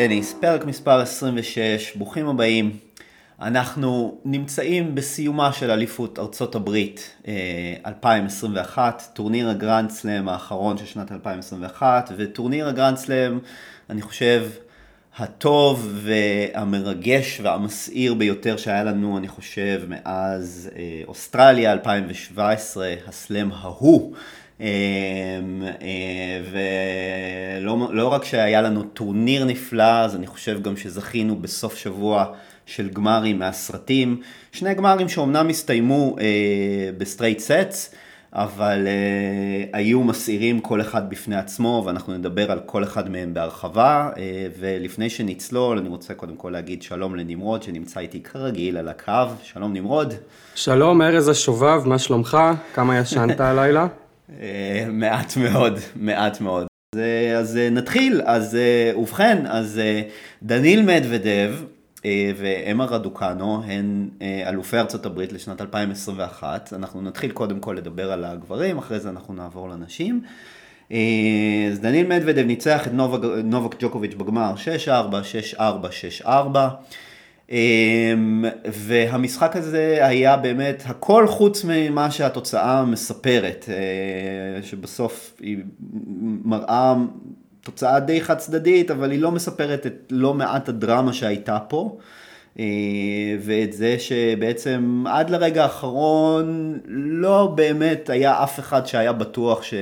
הטניס, 0.00 0.34
פרק 0.40 0.64
מספר 0.64 1.00
26, 1.00 1.96
ברוכים 1.96 2.28
הבאים. 2.28 2.76
אנחנו 3.40 4.18
נמצאים 4.24 4.94
בסיומה 4.94 5.52
של 5.52 5.70
אליפות 5.70 6.18
ארצות 6.18 6.54
הברית 6.54 7.16
2021, 7.86 9.00
אה, 9.00 9.14
טורניר 9.14 9.50
הגרנד 9.50 9.90
סלאם 9.90 10.28
האחרון 10.28 10.78
של 10.78 10.84
שנת 10.86 11.12
2021, 11.12 12.12
וטורניר 12.16 12.68
הגרנד 12.68 12.96
סלאם, 12.96 13.38
אני 13.90 14.02
חושב, 14.02 14.46
הטוב 15.18 15.98
והמרגש 16.02 17.40
והמסעיר 17.42 18.14
ביותר 18.14 18.56
שהיה 18.56 18.84
לנו, 18.84 19.18
אני 19.18 19.28
חושב, 19.28 19.82
מאז 19.88 20.70
אה, 20.76 21.02
אוסטרליה 21.08 21.72
2017, 21.72 22.94
הסלאם 23.06 23.50
ההוא. 23.52 24.14
אמ, 24.60 25.62
אה, 25.82 26.40
ולא 27.60 27.88
לא 27.92 28.08
רק 28.08 28.24
שהיה 28.24 28.62
לנו 28.62 28.82
טורניר 28.82 29.44
נפלא, 29.44 30.04
אז 30.04 30.16
אני 30.16 30.26
חושב 30.26 30.62
גם 30.62 30.76
שזכינו 30.76 31.36
בסוף 31.36 31.76
שבוע 31.76 32.26
של 32.66 32.88
גמרים 32.88 33.38
מהסרטים. 33.38 34.20
שני 34.52 34.74
גמרים 34.74 35.08
שאומנם 35.08 35.48
הסתיימו 35.48 36.16
אה, 36.20 36.90
ב 36.98 37.02
straight 37.02 37.38
sets, 37.38 37.94
אבל 38.32 38.86
אה, 38.86 39.78
היו 39.78 40.02
מסעירים 40.02 40.60
כל 40.60 40.80
אחד 40.80 41.10
בפני 41.10 41.36
עצמו, 41.36 41.82
ואנחנו 41.86 42.16
נדבר 42.16 42.52
על 42.52 42.60
כל 42.66 42.84
אחד 42.84 43.10
מהם 43.10 43.34
בהרחבה. 43.34 44.10
אה, 44.16 44.46
ולפני 44.58 45.10
שנצלול, 45.10 45.78
אני 45.78 45.88
רוצה 45.88 46.14
קודם 46.14 46.36
כל 46.36 46.50
להגיד 46.50 46.82
שלום 46.82 47.16
לנמרוד, 47.16 47.62
שנמצא 47.62 48.00
איתי 48.00 48.22
כרגיל 48.22 48.76
על 48.76 48.88
הקו. 48.88 49.34
שלום 49.42 49.72
נמרוד. 49.72 50.14
שלום, 50.54 51.02
ארז 51.02 51.28
השובב, 51.28 51.82
מה 51.86 51.98
שלומך? 51.98 52.38
כמה 52.74 52.98
ישנת 52.98 53.40
הלילה? 53.40 53.86
אה, 54.40 54.86
מעט 54.88 55.36
מאוד, 55.36 55.78
מעט 55.96 56.40
מאוד. 56.40 56.66
אז, 56.94 57.00
אז 57.38 57.56
נתחיל, 57.70 58.22
אז 58.24 58.58
ובכן, 58.96 59.46
אז 59.46 59.80
דניל 60.42 60.82
מדוודב 60.82 61.54
ואמה 62.36 62.84
רדוקנו 62.84 63.62
הן 63.66 64.08
אלופי 64.46 64.78
ארצות 64.78 65.06
הברית 65.06 65.32
לשנת 65.32 65.60
2021. 65.60 66.72
אנחנו 66.72 67.02
נתחיל 67.02 67.32
קודם 67.32 67.60
כל 67.60 67.72
לדבר 67.72 68.12
על 68.12 68.24
הגברים, 68.24 68.78
אחרי 68.78 69.00
זה 69.00 69.08
אנחנו 69.08 69.34
נעבור 69.34 69.68
לנשים. 69.68 70.22
אז 70.90 71.80
דניל 71.80 72.06
מדוודב 72.06 72.46
ניצח 72.46 72.86
את 72.86 72.92
נובק, 72.92 73.20
נובק 73.44 73.82
ג'וקוביץ' 73.82 74.14
בגמר 74.14 74.54
6-4, 74.86 74.90
6-4, 75.56 75.60
6-4. 76.24 76.28
אמ, 77.50 78.44
והמשחק 78.72 79.56
הזה 79.56 79.98
היה 80.00 80.36
באמת 80.36 80.82
הכל 80.86 81.26
חוץ 81.26 81.64
ממה 81.68 82.10
שהתוצאה 82.10 82.84
מספרת, 82.84 83.64
אה, 83.68 84.62
שבסוף 84.62 85.36
היא 85.40 85.58
מראה 86.44 86.94
תוצאה 87.60 88.00
די 88.00 88.20
חד 88.20 88.38
צדדית, 88.38 88.90
אבל 88.90 89.10
היא 89.10 89.20
לא 89.20 89.30
מספרת 89.30 89.86
את 89.86 89.94
לא 90.10 90.34
מעט 90.34 90.68
הדרמה 90.68 91.12
שהייתה 91.12 91.58
פה. 91.68 91.98
אה, 92.58 92.64
ואת 93.40 93.72
זה 93.72 93.98
שבעצם 93.98 95.04
עד 95.08 95.30
לרגע 95.30 95.62
האחרון 95.62 96.78
לא 96.86 97.52
באמת 97.54 98.10
היה 98.10 98.42
אף 98.42 98.58
אחד 98.58 98.86
שהיה 98.86 99.12
בטוח 99.12 99.62
ש... 99.62 99.74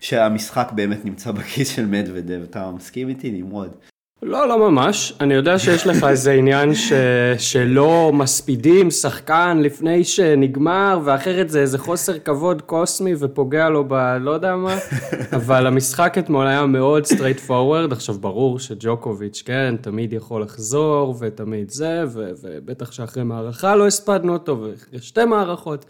שהמשחק 0.00 0.72
באמת 0.74 1.04
נמצא 1.04 1.30
בכיס 1.32 1.68
של 1.76 1.86
מדוודב. 1.86 2.40
אתה 2.50 2.70
מסכים 2.70 3.08
איתי, 3.08 3.30
נמרוד? 3.30 3.76
לא, 4.22 4.48
לא 4.48 4.70
ממש. 4.70 5.12
אני 5.20 5.34
יודע 5.34 5.58
שיש 5.58 5.86
לך 5.86 6.04
איזה 6.04 6.32
עניין 6.32 6.74
ש... 6.74 6.92
שלא 7.38 8.10
מספידים 8.14 8.90
שחקן 8.90 9.58
לפני 9.62 10.04
שנגמר, 10.04 11.00
ואחרת 11.04 11.50
זה 11.50 11.60
איזה 11.60 11.78
חוסר 11.78 12.18
כבוד 12.18 12.62
קוסמי 12.62 13.14
ופוגע 13.18 13.68
לו 13.68 13.84
ב... 13.88 13.94
לא 14.20 14.30
יודע 14.30 14.56
מה, 14.56 14.76
אבל 15.36 15.66
המשחק 15.66 16.18
אתמול 16.18 16.46
היה 16.46 16.66
מאוד 16.66 17.06
straightforward. 17.06 17.92
עכשיו, 17.92 18.14
ברור 18.18 18.58
שג'וקוביץ', 18.58 19.42
כן, 19.46 19.74
תמיד 19.80 20.12
יכול 20.12 20.42
לחזור, 20.42 21.14
ותמיד 21.20 21.70
זה, 21.70 22.04
ו... 22.08 22.30
ובטח 22.42 22.92
שאחרי 22.92 23.24
מערכה 23.24 23.76
לא 23.76 23.86
הספדנו 23.86 24.32
אותו, 24.32 24.60
ואחרי 24.60 24.98
שתי 24.98 25.24
מערכות, 25.24 25.84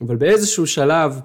אבל 0.00 0.16
באיזשהו 0.16 0.66
שלב, 0.66 1.20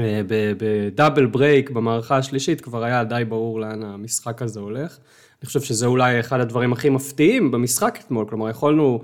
אה, 0.00 0.20
ב 0.58 0.68
double 0.68 1.26
break 1.26 1.70
במערכה 1.70 2.16
השלישית, 2.16 2.60
כבר 2.60 2.84
היה 2.84 3.04
די 3.04 3.22
ברור 3.28 3.60
לאן 3.60 3.82
המשחק 3.82 4.42
הזה 4.42 4.60
הולך. 4.60 4.98
אני 5.42 5.46
חושב 5.46 5.60
שזה 5.60 5.86
אולי 5.86 6.20
אחד 6.20 6.40
הדברים 6.40 6.72
הכי 6.72 6.88
מפתיעים 6.88 7.50
במשחק 7.50 7.98
אתמול, 8.04 8.26
כלומר 8.28 8.50
יכולנו 8.50 9.00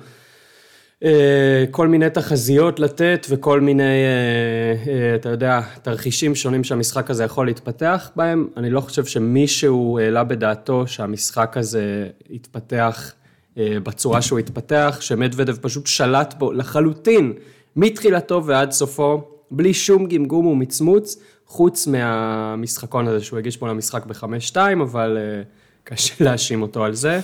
אה, 1.04 1.64
כל 1.70 1.88
מיני 1.88 2.10
תחזיות 2.10 2.80
לתת 2.80 3.26
וכל 3.30 3.60
מיני, 3.60 3.82
אה, 3.82 4.92
אה, 4.92 5.14
אתה 5.14 5.28
יודע, 5.28 5.60
תרחישים 5.82 6.34
שונים 6.34 6.64
שהמשחק 6.64 7.10
הזה 7.10 7.24
יכול 7.24 7.47
להתפתח 7.47 8.10
בהם. 8.16 8.48
אני 8.56 8.70
לא 8.70 8.80
חושב 8.80 9.04
שמישהו 9.04 9.98
העלה 9.98 10.24
בדעתו 10.24 10.86
שהמשחק 10.86 11.56
הזה 11.56 12.08
יתפתח 12.30 13.12
אה, 13.58 13.76
בצורה 13.82 14.22
שהוא 14.22 14.38
התפתח, 14.38 14.98
שמדוודב 15.00 15.56
פשוט 15.56 15.86
שלט 15.86 16.34
בו 16.38 16.53
לחלוטין, 16.53 17.32
מתחילתו 17.76 18.44
ועד 18.47 18.70
סופו, 18.70 19.28
בלי 19.50 19.74
שום 19.74 20.06
גמגום 20.06 20.47
ומצמוץ, 20.47 21.16
חוץ 21.47 21.86
מהמשחקון 21.86 23.08
הזה 23.08 23.24
שהוא 23.24 23.38
הגיש 23.38 23.56
פה 23.56 23.68
למשחק 23.68 24.06
בחמש-שתיים, 24.06 24.80
אבל... 24.80 25.18
אה, 25.20 25.42
קשה 25.88 26.24
להאשים 26.24 26.62
אותו 26.62 26.84
על 26.84 26.94
זה. 26.94 27.20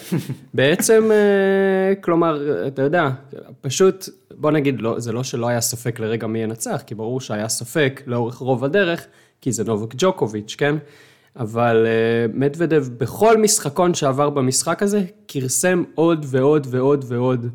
בעצם, 0.55 1.11
אה, 1.13 1.95
כלומר, 1.95 2.67
אתה 2.67 2.83
יודע, 2.83 3.11
פשוט, 3.61 4.09
בוא 4.31 4.51
נגיד, 4.51 4.81
לא, 4.81 5.01
זה 5.01 5.13
לא 5.13 5.23
שלא 5.23 5.49
היה 5.49 5.61
ספק 5.61 6.01
לרגע 6.01 6.27
מי 6.27 6.39
ינצח, 6.39 6.83
כי 6.87 6.95
ברור 6.95 7.21
שהיה 7.21 7.49
ספק 7.49 8.03
לאורך 8.07 8.35
רוב 8.35 8.65
הדרך, 8.65 9.07
כי 9.41 9.53
זה 9.53 9.65
נובק 9.65 9.95
ג'וקוביץ', 9.99 10.55
כן? 10.59 10.77
אבל 11.37 11.87
uh, 11.87 12.37
מדוודב 12.37 12.87
בכל 12.99 13.37
משחקון 13.37 13.95
שעבר 13.95 14.31
במשחק 14.31 14.83
הזה, 14.83 15.03
כרסם 15.29 15.85
עוד 15.95 16.27
ועוד 16.29 16.67
ועוד 16.71 17.05
ועוד 17.09 17.47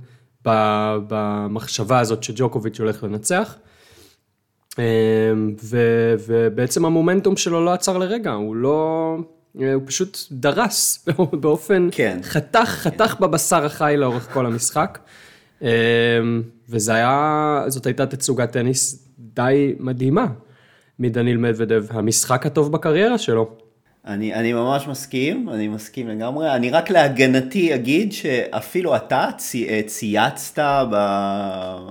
במחשבה 1.07 1.99
הזאת 1.99 2.23
שג'וקוביץ' 2.23 2.79
הולך 2.79 3.03
לנצח. 3.03 3.55
Uh, 4.71 4.79
ו, 5.63 5.77
ובעצם 6.27 6.85
המומנטום 6.85 7.37
שלו 7.37 7.65
לא 7.65 7.73
עצר 7.73 7.97
לרגע, 7.97 8.31
הוא 8.31 8.55
לא, 8.55 9.17
אה, 9.17 9.36
הוא 9.57 9.83
פשוט 9.85 10.17
דרס 10.31 11.05
באופן, 11.41 11.89
כן. 11.91 12.19
חתך, 12.23 12.59
חתך 12.65 13.15
כן. 13.17 13.23
בבשר 13.23 13.65
החי 13.65 13.93
לאורך 13.97 14.33
כל 14.33 14.45
המשחק. 14.45 14.99
אה, 15.63 15.69
וזה 16.69 16.93
היה, 16.93 17.63
זאת 17.67 17.85
הייתה 17.85 18.05
תצוגת 18.05 18.51
טניס 18.51 19.07
די 19.19 19.75
מדהימה 19.79 20.25
מדניל 20.99 21.37
מדוודב, 21.37 21.85
המשחק 21.89 22.45
הטוב 22.45 22.71
בקריירה 22.71 23.17
שלו. 23.17 23.49
אני, 24.07 24.33
אני 24.33 24.53
ממש 24.53 24.87
מסכים, 24.87 25.49
אני 25.49 25.67
מסכים 25.67 26.07
לגמרי. 26.07 26.55
אני 26.55 26.69
רק 26.69 26.89
להגנתי 26.89 27.75
אגיד 27.75 28.13
שאפילו 28.13 28.95
אתה 28.95 29.29
צי, 29.37 29.69
אה, 29.69 29.81
צייצת, 29.85 30.63
ב, 30.91 30.95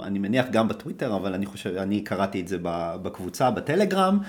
אני 0.03 0.19
מניח 0.19 0.47
גם 0.50 0.69
בטוויטר, 0.69 1.16
אבל 1.16 1.34
אני 1.34 1.47
חושב, 1.47 1.77
אני 1.77 2.00
קראתי 2.00 2.41
את 2.41 2.48
זה 2.48 2.56
בקבוצה, 3.03 3.50
בטלגרם, 3.50 4.19
אה, 4.22 4.28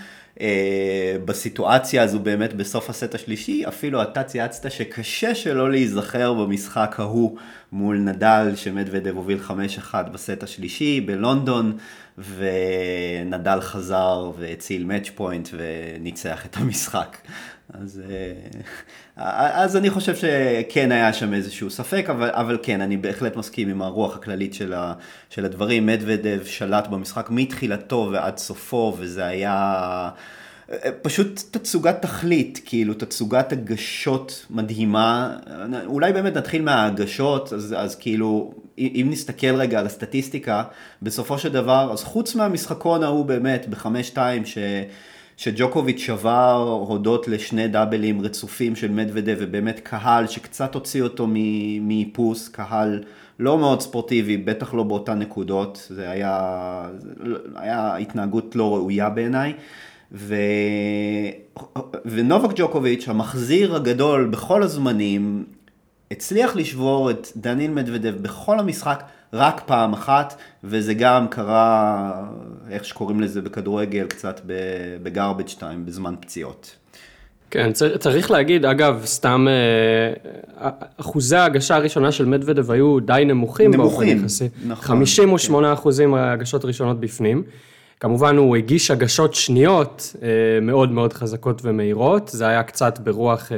בסיטואציה 1.26 2.04
הזו 2.04 2.20
באמת 2.20 2.54
בסוף 2.54 2.90
הסט 2.90 3.16
השלישי, 3.16 3.68
אפילו 3.68 4.02
אתה 4.02 4.24
צייצת 4.24 4.72
שקשה 4.72 5.36
שלא 5.36 5.72
להיזכר 5.72 6.34
במשחק 6.34 6.96
ההוא 7.00 7.38
מול 7.72 7.98
נדל, 7.98 8.52
שמדוודב 8.56 9.16
הוביל 9.16 9.40
5-1 9.92 9.94
בסט 10.14 10.44
השלישי 10.44 11.02
בלונדון, 11.02 11.78
ונדל 12.18 13.62
חזר 13.62 14.32
והציל 14.40 14.86
match 14.86 15.10
point 15.16 15.50
וניצח 15.54 16.46
את 16.46 16.58
המשחק. 16.58 17.18
אז, 17.82 18.02
אה, 19.18 19.24
אז 19.64 19.78
אני 19.78 19.90
חושב 19.90 20.16
שכן 20.16 20.92
היה 20.92 21.14
שם 21.14 21.34
איזשהו 21.34 21.70
ספק, 21.70 22.06
אבל, 22.10 22.30
אבל 22.32 22.58
כן, 22.64 22.82
אני 22.82 22.98
בהחלט 22.98 23.36
מסכים 23.36 23.70
עם 23.70 23.82
הרוח 23.82 24.16
הכללית 24.16 24.54
של, 24.54 24.74
ה, 24.74 24.94
של 25.30 25.46
הדברים. 25.46 25.86
מדוודב 25.86 26.40
שלט 26.46 26.88
במשחק 26.88 27.28
מתחילתו 27.30 28.10
ועד 28.12 28.38
סופו, 28.38 28.96
וזה 29.00 29.26
היה... 29.26 30.10
פשוט 31.02 31.42
תצוגת 31.52 32.02
תכלית, 32.02 32.62
כאילו 32.66 32.94
תצוגת 32.94 33.52
הגשות 33.52 34.46
מדהימה. 34.50 35.38
אולי 35.86 36.14
באמת 36.14 36.38
נתחיל 36.38 36.62
מההגשות, 36.62 37.54
אז, 37.54 37.76
אז 37.78 37.96
כאילו, 37.96 38.54
אם 38.78 39.08
נסתכל 39.12 39.56
רגע 39.56 39.80
על 39.80 39.86
הסטטיסטיקה, 39.86 40.64
בסופו 41.02 41.38
של 41.38 41.54
דבר, 41.54 41.90
אז 41.94 42.04
חוץ 42.04 42.36
מהמשחקון 42.36 43.04
ההוא 43.04 43.26
באמת, 43.26 43.68
בחמש-שתיים. 43.70 44.44
שג'וקוביץ' 45.38 46.00
שבר 46.00 46.84
הודות 46.88 47.28
לשני 47.28 47.68
דאבלים 47.68 48.22
רצופים 48.22 48.76
של 48.76 48.92
מדוודב 48.92 49.38
ובאמת 49.40 49.80
קהל 49.80 50.28
שקצת 50.28 50.76
הוציא 50.76 51.04
אותו 51.04 51.28
מאיפוס, 51.82 52.50
קהל 52.50 53.04
לא 53.40 53.58
מאוד 53.58 53.82
ספורטיבי, 53.82 54.38
בטח 54.38 54.74
לא 54.74 54.84
באותן 54.84 55.20
נקודות, 55.20 55.88
זה 55.90 56.10
היה, 56.10 56.90
היה 57.56 57.96
התנהגות 57.96 58.56
לא 58.56 58.76
ראויה 58.76 59.10
בעיניי. 59.10 59.54
ו... 60.12 60.36
ונובק 62.06 62.50
ג'וקוביץ', 62.56 63.08
המחזיר 63.08 63.76
הגדול 63.76 64.26
בכל 64.26 64.64
הזמנים, 64.64 65.46
הצליח 66.12 66.56
לשבור 66.56 67.12
את 67.12 67.28
דניל 67.36 67.72
מדוודב 67.72 68.16
בכל 68.22 68.60
המשחק 68.60 69.04
רק 69.34 69.62
פעם 69.66 69.94
אחת, 69.94 70.36
וזה 70.64 70.94
גם 70.94 71.28
קרה, 71.28 72.12
איך 72.70 72.86
שקוראים 72.86 73.22
לזה 73.22 73.42
בכדורגל, 73.42 74.08
קצת 74.08 74.42
בגרבג' 75.04 75.48
טיים, 75.60 75.86
בזמן 75.86 76.16
פציעות. 76.20 76.76
כן, 77.52 77.72
צריך 78.00 78.32
להגיד, 78.32 78.66
אגב, 78.66 79.02
סתם 79.06 79.48
אה, 79.50 80.70
אחוזי 80.98 81.36
ההגשה 81.36 81.76
הראשונה 81.76 82.12
של 82.12 82.26
מדוודב 82.26 82.72
היו 82.72 83.00
די 83.00 83.24
נמוכים. 83.26 83.74
נמוכים. 83.74 84.26
נכון. 84.66 84.86
58 84.86 85.68
כן. 85.68 85.74
אחוזים 85.74 86.14
הגשות 86.14 86.66
ראשונות 86.66 87.00
בפנים. 87.00 87.44
כמובן 88.00 88.38
הוא 88.38 88.56
הגיש 88.56 88.92
הגשות 88.92 89.36
שניות 89.36 90.16
אה, 90.24 90.28
מאוד 90.62 90.92
מאוד 90.92 91.14
חזקות 91.14 91.62
ומהירות, 91.64 92.30
זה 92.34 92.48
היה 92.48 92.64
קצת 92.64 93.00
ברוח, 93.00 93.52
אה, 93.52 93.58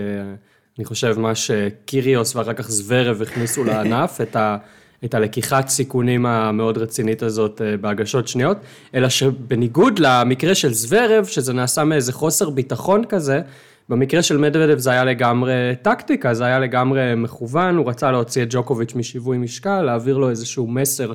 אני 0.77 0.85
חושב, 0.85 1.19
מה 1.19 1.35
שקיריוס 1.35 2.35
ואחר 2.35 2.53
כך 2.53 2.69
זוורב 2.69 3.21
הכניסו 3.21 3.63
לענף, 3.63 4.21
את 4.21 4.35
ה... 4.35 4.57
את 5.05 5.13
הלקיחת 5.13 5.67
סיכונים 5.67 6.25
המאוד 6.25 6.77
רצינית 6.77 7.23
הזאת 7.23 7.61
אה, 7.61 7.77
בהגשות 7.77 8.27
שניות, 8.27 8.57
אלא 8.95 9.09
שבניגוד 9.09 9.99
למקרה 9.99 10.55
של 10.55 10.73
זוורב, 10.73 11.25
שזה 11.25 11.53
נעשה 11.53 11.83
מאיזה 11.83 12.13
חוסר 12.13 12.49
ביטחון 12.49 13.05
כזה, 13.05 13.41
במקרה 13.89 14.21
של 14.23 14.37
מדוודב 14.37 14.77
זה 14.77 14.91
היה 14.91 15.05
לגמרי 15.05 15.53
טקטיקה, 15.81 16.33
זה 16.33 16.45
היה 16.45 16.59
לגמרי 16.59 17.15
מכוון, 17.15 17.75
הוא 17.75 17.89
רצה 17.89 18.11
להוציא 18.11 18.43
את 18.43 18.47
ג'וקוביץ' 18.51 18.95
משיווי 18.95 19.37
משקל, 19.37 19.81
להעביר 19.81 20.17
לו 20.17 20.29
איזשהו 20.29 20.67
מסר 20.67 21.13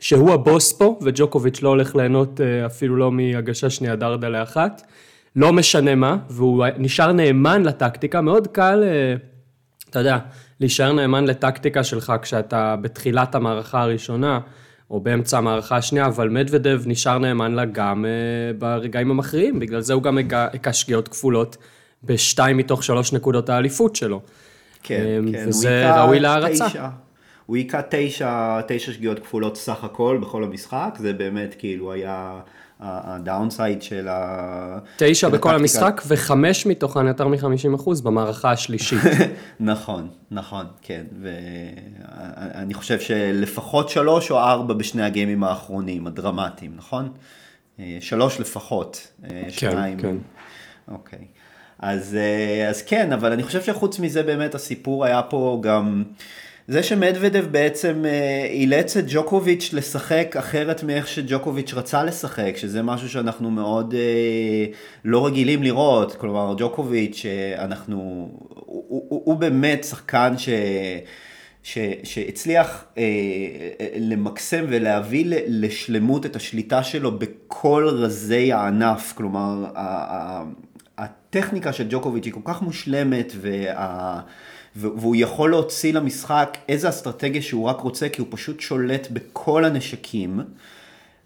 שהוא 0.00 0.32
הבוס 0.32 0.72
פה, 0.72 0.98
וג'וקוביץ' 1.02 1.62
לא 1.62 1.68
הולך 1.68 1.96
ליהנות 1.96 2.40
אה, 2.40 2.66
אפילו 2.66 2.96
לא 2.96 3.12
מהגשה 3.12 3.70
שנייה 3.70 3.96
דרדה 3.96 4.28
לאחת, 4.28 4.82
לא 5.36 5.52
משנה 5.52 5.94
מה, 5.94 6.16
והוא 6.30 6.64
נשאר 6.78 7.12
נאמן 7.12 7.62
לטקטיקה, 7.62 8.20
מאוד 8.20 8.46
קל, 8.46 8.84
אה, 8.84 9.14
אתה 9.90 9.98
יודע, 9.98 10.18
להישאר 10.60 10.92
נאמן 10.92 11.24
לטקטיקה 11.24 11.84
שלך 11.84 12.12
כשאתה 12.22 12.76
בתחילת 12.76 13.34
המערכה 13.34 13.82
הראשונה, 13.82 14.40
או 14.90 15.00
באמצע 15.00 15.38
המערכה 15.38 15.76
השנייה, 15.76 16.06
אבל 16.06 16.28
מדוודב 16.28 16.82
נשאר 16.86 17.18
נאמן 17.18 17.52
לה 17.52 17.64
גם 17.64 18.04
uh, 18.04 18.60
ברגעים 18.60 19.10
המכריעים, 19.10 19.60
בגלל 19.60 19.80
זה 19.80 19.92
הוא 19.92 20.02
גם 20.02 20.18
הכה 20.30 20.72
שגיאות 20.72 21.08
כפולות 21.08 21.56
בשתיים 22.04 22.56
מתוך 22.56 22.84
שלוש 22.84 23.12
נקודות 23.12 23.48
האליפות 23.48 23.96
שלו. 23.96 24.20
כן, 24.82 25.04
um, 25.28 25.32
כן. 25.32 25.44
וזה 25.48 25.94
ראוי 25.94 26.20
להערצה. 26.20 26.66
הוא 27.46 27.56
היכה 27.56 27.80
תשע, 27.90 28.60
תשע 28.68 28.92
שגיאות 28.92 29.18
כפולות 29.18 29.56
סך 29.56 29.84
הכל 29.84 30.18
בכל 30.22 30.44
המשחק, 30.44 30.94
זה 30.98 31.12
באמת 31.12 31.54
כאילו 31.58 31.92
היה... 31.92 32.40
הדאונסייד 32.80 33.82
של 33.82 34.08
ה... 34.08 34.78
תשע 34.96 35.28
בכל 35.28 35.54
המשחק 35.54 36.02
וחמש 36.06 36.66
מתוכן 36.66 37.06
יותר 37.06 37.28
מ-50 37.28 37.74
אחוז 37.74 38.00
במערכה 38.00 38.50
השלישית. 38.50 39.00
נכון, 39.60 40.08
נכון, 40.30 40.66
כן. 40.82 41.04
ואני 41.20 42.74
חושב 42.74 43.00
שלפחות 43.00 43.88
שלוש 43.88 44.30
או 44.30 44.38
ארבע 44.38 44.74
בשני 44.74 45.02
הגיימים 45.02 45.44
האחרונים, 45.44 46.06
הדרמטיים, 46.06 46.72
נכון? 46.76 47.12
אה, 47.80 47.98
שלוש 48.00 48.40
לפחות. 48.40 49.08
אה, 49.24 49.28
כן, 49.42 49.50
שניים. 49.50 49.98
כן. 50.00 50.16
אוקיי. 50.88 51.24
אז, 51.78 52.14
אה, 52.14 52.68
אז 52.68 52.82
כן, 52.82 53.12
אבל 53.12 53.32
אני 53.32 53.42
חושב 53.42 53.62
שחוץ 53.62 53.98
מזה 53.98 54.22
באמת 54.22 54.54
הסיפור 54.54 55.04
היה 55.04 55.22
פה 55.22 55.60
גם... 55.62 56.04
זה 56.70 56.82
שמדוודב 56.82 57.46
בעצם 57.50 58.02
אה, 58.04 58.46
אילץ 58.50 58.96
את 58.96 59.04
ג'וקוביץ' 59.08 59.70
לשחק 59.72 60.36
אחרת 60.38 60.82
מאיך 60.82 61.08
שג'וקוביץ' 61.08 61.74
רצה 61.74 62.04
לשחק, 62.04 62.52
שזה 62.56 62.82
משהו 62.82 63.08
שאנחנו 63.08 63.50
מאוד 63.50 63.94
אה, 63.94 64.66
לא 65.04 65.26
רגילים 65.26 65.62
לראות, 65.62 66.14
כלומר 66.14 66.54
ג'וקוביץ', 66.58 67.26
אה, 67.26 67.64
אנחנו, 67.64 68.28
הוא, 68.54 69.04
הוא, 69.08 69.22
הוא 69.24 69.36
באמת 69.36 69.84
שחקן 69.84 70.38
ש... 70.38 70.48
ש, 71.62 71.78
שהצליח 72.02 72.84
אה, 72.98 73.04
למקסם 73.96 74.64
ולהביא 74.68 75.24
לשלמות 75.46 76.26
את 76.26 76.36
השליטה 76.36 76.82
שלו 76.82 77.18
בכל 77.18 77.88
רזי 77.92 78.52
הענף, 78.52 79.12
כלומר 79.16 79.64
הטכניקה 80.98 81.72
של 81.72 81.86
ג'וקוביץ' 81.90 82.24
היא 82.24 82.32
כל 82.32 82.40
כך 82.44 82.62
מושלמת 82.62 83.32
וה... 83.40 84.20
והוא 84.76 85.16
יכול 85.18 85.50
להוציא 85.50 85.92
למשחק 85.92 86.58
איזה 86.68 86.88
אסטרטגיה 86.88 87.42
שהוא 87.42 87.64
רק 87.64 87.80
רוצה, 87.80 88.08
כי 88.08 88.20
הוא 88.20 88.28
פשוט 88.30 88.60
שולט 88.60 89.08
בכל 89.10 89.64
הנשקים. 89.64 90.40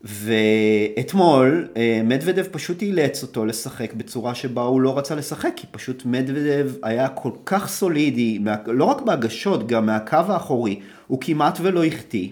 ואתמול 0.05 1.69
אה, 1.77 2.01
מדוודב 2.05 2.45
פשוט 2.51 2.83
אילץ 2.83 3.23
אותו 3.23 3.47
לשחק 3.47 3.93
בצורה 3.95 4.35
שבה 4.35 4.63
הוא 4.63 4.81
לא 4.81 4.99
רצה 4.99 5.15
לשחק, 5.15 5.53
כי 5.57 5.67
פשוט 5.71 6.03
מדוודב 6.05 6.71
היה 6.83 7.09
כל 7.09 7.31
כך 7.47 7.69
סולידי, 7.69 8.39
לא 8.67 8.85
רק 8.85 9.01
בהגשות, 9.01 9.67
גם 9.67 9.87
מהקו 9.87 10.17
האחורי, 10.17 10.81
הוא 11.07 11.19
כמעט 11.21 11.59
ולא 11.63 11.85
החטיא. 11.85 12.29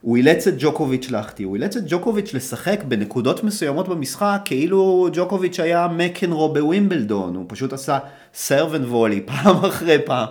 הוא 0.00 0.16
אילץ 0.16 0.46
את 0.46 0.54
ג'וקוביץ' 0.58 1.10
להחטיא, 1.10 1.46
הוא 1.46 1.56
אילץ 1.56 1.76
את 1.76 1.82
ג'וקוביץ' 1.88 2.34
לשחק 2.34 2.84
בנקודות 2.88 3.44
מסוימות 3.44 3.88
במשחק 3.88 4.40
כאילו 4.44 5.08
ג'וקוביץ' 5.12 5.60
היה 5.60 5.88
מקנרו 5.88 6.52
בווימבלדון, 6.52 7.36
הוא 7.36 7.44
פשוט 7.48 7.72
עשה 7.72 7.98
סרבנט 8.34 8.86
וולי 8.86 9.20
פעם 9.30 9.64
אחרי 9.64 9.98
פעם, 10.04 10.26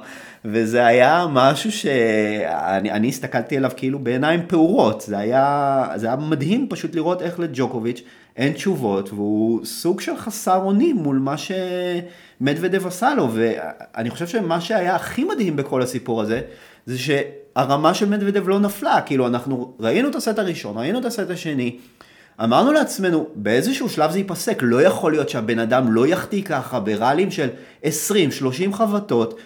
וזה 0.46 0.86
היה 0.86 1.26
משהו 1.32 1.72
שאני 1.72 3.10
הסתכלתי 3.10 3.58
עליו 3.58 3.72
כאילו 3.78 4.00
בעיניים 4.00 4.42
פעורות, 4.48 5.02
זה 5.02 5.18
היה, 5.18 5.88
זה 5.96 6.08
היה 6.08 6.16
מדהים 6.16 6.68
פשוט 6.70 6.96
לראות 6.96 7.22
איך 7.22 7.40
לג'וקוביץ' 7.40 8.02
אין 8.36 8.54
תשובות, 8.54 9.14
והוא 9.14 9.66
סוג 9.66 10.02
של 10.02 10.18
חסר 10.18 10.62
אונים 10.64 10.96
מול 10.96 11.18
מה 11.18 11.36
שמדוודב 11.38 12.88
עשה 12.88 13.16
לו, 13.16 13.30
ואני 13.34 14.10
חושב 14.10 14.28
שמה 14.28 14.62
שהיה 14.62 14.96
הכי 14.96 15.24
מדהים 15.24 15.56
בכל 15.56 15.82
הסיפור 15.82 16.22
הזה, 16.22 16.42
זה 16.86 16.98
שהרמה 17.58 17.94
של 17.94 18.10
מדוודב 18.10 18.50
לא 18.50 18.60
נפלה, 18.60 19.02
כאילו 19.02 19.28
אנחנו 19.28 19.74
ראינו 19.80 20.10
את 20.10 20.16
הסט 20.16 20.40
הראשון, 20.40 20.78
ראינו 20.78 21.00
את 21.00 21.06
הסט 21.06 21.30
השני, 21.30 21.78
אמרנו 22.44 22.72
לעצמנו, 22.72 23.28
באיזשהו 23.36 23.90
שלב 23.90 24.12
זה 24.12 24.18
ייפסק, 24.18 24.60
לא 24.62 24.82
יכול 24.82 25.12
להיות 25.12 25.30
שהבן 25.30 25.60
אדם 25.60 25.92
לא 25.92 26.08
יחטיא 26.08 26.44
ככה 26.44 26.80
בראלים 26.80 27.32
של 27.32 27.48
20-30 27.84 27.88
חבטות, 28.74 29.40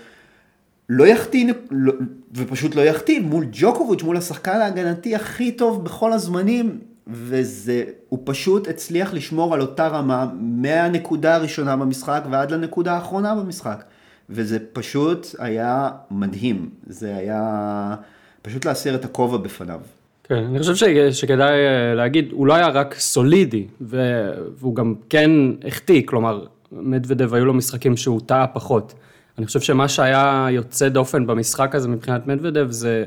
לא 0.89 1.07
יחטיא, 1.07 1.53
לא, 1.71 1.93
ופשוט 2.35 2.75
לא 2.75 2.81
יחטיא 2.81 3.19
מול 3.19 3.45
ג'וקוביץ', 3.51 4.03
מול 4.03 4.17
השחקן 4.17 4.61
ההגנתי 4.61 5.15
הכי 5.15 5.51
טוב 5.51 5.83
בכל 5.83 6.13
הזמנים, 6.13 6.79
וזה, 7.07 7.83
הוא 8.09 8.19
פשוט 8.23 8.67
הצליח 8.67 9.13
לשמור 9.13 9.53
על 9.53 9.61
אותה 9.61 9.87
רמה 9.87 10.27
מהנקודה 10.39 11.35
הראשונה 11.35 11.75
במשחק 11.75 12.23
ועד 12.31 12.51
לנקודה 12.51 12.93
האחרונה 12.93 13.35
במשחק. 13.35 13.83
וזה 14.31 14.57
פשוט 14.73 15.27
היה 15.39 15.89
מדהים, 16.11 16.69
זה 16.87 17.15
היה 17.15 17.95
פשוט 18.41 18.65
להסיר 18.65 18.95
את 18.95 19.05
הכובע 19.05 19.37
בפניו. 19.37 19.79
כן, 20.23 20.35
אני 20.35 20.59
חושב 20.59 20.75
ש... 20.75 20.83
שכדאי 21.11 21.51
אה, 21.51 21.93
להגיד, 21.95 22.31
הוא 22.31 22.47
לא 22.47 22.53
היה 22.53 22.67
רק 22.67 22.95
סולידי, 22.99 23.67
והוא 23.81 24.75
גם 24.75 24.95
כן 25.09 25.31
החטיא, 25.67 26.01
כלומר, 26.05 26.45
מדוודב 26.71 27.33
היו 27.33 27.45
לו 27.45 27.53
משחקים 27.53 27.97
שהוא 27.97 28.21
טעה 28.25 28.47
פחות. 28.47 28.93
אני 29.37 29.45
חושב 29.45 29.59
שמה 29.59 29.87
שהיה 29.87 30.47
יוצא 30.51 30.89
דופן 30.89 31.27
במשחק 31.27 31.75
הזה 31.75 31.87
מבחינת 31.87 32.27
מדוודב 32.27 32.67
זה 32.71 33.03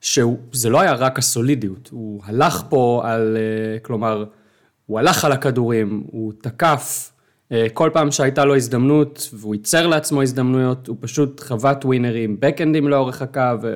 שזה 0.00 0.70
לא 0.70 0.80
היה 0.80 0.92
רק 0.92 1.18
הסולידיות, 1.18 1.88
הוא 1.92 2.22
הלך 2.24 2.62
פה 2.68 3.02
על, 3.04 3.36
אה, 3.36 3.78
כלומר, 3.78 4.24
הוא 4.86 4.98
הלך 4.98 5.24
על 5.24 5.32
הכדורים, 5.32 6.04
הוא 6.06 6.32
תקף, 6.40 7.12
כל 7.72 7.90
פעם 7.92 8.10
שהייתה 8.10 8.44
לו 8.44 8.56
הזדמנות 8.56 9.28
והוא 9.32 9.54
ייצר 9.54 9.86
לעצמו 9.86 10.22
הזדמנויות, 10.22 10.88
הוא 10.88 10.96
פשוט 11.00 11.40
חוות 11.40 11.84
ווינרים, 11.84 12.36
בקאנדים 12.40 12.88
לאורך 12.88 13.22
הקו, 13.22 13.68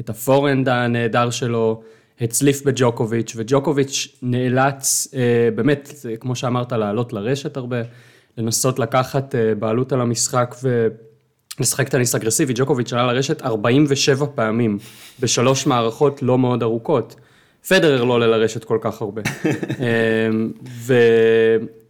את 0.00 0.10
הפורנד 0.10 0.68
הנהדר 0.68 1.30
שלו, 1.30 1.82
הצליף 2.20 2.62
בג'וקוביץ', 2.62 3.32
וג'וקוביץ' 3.36 4.08
נאלץ, 4.22 5.08
אה, 5.14 5.48
באמת, 5.54 5.94
כמו 6.20 6.36
שאמרת, 6.36 6.72
לעלות 6.72 7.12
לרשת 7.12 7.56
הרבה, 7.56 7.76
לנסות 8.38 8.78
לקחת 8.78 9.34
בעלות 9.58 9.92
על 9.92 10.00
המשחק 10.00 10.54
ו... 10.62 10.88
לשחק 11.60 11.88
טניס 11.88 12.14
אגרסיבי, 12.14 12.52
ג'וקוביץ' 12.56 12.92
עלה 12.92 13.12
לרשת 13.12 13.42
47 13.42 14.26
פעמים, 14.34 14.78
בשלוש 15.20 15.66
מערכות 15.66 16.22
לא 16.22 16.38
מאוד 16.38 16.62
ארוכות. 16.62 17.14
פדרר 17.68 18.04
לא 18.04 18.12
עולה 18.12 18.26
לרשת 18.26 18.64
כל 18.64 18.78
כך 18.80 19.02
הרבה. 19.02 19.22
אמ, 19.44 20.52
ו... 20.68 20.94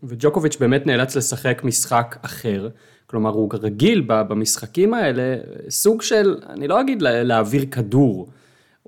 וג'וקוביץ' 0.03 0.57
באמת 0.57 0.87
נאלץ 0.87 1.17
לשחק 1.17 1.61
משחק 1.65 2.17
אחר. 2.23 2.69
כלומר, 3.07 3.31
הוא 3.31 3.51
רגיל 3.61 4.05
במשחקים 4.07 4.95
האלה, 4.95 5.37
סוג 5.69 6.03
של, 6.03 6.37
אני 6.49 6.69
לא 6.69 6.81
אגיד 6.81 7.03
להעביר 7.03 7.65
כדור 7.71 8.29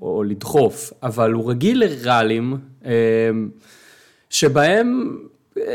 או 0.03 0.23
לדחוף, 0.23 0.93
אבל 1.03 1.33
הוא 1.33 1.51
רגיל 1.51 1.85
לראלים 1.85 2.57
אמ, 2.85 2.91
שבהם 4.31 5.19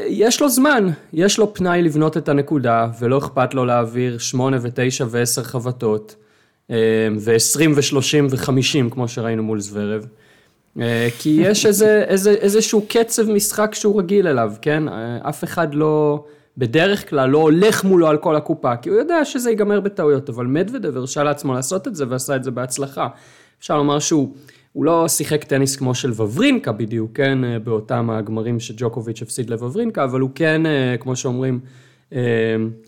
יש 0.07 0.41
לו 0.41 0.49
זמן, 0.49 0.87
יש 1.13 1.37
לו 1.37 1.53
פנאי 1.53 1.81
לבנות 1.81 2.17
את 2.17 2.29
הנקודה, 2.29 2.87
ולא 2.99 3.17
אכפת 3.17 3.53
לו 3.53 3.65
להעביר 3.65 4.17
שמונה 4.17 4.57
ותשע 4.61 5.05
ועשר 5.09 5.43
חבטות, 5.43 6.15
אה, 6.71 7.07
ועשרים 7.19 7.71
ושלושים 7.75 8.27
וחמישים, 8.29 8.89
כמו 8.89 9.07
שראינו 9.07 9.43
מול 9.43 9.59
זוורב. 9.59 10.05
אה, 10.81 11.07
כי 11.19 11.29
יש 11.29 11.65
איזה, 11.65 12.03
איזה, 12.07 12.31
איזשהו 12.31 12.85
קצב 12.89 13.31
משחק 13.31 13.75
שהוא 13.75 13.99
רגיל 13.99 14.27
אליו, 14.27 14.53
כן? 14.61 14.87
אה, 14.87 15.17
אף 15.29 15.43
אחד 15.43 15.73
לא, 15.73 16.25
בדרך 16.57 17.09
כלל 17.09 17.29
לא 17.29 17.37
הולך 17.37 17.83
מולו 17.83 18.07
על 18.07 18.17
כל 18.17 18.35
הקופה, 18.35 18.75
כי 18.75 18.89
הוא 18.89 18.97
יודע 18.97 19.25
שזה 19.25 19.49
ייגמר 19.49 19.79
בטעויות, 19.79 20.29
אבל 20.29 20.45
מדוודב 20.45 20.97
הרשה 20.97 21.23
לעצמו 21.23 21.53
לעשות 21.53 21.87
את 21.87 21.95
זה 21.95 22.05
ועשה 22.09 22.35
את 22.35 22.43
זה 22.43 22.51
בהצלחה. 22.51 23.07
אפשר 23.59 23.77
לומר 23.77 23.99
שהוא... 23.99 24.33
הוא 24.73 24.85
לא 24.85 25.07
שיחק 25.07 25.43
טניס 25.43 25.75
כמו 25.75 25.95
של 25.95 26.11
וברינקה 26.11 26.71
בדיוק, 26.71 27.11
כן, 27.13 27.43
אה, 27.43 27.59
באותם 27.59 28.09
הגמרים 28.09 28.59
שג'וקוביץ' 28.59 29.21
הפסיד 29.21 29.49
לוורינקה, 29.49 30.03
אבל 30.03 30.19
הוא 30.19 30.29
כן, 30.35 30.61
כמו 30.99 31.15
שאומרים, 31.15 31.59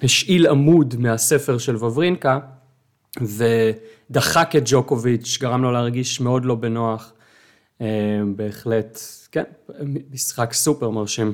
השאיל 0.04 0.48
עמוד 0.48 0.96
מהספר 1.00 1.58
של 1.58 1.76
וברינקה, 1.76 2.40
ודחק 3.22 4.56
את 4.58 4.64
ג'וקוביץ', 4.66 5.38
גרם 5.42 5.64
לו 5.64 5.72
להרגיש 5.72 6.22
מאוד 6.22 6.46
לא 6.46 6.56
בנוח. 6.56 7.14
בהחלט, 8.36 9.00
כן, 9.32 9.44
משחק 10.12 10.54
סופר 10.54 10.90
מרשים. 10.90 11.34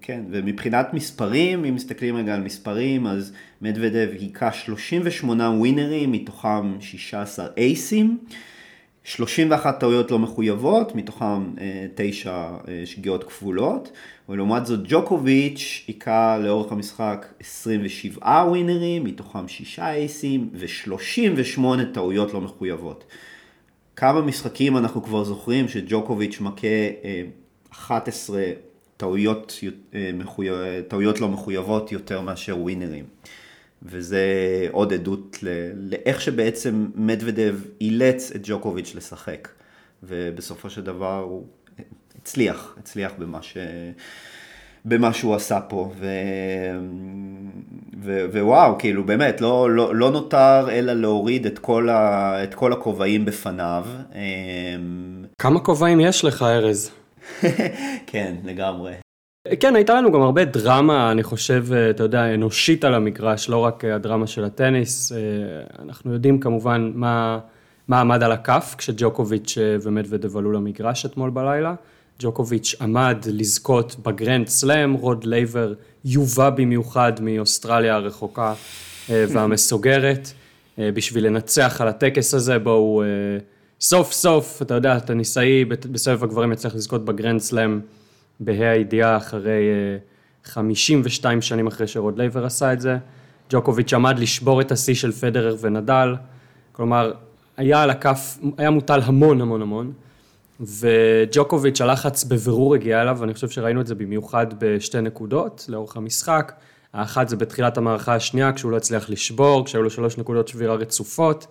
כן, 0.00 0.22
ומבחינת 0.30 0.94
מספרים, 0.94 1.64
אם 1.64 1.74
מסתכלים 1.74 2.16
רגע 2.16 2.34
על 2.34 2.40
מספרים, 2.40 3.06
אז 3.06 3.32
מדוודב 3.62 4.08
היכה 4.18 4.52
38 4.52 5.50
ווינרים, 5.50 6.12
מתוכם 6.12 6.80
16 6.80 7.46
אייסים, 7.56 8.18
31 9.04 9.80
טעויות 9.80 10.10
לא 10.10 10.18
מחויבות, 10.18 10.94
מתוכם 10.94 11.54
9 11.94 12.30
אה, 12.30 12.56
אה, 12.68 12.82
שגיאות 12.84 13.24
כפולות, 13.24 13.92
ולעומת 14.28 14.66
זאת 14.66 14.80
ג'וקוביץ' 14.88 15.84
היכה 15.88 16.38
לאורך 16.38 16.72
המשחק 16.72 17.26
27 17.40 18.44
ווינרים, 18.48 19.04
מתוכם 19.04 19.48
6 19.48 19.78
אייסים 19.78 20.50
ו-38 20.52 21.62
טעויות 21.92 22.34
לא 22.34 22.40
מחויבות. 22.40 23.04
כמה 24.02 24.20
משחקים 24.20 24.76
אנחנו 24.76 25.02
כבר 25.02 25.24
זוכרים 25.24 25.68
שג'וקוביץ' 25.68 26.40
מכה 26.40 26.66
11 27.70 28.38
אה, 28.38 28.52
טעויות, 28.96 29.60
אה, 29.94 30.10
מחויב, 30.14 30.54
טעויות 30.88 31.20
לא 31.20 31.28
מחויבות 31.28 31.92
יותר 31.92 32.20
מאשר 32.20 32.58
ווינרים. 32.58 33.04
וזה 33.82 34.26
עוד 34.72 34.92
עדות 34.92 35.38
לאיך 35.76 36.20
שבעצם 36.20 36.86
מדוודב 36.94 37.56
אילץ 37.80 38.32
את 38.34 38.40
ג'וקוביץ' 38.44 38.94
לשחק. 38.94 39.48
ובסופו 40.02 40.70
של 40.70 40.82
דבר 40.82 41.18
הוא 41.18 41.46
הצליח, 42.18 42.74
הצליח 42.78 43.12
במה, 43.18 43.42
ש... 43.42 43.56
במה 44.84 45.12
שהוא 45.12 45.34
עשה 45.34 45.60
פה. 45.60 45.92
ו... 45.96 46.06
ו... 48.02 48.26
ווואו, 48.32 48.78
כאילו 48.78 49.04
באמת, 49.04 49.40
לא, 49.40 49.70
לא, 49.70 49.94
לא 49.94 50.10
נותר 50.10 50.70
אלא 50.70 50.92
להוריד 50.92 51.46
את 51.46 51.58
כל, 51.58 51.88
ה... 51.88 52.44
את 52.44 52.54
כל 52.54 52.72
הכובעים 52.72 53.24
בפניו. 53.24 53.84
אמ, 54.14 55.24
כמה 55.38 55.60
כובעים 55.60 56.00
יש 56.00 56.24
לך, 56.24 56.42
ארז? 56.42 56.90
כן, 58.10 58.34
לגמרי. 58.44 58.92
כן, 59.60 59.76
הייתה 59.76 59.94
לנו 59.94 60.12
גם 60.12 60.22
הרבה 60.22 60.44
דרמה, 60.44 61.12
אני 61.12 61.22
חושב, 61.22 61.66
אתה 61.90 62.02
יודע, 62.02 62.34
אנושית 62.34 62.84
על 62.84 62.94
המגרש, 62.94 63.48
לא 63.48 63.58
רק 63.58 63.84
הדרמה 63.84 64.26
של 64.26 64.44
הטניס. 64.44 65.12
אנחנו 65.78 66.12
יודעים 66.12 66.40
כמובן 66.40 66.92
מה, 66.94 67.38
מה 67.88 68.00
עמד 68.00 68.22
על 68.22 68.32
הכף 68.32 68.74
כשג'וקוביץ' 68.78 69.58
ומדוודב 69.82 70.36
עלו 70.36 70.52
למגרש 70.52 71.06
אתמול 71.06 71.30
בלילה. 71.30 71.74
ג'וקוביץ' 72.18 72.74
עמד 72.80 73.16
לזכות 73.26 73.96
בגרנד 74.02 74.48
סלאם, 74.48 74.92
רוד 74.92 75.24
לייבר 75.24 75.74
יובא 76.04 76.50
במיוחד 76.50 77.12
מאוסטרליה 77.20 77.94
הרחוקה 77.94 78.54
והמסוגרת, 79.08 80.32
בשביל 80.78 81.26
לנצח 81.26 81.80
על 81.80 81.88
הטקס 81.88 82.34
הזה, 82.34 82.58
בו 82.58 82.70
הוא 82.70 83.04
סוף 83.80 84.12
סוף, 84.12 84.62
אתה 84.62 84.74
יודע, 84.74 84.92
הטניסאי 84.92 85.64
בסבב 85.64 86.24
הגברים 86.24 86.52
יצליח 86.52 86.74
לזכות 86.74 87.04
בגרנד 87.04 87.40
סלאם 87.40 87.80
בה"א 88.40 88.64
הידיעה 88.64 89.16
אחרי 89.16 89.62
52 90.44 91.38
אה, 91.38 91.42
שנים 91.42 91.66
אחרי 91.66 91.86
שרוד 91.86 92.18
לייבר 92.18 92.46
עשה 92.46 92.72
את 92.72 92.80
זה. 92.80 92.98
ג'וקוביץ' 93.50 93.92
עמד 93.92 94.18
לשבור 94.18 94.60
את 94.60 94.72
השיא 94.72 94.94
של 94.94 95.12
פדרר 95.12 95.56
ונדל, 95.60 96.14
כלומר, 96.72 97.12
היה 97.56 97.82
על 97.82 97.90
הכף, 97.90 98.38
היה 98.58 98.70
מוטל 98.70 99.00
המון 99.04 99.40
המון 99.40 99.62
המון, 99.62 99.92
וג'וקוביץ' 100.62 101.80
הלחץ 101.80 102.24
בבירור 102.24 102.74
הגיע 102.74 103.02
אליו, 103.02 103.16
ואני 103.20 103.34
חושב 103.34 103.48
שראינו 103.48 103.80
את 103.80 103.86
זה 103.86 103.94
במיוחד 103.94 104.46
בשתי 104.58 105.00
נקודות 105.00 105.64
לאורך 105.68 105.96
המשחק. 105.96 106.52
האחת 106.92 107.28
זה 107.28 107.36
בתחילת 107.36 107.78
המערכה 107.78 108.14
השנייה, 108.14 108.52
כשהוא 108.52 108.72
לא 108.72 108.76
הצליח 108.76 109.10
לשבור, 109.10 109.64
כשהיו 109.64 109.82
לו 109.82 109.90
שלוש 109.90 110.18
נקודות 110.18 110.48
שבירה 110.48 110.74
רצופות. 110.74 111.46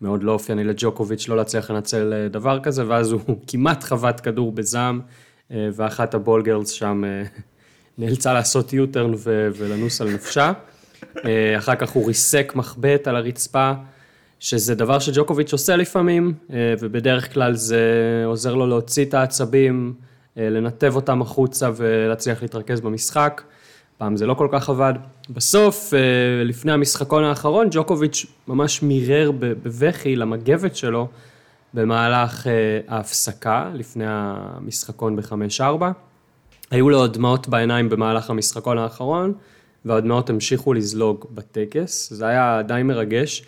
מאוד 0.00 0.22
לא 0.22 0.32
אופייני 0.32 0.64
לג'וקוביץ' 0.64 1.28
לא 1.28 1.36
להצליח 1.36 1.70
לנצל 1.70 2.12
אה, 2.12 2.28
דבר 2.28 2.60
כזה, 2.60 2.88
ואז 2.88 3.12
הוא 3.12 3.20
כמעט 3.48 3.84
חבט 3.84 4.20
כדור 4.24 4.52
בזעם, 4.52 5.00
אה, 5.50 5.68
ואחת 5.74 6.14
הבולגרס 6.14 6.68
שם 6.68 7.04
אה, 7.04 7.22
נאלצה 7.98 8.32
לעשות 8.32 8.72
יוטרן 8.72 9.12
ולנוס 9.24 10.00
על 10.00 10.14
נפשה. 10.14 10.52
אחר 11.58 11.74
כך 11.74 11.90
הוא 11.90 12.06
ריסק 12.06 12.52
מחבט 12.56 13.08
על 13.08 13.16
הרצפה, 13.16 13.72
שזה 14.40 14.74
דבר 14.74 14.98
שג'וקוביץ' 14.98 15.52
עושה 15.52 15.76
לפעמים, 15.76 16.34
ובדרך 16.80 17.32
כלל 17.32 17.54
זה 17.54 17.82
עוזר 18.26 18.54
לו 18.54 18.66
להוציא 18.66 19.04
את 19.04 19.14
העצבים, 19.14 19.94
לנתב 20.36 20.92
אותם 20.96 21.22
החוצה 21.22 21.70
ולהצליח 21.76 22.42
להתרכז 22.42 22.80
במשחק. 22.80 23.42
פעם 23.98 24.16
זה 24.16 24.26
לא 24.26 24.34
כל 24.34 24.48
כך 24.52 24.68
עבד. 24.68 24.94
בסוף, 25.30 25.94
אה, 25.94 26.44
לפני 26.44 26.72
המשחקון 26.72 27.24
האחרון, 27.24 27.68
ג'וקוביץ' 27.70 28.26
ממש 28.48 28.82
מירר 28.82 29.30
בבכי 29.38 30.16
למגבת 30.16 30.76
שלו 30.76 31.08
במהלך 31.74 32.46
אה, 32.46 32.52
ההפסקה, 32.88 33.70
לפני 33.74 34.04
המשחקון 34.08 35.16
ב-5-4. 35.16 35.82
היו 36.70 36.90
לו 36.90 37.06
דמעות 37.06 37.48
בעיניים 37.48 37.88
במהלך 37.88 38.30
המשחקון 38.30 38.78
האחרון, 38.78 39.32
והדמעות 39.84 40.30
המשיכו 40.30 40.72
לזלוג 40.72 41.26
בטקס, 41.34 42.12
זה 42.12 42.26
היה 42.26 42.62
די 42.68 42.82
מרגש, 42.84 43.44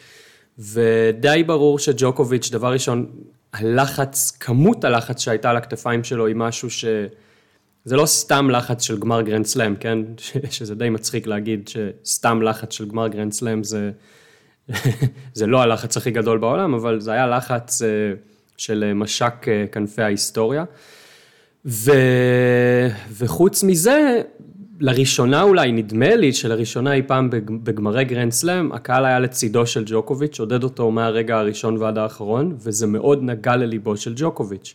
ודי 0.58 1.44
ברור 1.46 1.78
שג'וקוביץ', 1.78 2.50
דבר 2.50 2.72
ראשון, 2.72 3.06
הלחץ, 3.52 4.30
כמות 4.40 4.84
הלחץ 4.84 5.20
שהייתה 5.20 5.50
על 5.50 5.56
הכתפיים 5.56 6.04
שלו 6.04 6.26
היא 6.26 6.36
משהו 6.36 6.70
ש... 6.70 6.84
זה 7.84 7.96
לא 7.96 8.06
סתם 8.06 8.50
לחץ 8.50 8.82
של 8.82 8.98
גמר 8.98 9.22
גרנד 9.22 9.46
סלאם, 9.46 9.76
כן? 9.76 9.98
שזה 10.50 10.74
די 10.74 10.90
מצחיק 10.90 11.26
להגיד 11.26 11.68
שסתם 11.68 12.42
לחץ 12.42 12.72
של 12.72 12.88
גמר 12.88 13.08
גרנד 13.08 13.32
סלאם 13.32 13.64
זה, 13.64 13.90
זה 15.34 15.46
לא 15.46 15.62
הלחץ 15.62 15.96
הכי 15.96 16.10
גדול 16.10 16.38
בעולם, 16.38 16.74
אבל 16.74 17.00
זה 17.00 17.12
היה 17.12 17.26
לחץ 17.26 17.82
אה, 17.82 17.88
של 18.56 18.92
משק 18.94 19.48
אה, 19.48 19.64
כנפי 19.72 20.02
ההיסטוריה. 20.02 20.64
ו... 21.66 21.92
וחוץ 23.10 23.62
מזה, 23.62 24.22
לראשונה 24.80 25.42
אולי, 25.42 25.72
נדמה 25.72 26.16
לי 26.16 26.32
שלראשונה 26.32 26.92
אי 26.92 27.02
פעם 27.02 27.30
בגמרי 27.62 28.04
גרנד 28.04 28.32
סלאם, 28.32 28.72
הקהל 28.72 29.04
היה 29.04 29.18
לצידו 29.18 29.66
של 29.66 29.84
ג'וקוביץ', 29.86 30.40
עודד 30.40 30.62
אותו 30.64 30.90
מהרגע 30.90 31.38
הראשון 31.38 31.76
ועד 31.76 31.98
האחרון, 31.98 32.56
וזה 32.58 32.86
מאוד 32.86 33.22
נגע 33.22 33.56
לליבו 33.56 33.96
של 33.96 34.12
ג'וקוביץ'. 34.16 34.74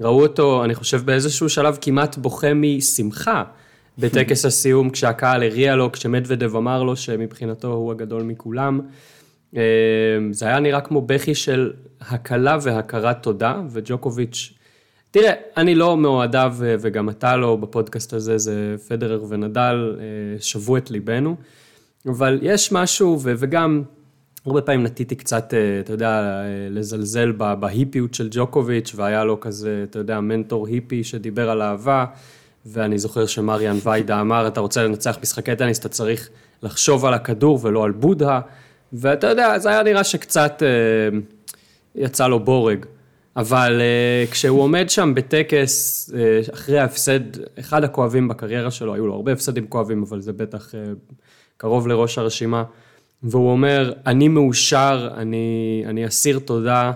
ראו 0.00 0.22
אותו, 0.22 0.64
אני 0.64 0.74
חושב 0.74 1.02
באיזשהו 1.04 1.48
שלב 1.48 1.78
כמעט 1.80 2.18
בוכה 2.18 2.54
משמחה 2.54 3.44
בטקס 3.98 4.44
הסיום, 4.46 4.90
כשהקהל 4.90 5.42
הריע 5.42 5.76
לו, 5.76 5.92
כשמדוודב 5.92 6.56
אמר 6.56 6.82
לו 6.82 6.96
שמבחינתו 6.96 7.72
הוא 7.72 7.92
הגדול 7.92 8.22
מכולם. 8.22 8.80
אה, 9.56 9.62
זה 10.30 10.46
היה 10.46 10.60
נראה 10.60 10.80
כמו 10.80 11.02
בכי 11.02 11.34
של 11.34 11.72
הקלה 12.00 12.58
והכרת 12.62 13.22
תודה, 13.22 13.60
וג'וקוביץ', 13.70 14.52
תראה, 15.18 15.32
אני 15.56 15.74
לא 15.74 15.96
מאוהדיו, 15.96 16.54
וגם 16.58 17.08
אתה 17.08 17.36
לא 17.36 17.56
בפודקאסט 17.56 18.12
הזה, 18.12 18.38
זה 18.38 18.74
פדרר 18.88 19.24
ונדל, 19.28 19.96
אה, 19.98 20.04
שבו 20.40 20.76
את 20.76 20.90
ליבנו, 20.90 21.36
אבל 22.06 22.38
יש 22.42 22.72
משהו, 22.72 23.18
וגם 23.22 23.82
הרבה 24.46 24.62
פעמים 24.62 24.82
נטיתי 24.82 25.14
קצת, 25.14 25.54
אה, 25.54 25.80
אתה 25.80 25.92
יודע, 25.92 26.08
אה, 26.08 26.44
לזלזל 26.70 27.32
בהיפיות 27.32 28.14
של 28.14 28.28
ג'וקוביץ', 28.30 28.92
והיה 28.96 29.24
לו 29.24 29.40
כזה, 29.40 29.84
אתה 29.90 29.98
יודע, 29.98 30.20
מנטור 30.20 30.66
היפי 30.66 31.04
שדיבר 31.04 31.50
על 31.50 31.62
אהבה, 31.62 32.04
ואני 32.66 32.98
זוכר 32.98 33.26
שמריאן 33.26 33.76
ויידה 33.84 34.20
אמר, 34.24 34.46
אתה 34.46 34.60
רוצה 34.60 34.84
לנצח 34.84 35.18
משחקי 35.22 35.56
טניס, 35.56 35.78
אתה 35.78 35.88
צריך 35.88 36.28
לחשוב 36.62 37.04
על 37.04 37.14
הכדור 37.14 37.58
ולא 37.62 37.84
על 37.84 37.92
בודהה, 37.92 38.40
ואתה 38.92 39.26
יודע, 39.26 39.58
זה 39.58 39.68
היה 39.68 39.82
נראה 39.82 40.04
שקצת 40.04 40.62
אה, 40.62 41.18
יצא 41.94 42.28
לו 42.28 42.40
בורג. 42.40 42.86
אבל 43.36 43.80
uh, 43.80 44.32
כשהוא 44.32 44.60
עומד 44.60 44.90
שם 44.90 45.12
בטקס, 45.14 46.10
uh, 46.12 46.54
אחרי 46.54 46.78
ההפסד, 46.78 47.20
אחד 47.58 47.84
הכואבים 47.84 48.28
בקריירה 48.28 48.70
שלו, 48.70 48.94
היו 48.94 49.06
לו 49.06 49.14
הרבה 49.14 49.32
הפסדים 49.32 49.66
כואבים, 49.66 50.02
אבל 50.02 50.20
זה 50.20 50.32
בטח 50.32 50.70
uh, 50.70 51.14
קרוב 51.56 51.88
לראש 51.88 52.18
הרשימה. 52.18 52.64
והוא 53.22 53.50
אומר, 53.50 53.92
אני 54.06 54.28
מאושר, 54.28 55.08
אני, 55.16 55.84
אני 55.86 56.06
אסיר 56.06 56.38
תודה, 56.38 56.92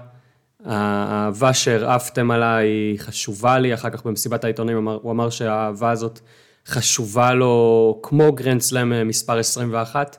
האהבה 0.64 1.54
שהרעפתם 1.54 2.30
עליי 2.30 2.94
חשובה 2.98 3.58
לי, 3.58 3.74
אחר 3.74 3.90
כך 3.90 4.06
במסיבת 4.06 4.44
העיתונים 4.44 4.76
אמר, 4.76 4.98
הוא 5.02 5.12
אמר 5.12 5.30
שהאהבה 5.30 5.90
הזאת 5.90 6.20
חשובה 6.66 7.34
לו 7.34 7.98
כמו 8.02 8.32
גרנד 8.32 8.60
סלאם 8.60 9.08
מספר 9.08 9.38
21. 9.38 10.16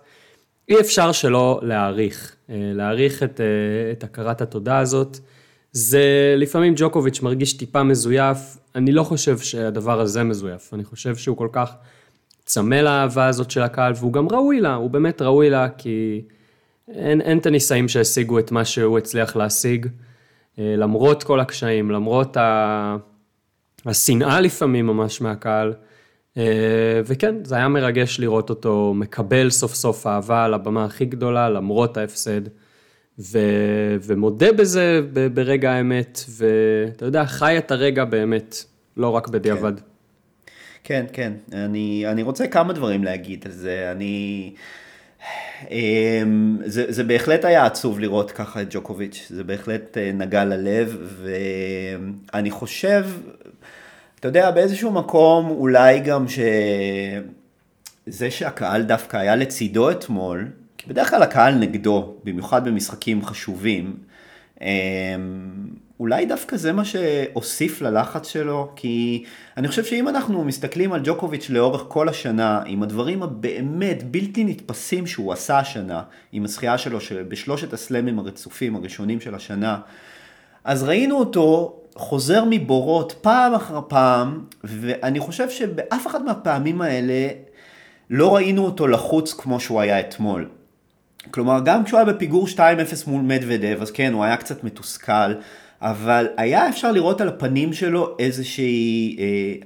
אי 0.70 0.80
אפשר 0.80 1.12
שלא 1.12 1.60
להעריך, 1.64 2.36
להעריך 2.50 3.24
את, 3.24 3.42
את 3.92 4.04
הכרת 4.04 4.42
התודה 4.42 4.80
הזאת. 4.80 5.20
זה 5.72 6.34
לפעמים 6.38 6.74
ג'וקוביץ' 6.76 7.22
מרגיש 7.22 7.54
טיפה 7.54 7.84
מזויף, 7.84 8.58
אני 8.76 8.92
לא 8.92 9.04
חושב 9.04 9.38
שהדבר 9.38 10.02
הזה 10.02 10.24
מזויף, 10.24 10.74
אני 10.74 10.84
חושב 10.84 11.16
שהוא 11.16 11.38
כל 11.38 11.48
כך 11.52 11.74
צמא 12.46 12.76
לאהבה 12.76 13.28
הזאת 13.28 13.52
של 13.52 13.62
הקהל, 13.62 13.94
והוא 13.96 14.14
גם 14.14 14.28
ראוי 14.32 14.60
לה, 14.60 14.76
הוא 14.76 14.90
באמת 14.90 15.22
ראוי 15.22 15.50
לה, 15.50 15.70
כי 15.70 16.22
אין, 16.88 17.22
אין 17.22 17.38
את 17.38 17.46
הניסאים 17.46 17.88
שהשיגו 17.88 18.40
את 18.40 18.52
מה 18.52 18.66
שהוא 18.66 18.98
הצליח 18.98 19.36
להשיג, 19.36 19.88
אה, 20.60 20.76
למרות 20.78 21.24
כל 21.24 21.40
הקשיים, 21.40 21.92
למרות 21.92 22.38
ה... 22.38 22.96
השנאה 23.86 24.40
לפעמים 24.40 24.88
ממש 24.88 25.22
מהקהל, 25.22 25.74
וכן, 27.06 27.36
זה 27.44 27.56
היה 27.56 27.68
מרגש 27.68 28.20
לראות 28.20 28.50
אותו 28.50 28.94
מקבל 28.96 29.50
סוף 29.50 29.74
סוף 29.74 30.08
אהבה 30.08 30.46
על 30.46 30.54
הבמה 30.54 30.86
הכי 30.86 31.06
גדולה, 31.06 31.50
למרות 31.50 31.98
ההפסד. 31.98 32.42
ו, 33.22 33.40
ומודה 34.02 34.54
בזה 34.54 35.02
ברגע 35.34 35.72
האמת, 35.72 36.20
ואתה 36.30 37.06
יודע, 37.06 37.26
חי 37.26 37.58
את 37.58 37.72
הרגע 37.72 38.06
באמת, 38.06 38.56
לא 38.98 39.10
רק 39.10 39.28
בדיעבד. 39.28 39.74
כן, 40.84 41.06
כן, 41.14 41.34
כן. 41.52 41.66
אני, 41.66 42.04
אני 42.08 42.24
רוצה 42.24 42.48
כמה 42.48 42.74
דברים 42.74 43.04
להגיד 43.04 43.46
על 43.46 43.52
זה. 43.52 43.92
אני... 43.92 44.54
אמ, 45.72 46.58
זה, 46.66 46.86
זה 46.90 47.04
בהחלט 47.04 47.46
היה 47.46 47.66
עצוב 47.66 48.00
לראות 48.00 48.32
ככה 48.32 48.62
את 48.62 48.68
ג'וקוביץ', 48.70 49.28
זה 49.30 49.44
בהחלט 49.44 49.98
אה, 49.98 50.12
נגע 50.14 50.46
ללב, 50.46 51.18
ואני 51.22 52.52
חושב, 52.52 53.06
אתה 54.20 54.28
יודע, 54.28 54.52
באיזשהו 54.52 54.92
מקום 54.92 55.50
אולי 55.50 56.00
גם 56.00 56.26
שזה 56.28 58.32
שהקהל 58.32 58.82
דווקא 58.82 59.18
היה 59.18 59.36
לצידו 59.36 59.92
אתמול, 59.92 60.48
כי 60.82 60.90
בדרך 60.90 61.10
כלל 61.10 61.24
הקהל 61.24 61.56
נגדו, 61.56 62.16
במיוחד 62.24 62.68
במשחקים 62.68 63.26
חשובים, 63.26 63.96
אמ, 64.62 64.68
אולי 66.00 66.26
דווקא 66.26 66.58
זה 66.58 66.74
מה 66.74 66.86
שהוסיף 66.86 67.82
ללחץ 67.82 68.28
שלו, 68.28 68.72
כי 68.76 69.24
אני 69.58 69.68
חושב 69.68 69.86
שאם 69.86 70.08
אנחנו 70.08 70.44
מסתכלים 70.44 70.94
על 70.94 71.02
ג'וקוביץ' 71.04 71.50
לאורך 71.50 71.84
כל 71.88 72.10
השנה, 72.10 72.62
עם 72.66 72.84
הדברים 72.84 73.24
הבאמת 73.24 74.12
בלתי 74.12 74.44
נתפסים 74.44 75.08
שהוא 75.08 75.34
עשה 75.34 75.60
השנה, 75.60 76.02
עם 76.32 76.44
הזכייה 76.44 76.78
שלו 76.78 77.00
בשלושת 77.28 77.74
הסלמים 77.74 78.20
הרצופים 78.20 78.76
הראשונים 78.76 79.22
של 79.22 79.36
השנה, 79.36 79.80
אז 80.64 80.84
ראינו 80.84 81.20
אותו 81.20 81.80
חוזר 81.96 82.44
מבורות 82.50 83.16
פעם 83.22 83.54
אחר 83.54 83.80
פעם, 83.88 84.46
ואני 84.64 85.20
חושב 85.20 85.50
שבאף 85.50 86.08
אחת 86.08 86.22
מהפעמים 86.22 86.82
האלה 86.82 87.28
לא 88.10 88.36
ראינו 88.36 88.66
אותו 88.66 88.88
לחוץ 88.88 89.34
כמו 89.34 89.60
שהוא 89.60 89.82
היה 89.82 90.00
אתמול. 90.00 90.50
כלומר, 91.32 91.60
גם 91.66 91.84
כשהוא 91.84 91.98
היה 92.00 92.14
בפיגור 92.14 92.48
2-0 92.48 92.60
מול 93.08 93.22
מדוודב, 93.22 93.78
אז 93.82 93.92
כן, 93.92 94.14
הוא 94.14 94.24
היה 94.24 94.38
קצת 94.38 94.64
מתוסכל, 94.64 95.34
אבל 95.82 96.28
היה 96.38 96.70
אפשר 96.70 96.92
לראות 96.92 97.22
על 97.22 97.28
הפנים 97.28 97.74
שלו 97.74 98.16
איזושהי 98.20 99.18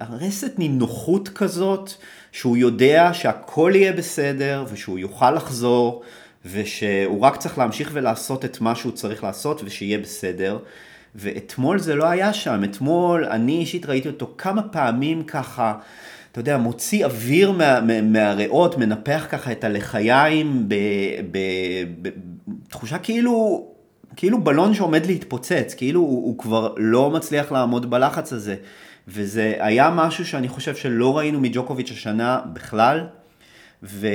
אה, 0.02 0.50
נינוחות 0.58 1.30
כזאת, 1.30 1.92
שהוא 2.32 2.58
יודע 2.58 3.10
שהכל 3.14 3.72
יהיה 3.76 3.94
בסדר, 3.94 4.66
ושהוא 4.72 5.00
יוכל 5.00 5.32
לחזור, 5.32 6.04
ושהוא 6.46 7.22
רק 7.22 7.38
צריך 7.38 7.58
להמשיך 7.58 7.90
ולעשות 7.94 8.46
את 8.46 8.62
מה 8.62 8.76
שהוא 8.76 8.92
צריך 8.92 9.24
לעשות, 9.24 9.62
ושיהיה 9.66 9.98
בסדר. 9.98 10.58
ואתמול 11.16 11.80
זה 11.80 11.96
לא 11.96 12.06
היה 12.06 12.34
שם, 12.34 12.64
אתמול 12.64 13.26
אני 13.26 13.58
אישית 13.58 13.86
ראיתי 13.86 14.08
אותו 14.08 14.34
כמה 14.38 14.62
פעמים 14.62 15.24
ככה, 15.24 15.74
אתה 16.36 16.42
יודע, 16.42 16.58
מוציא 16.58 17.06
אוויר 17.06 17.52
מה, 17.52 17.82
מה, 17.82 18.02
מהריאות, 18.02 18.78
מנפח 18.78 19.26
ככה 19.30 19.52
את 19.52 19.64
הלחיים 19.64 20.70
בתחושה 22.68 22.98
כאילו 22.98 23.68
כאילו 24.16 24.44
בלון 24.44 24.74
שעומד 24.74 25.06
להתפוצץ, 25.06 25.74
כאילו 25.78 26.02
הוא, 26.02 26.26
הוא 26.26 26.38
כבר 26.38 26.74
לא 26.78 27.10
מצליח 27.10 27.52
לעמוד 27.52 27.90
בלחץ 27.90 28.34
הזה. 28.34 28.56
וזה 29.08 29.56
היה 29.60 29.90
משהו 29.90 30.26
שאני 30.26 30.48
חושב 30.48 30.76
שלא 30.76 31.18
ראינו 31.18 31.40
מג'וקוביץ' 31.40 31.92
השנה 31.92 32.40
בכלל. 32.54 33.08
ו... 33.84 34.08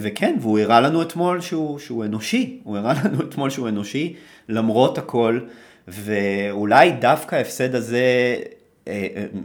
וכן, 0.00 0.36
והוא 0.40 0.58
הראה 0.58 0.80
לנו 0.80 1.02
אתמול 1.02 1.40
שהוא, 1.40 1.78
שהוא 1.78 2.04
אנושי, 2.04 2.60
הוא 2.64 2.76
הראה 2.76 2.94
לנו 3.04 3.20
אתמול 3.20 3.50
שהוא 3.50 3.68
אנושי, 3.68 4.14
למרות 4.48 4.98
הכל, 4.98 5.40
ואולי 5.88 6.90
דווקא 6.90 7.36
ההפסד 7.36 7.74
הזה 7.74 8.36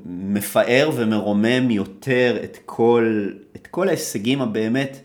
מפאר 0.06 0.92
ומרומם 0.96 1.72
יותר 1.72 2.38
את 2.44 2.58
כל, 2.66 3.30
את 3.56 3.68
כל 3.68 3.88
ההישגים 3.88 4.42
הבאמת 4.42 5.00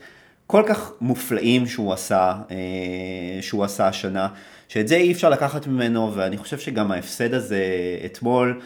כל 0.47 0.63
כך 0.67 0.91
מופלאים 1.01 1.67
שהוא 1.67 1.93
עשה, 1.93 2.33
אה, 2.51 3.41
שהוא 3.41 3.63
עשה 3.63 3.87
השנה. 3.87 4.27
שאת 4.67 4.87
זה 4.87 4.95
אי 4.95 5.11
אפשר 5.11 5.29
לקחת 5.29 5.67
ממנו, 5.67 6.15
ואני 6.15 6.37
חושב 6.37 6.59
שגם 6.59 6.91
ההפסד 6.91 7.33
הזה 7.33 7.63
אתמול 8.05 8.61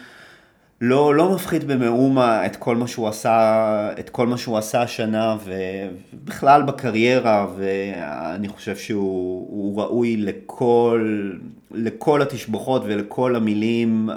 לא, 0.80 1.14
לא 1.14 1.34
מפחית 1.34 1.64
במאומה 1.64 2.46
את 2.46 2.56
כל 2.56 2.76
מה 2.76 2.86
שהוא 2.88 3.08
עשה, 3.08 3.90
את 3.98 4.10
כל 4.10 4.26
מה 4.26 4.38
שהוא 4.38 4.58
עשה 4.58 4.82
השנה, 4.82 5.36
ובכלל 5.44 6.62
בקריירה, 6.62 7.46
ואני 7.56 8.48
חושב 8.48 8.76
שהוא 8.76 9.80
ראוי 9.80 10.16
לכל, 10.16 11.30
לכל 11.70 12.22
התשבחות 12.22 12.82
ולכל 12.84 13.36
המילים 13.36 14.10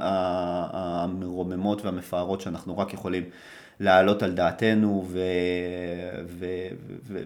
המרוממות 0.72 1.86
והמפארות 1.86 2.42
שאנחנו 2.42 2.78
רק 2.78 2.94
יכולים 2.94 3.24
להעלות 3.80 4.24
על 4.24 4.32
דעתנו, 4.32 5.08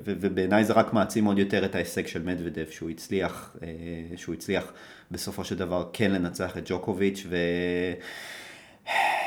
ובעיניי 0.05 0.65
זה 0.65 0.73
רק 0.73 0.93
מעצים 0.93 1.25
עוד 1.25 1.39
יותר 1.39 1.65
את 1.65 1.75
ההישג 1.75 2.07
של 2.07 2.21
מדוודב, 2.21 2.65
שהוא 2.69 2.89
הצליח, 2.89 3.55
אה, 3.63 3.67
שהוא 4.15 4.35
הצליח 4.35 4.73
בסופו 5.11 5.43
של 5.43 5.55
דבר 5.55 5.89
כן 5.93 6.11
לנצח 6.11 6.57
את 6.57 6.63
ג'וקוביץ', 6.65 7.25
ו... 7.29 7.35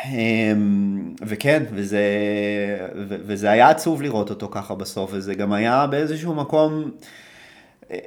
אמ, 0.04 1.14
וכן, 1.26 1.62
וזה, 1.72 2.02
וזה 3.08 3.50
היה 3.50 3.68
עצוב 3.68 4.02
לראות 4.02 4.30
אותו 4.30 4.48
ככה 4.50 4.74
בסוף, 4.74 5.10
וזה 5.14 5.34
גם 5.34 5.52
היה 5.52 5.86
באיזשהו 5.86 6.34
מקום 6.34 6.90
אה, 7.90 7.98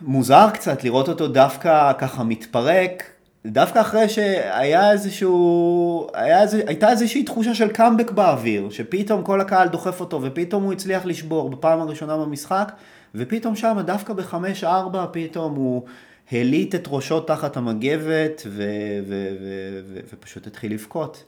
מוזר 0.00 0.50
קצת 0.50 0.84
לראות 0.84 1.08
אותו 1.08 1.28
דווקא 1.28 1.92
ככה 1.98 2.24
מתפרק, 2.24 3.04
דווקא 3.46 3.80
אחרי 3.80 4.08
שהיה 4.08 4.92
איזשהו, 4.92 6.06
היה 6.14 6.42
איז, 6.42 6.54
הייתה 6.54 6.90
איזושהי 6.90 7.22
תחושה 7.22 7.54
של 7.54 7.68
קאמבק 7.68 8.10
באוויר, 8.10 8.70
שפתאום 8.70 9.22
כל 9.22 9.40
הקהל 9.40 9.68
דוחף 9.68 10.00
אותו, 10.00 10.22
ופתאום 10.22 10.62
הוא 10.62 10.72
הצליח 10.72 11.06
לשבור 11.06 11.50
בפעם 11.50 11.80
הראשונה 11.80 12.16
במשחק, 12.16 12.72
ופתאום 13.14 13.56
שם, 13.56 13.76
דווקא 13.86 14.12
בחמש 14.12 14.64
ארבע, 14.64 15.06
פתאום 15.12 15.54
הוא 15.54 15.82
הליט 16.32 16.74
את 16.74 16.88
ראשו 16.90 17.20
תחת 17.20 17.56
המגבת, 17.56 18.42
ו, 18.46 18.62
ו, 19.08 19.28
ו, 19.40 19.78
ו, 19.92 20.00
ופשוט 20.12 20.46
התחיל 20.46 20.72
לבכות. 20.72 21.24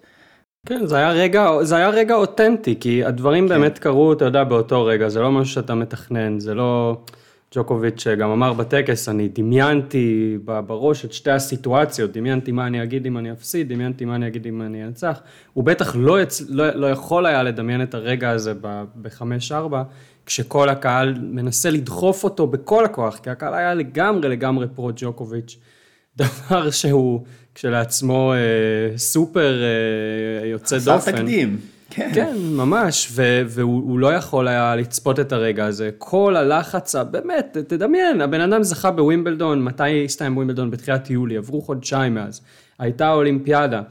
כן, 0.66 0.86
זה 0.86 0.96
היה 0.96 1.12
רגע, 1.12 1.48
זה 1.62 1.76
היה 1.76 1.88
רגע 1.88 2.14
אותנטי, 2.14 2.74
כי 2.80 3.04
הדברים 3.04 3.44
כן. 3.44 3.48
באמת 3.48 3.78
קרו, 3.78 4.12
אתה 4.12 4.24
יודע, 4.24 4.44
באותו 4.44 4.84
רגע, 4.84 5.08
זה 5.08 5.20
לא 5.20 5.32
משהו 5.32 5.54
שאתה 5.54 5.74
מתכנן, 5.74 6.40
זה 6.40 6.54
לא... 6.54 6.96
ג'וקוביץ' 7.54 8.06
גם 8.06 8.30
אמר 8.30 8.52
בטקס, 8.52 9.08
אני 9.08 9.28
דמיינתי 9.28 10.38
בראש 10.44 11.04
את 11.04 11.12
שתי 11.12 11.30
הסיטואציות, 11.30 12.12
דמיינתי 12.12 12.52
מה 12.52 12.66
אני 12.66 12.82
אגיד 12.82 13.06
אם 13.06 13.18
אני 13.18 13.32
אפסיד, 13.32 13.72
דמיינתי 13.72 14.04
מה 14.04 14.14
אני 14.14 14.26
אגיד 14.26 14.46
אם 14.46 14.62
אני 14.62 14.84
אנצח. 14.84 15.20
הוא 15.52 15.64
בטח 15.64 15.96
לא, 15.96 16.22
יצ... 16.22 16.42
לא, 16.48 16.70
לא 16.70 16.86
יכול 16.90 17.26
היה 17.26 17.42
לדמיין 17.42 17.82
את 17.82 17.94
הרגע 17.94 18.30
הזה 18.30 18.54
ב-5-4, 18.54 19.74
כשכל 20.26 20.68
הקהל 20.68 21.14
מנסה 21.20 21.70
לדחוף 21.70 22.24
אותו 22.24 22.46
בכל 22.46 22.84
הכוח, 22.84 23.18
כי 23.18 23.30
הקהל 23.30 23.54
היה 23.54 23.74
לגמרי 23.74 24.28
לגמרי 24.28 24.66
פרו 24.74 24.90
ג'וקוביץ', 24.96 25.56
דבר 26.16 26.70
שהוא 26.70 27.24
כשלעצמו 27.54 28.32
אה, 28.32 28.98
סופר 28.98 29.62
אה, 29.62 30.46
יוצא 30.46 30.78
דופן. 30.78 30.98
חסר 30.98 31.10
תקדים. 31.12 31.58
כן. 31.90 32.10
כן, 32.14 32.36
ממש, 32.38 33.08
ו- 33.12 33.42
והוא 33.46 33.98
לא 33.98 34.14
יכול 34.14 34.48
היה 34.48 34.76
לצפות 34.76 35.20
את 35.20 35.32
הרגע 35.32 35.66
הזה. 35.66 35.90
כל 35.98 36.36
הלחץ, 36.36 36.94
באמת, 36.94 37.56
תדמיין, 37.68 38.20
הבן 38.20 38.40
אדם 38.40 38.62
זכה 38.62 38.90
בווימבלדון, 38.90 39.64
מתי 39.64 40.04
הסתיים 40.04 40.36
ווימבלדון? 40.36 40.70
בתחילת 40.70 41.10
יולי, 41.10 41.36
עברו 41.36 41.62
חודשיים 41.62 42.14
מאז. 42.14 42.40
הייתה 42.78 43.12
אולימפיאדה. 43.12 43.82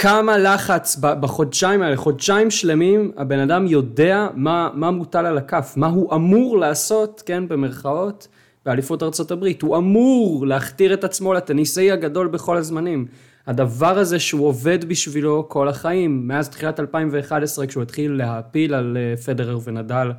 כמה 0.00 0.38
לחץ 0.38 0.96
בחודשיים 1.00 1.82
האלה, 1.82 1.96
חודשיים 1.96 2.50
שלמים, 2.50 3.12
הבן 3.16 3.38
אדם 3.38 3.66
יודע 3.66 4.28
מה, 4.34 4.70
מה 4.74 4.90
מוטל 4.90 5.26
על 5.26 5.38
הכף, 5.38 5.72
מה 5.76 5.86
הוא 5.86 6.14
אמור 6.14 6.58
לעשות, 6.58 7.22
כן, 7.26 7.48
במרכאות, 7.48 8.28
באליפות 8.66 9.30
הברית. 9.30 9.62
הוא 9.62 9.76
אמור 9.76 10.46
להכתיר 10.46 10.94
את 10.94 11.04
עצמו 11.04 11.34
לטניסאי 11.34 11.92
הגדול 11.92 12.28
בכל 12.28 12.56
הזמנים. 12.56 13.06
הדבר 13.46 13.98
הזה 13.98 14.18
שהוא 14.18 14.46
עובד 14.46 14.84
בשבילו 14.84 15.48
כל 15.48 15.68
החיים, 15.68 16.28
מאז 16.28 16.48
תחילת 16.48 16.80
2011 16.80 17.66
כשהוא 17.66 17.82
התחיל 17.82 18.12
להאפיל 18.12 18.74
על 18.74 18.96
אה, 19.00 19.16
פדרר 19.16 19.58
ונדל 19.64 20.12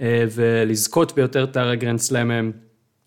אה, 0.00 0.24
ולזכות 0.34 1.14
ביותר 1.14 1.46
תארי 1.46 1.76
גרנד 1.76 1.98
סלאם, 1.98 2.50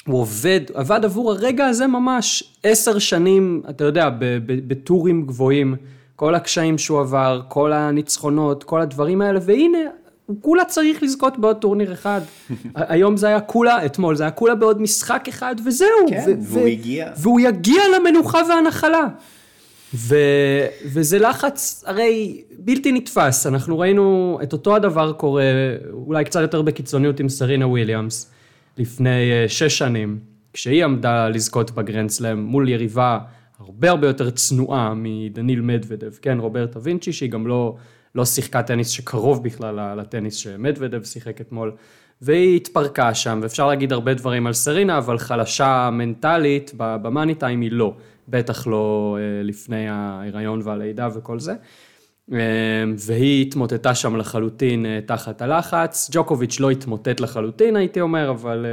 הוא 0.07 0.21
עובד, 0.21 0.61
עבד 0.73 1.05
עבור 1.05 1.31
הרגע 1.31 1.65
הזה 1.65 1.87
ממש 1.87 2.53
עשר 2.63 2.99
שנים, 2.99 3.61
אתה 3.69 3.83
יודע, 3.83 4.09
בטורים 4.45 5.25
גבוהים, 5.25 5.75
כל 6.17 6.35
הקשיים 6.35 6.77
שהוא 6.77 6.99
עבר, 6.99 7.41
כל 7.47 7.73
הניצחונות, 7.73 8.63
כל 8.63 8.81
הדברים 8.81 9.21
האלה, 9.21 9.39
והנה, 9.43 9.77
הוא 10.25 10.37
כולה 10.41 10.65
צריך 10.65 11.03
לזכות 11.03 11.37
בעוד 11.37 11.57
טורניר 11.57 11.93
אחד. 11.93 12.21
היום 12.75 13.17
זה 13.17 13.27
היה 13.27 13.39
כולה, 13.39 13.85
אתמול 13.85 14.15
זה 14.15 14.23
היה 14.23 14.31
כולה 14.31 14.55
בעוד 14.55 14.81
משחק 14.81 15.25
אחד, 15.29 15.55
וזהו. 15.65 15.87
כן, 16.09 16.39
והוא 16.41 16.67
הגיע. 16.67 17.11
והוא 17.17 17.39
יגיע 17.39 17.81
למנוחה 17.95 18.39
והנחלה. 18.49 19.07
ו, 19.93 20.15
וזה 20.85 21.19
לחץ 21.19 21.83
הרי 21.87 22.41
בלתי 22.59 22.91
נתפס, 22.91 23.47
אנחנו 23.47 23.79
ראינו 23.79 24.39
את 24.43 24.53
אותו 24.53 24.75
הדבר 24.75 25.13
קורה 25.13 25.43
אולי 25.91 26.23
קצת 26.25 26.41
יותר 26.41 26.61
בקיצוניות 26.61 27.19
עם 27.19 27.29
סרינה 27.29 27.67
וויליאמס 27.67 28.31
לפני 28.77 29.31
אה, 29.31 29.45
שש 29.47 29.77
שנים, 29.77 30.19
כשהיא 30.53 30.83
עמדה 30.83 31.29
לזכות 31.29 31.71
בגרנדסלאם 31.71 32.43
מול 32.43 32.69
יריבה 32.69 33.19
הרבה 33.59 33.89
הרבה 33.89 34.07
יותר 34.07 34.29
צנועה 34.29 34.93
מדניל 34.95 35.61
מדוודב, 35.61 36.11
כן, 36.21 36.39
רוברטה 36.39 36.79
וינצ'י, 36.83 37.13
שהיא 37.13 37.31
גם 37.31 37.47
לא, 37.47 37.75
לא 38.15 38.25
שיחקה 38.25 38.63
טניס 38.63 38.89
שקרוב 38.89 39.43
בכלל 39.43 39.99
לטניס 39.99 40.35
שמדוודב 40.35 41.03
שיחק 41.03 41.41
אתמול, 41.41 41.71
והיא 42.21 42.55
התפרקה 42.55 43.13
שם, 43.13 43.39
ואפשר 43.43 43.67
להגיד 43.67 43.93
הרבה 43.93 44.13
דברים 44.13 44.47
על 44.47 44.53
סרינה, 44.53 44.97
אבל 44.97 45.17
חלשה 45.17 45.89
מנטלית, 45.93 46.71
במאני 46.77 47.35
טיים 47.35 47.61
היא 47.61 47.71
לא, 47.71 47.93
בטח 48.27 48.67
לא 48.67 49.17
אה, 49.19 49.43
לפני 49.43 49.89
ההיריון 49.89 50.61
והלידה 50.63 51.07
וכל 51.15 51.39
זה. 51.39 51.53
אה, 52.33 52.37
והיא 52.97 53.47
התמוטטה 53.47 53.95
שם 53.95 54.15
לחלוטין 54.15 54.85
אה, 54.85 54.99
תחת 55.05 55.41
הלחץ. 55.41 56.09
ג'וקוביץ' 56.13 56.59
לא 56.59 56.71
התמוטט 56.71 57.19
לחלוטין, 57.19 57.75
הייתי 57.75 58.01
אומר, 58.01 58.29
אבל, 58.29 58.65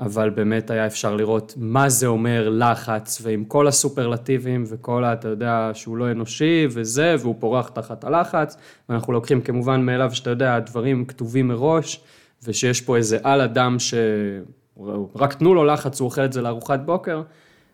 אבל 0.00 0.30
באמת 0.30 0.70
היה 0.70 0.86
אפשר 0.86 1.16
לראות 1.16 1.54
מה 1.56 1.88
זה 1.88 2.06
אומר 2.06 2.48
לחץ, 2.48 3.20
ועם 3.22 3.44
כל 3.44 3.68
הסופרלטיבים 3.68 4.64
וכל 4.68 5.04
ה... 5.04 5.12
אתה 5.12 5.28
יודע, 5.28 5.70
שהוא 5.74 5.96
לא 5.96 6.10
אנושי 6.10 6.66
וזה, 6.70 7.16
והוא 7.20 7.34
פורח 7.38 7.68
תחת 7.68 8.04
הלחץ, 8.04 8.56
ואנחנו 8.88 9.12
לוקחים 9.12 9.40
כמובן 9.40 9.80
מאליו 9.80 10.14
שאתה 10.14 10.30
יודע, 10.30 10.54
הדברים 10.54 11.04
כתובים 11.04 11.48
מראש. 11.48 12.00
ושיש 12.42 12.80
פה 12.80 12.96
איזה 12.96 13.18
על 13.22 13.40
אדם 13.40 13.76
שרק 13.78 15.34
תנו 15.34 15.54
לו 15.54 15.64
לחץ, 15.64 16.00
הוא 16.00 16.06
אוכל 16.06 16.24
את 16.24 16.32
זה 16.32 16.42
לארוחת 16.42 16.80
בוקר, 16.80 17.22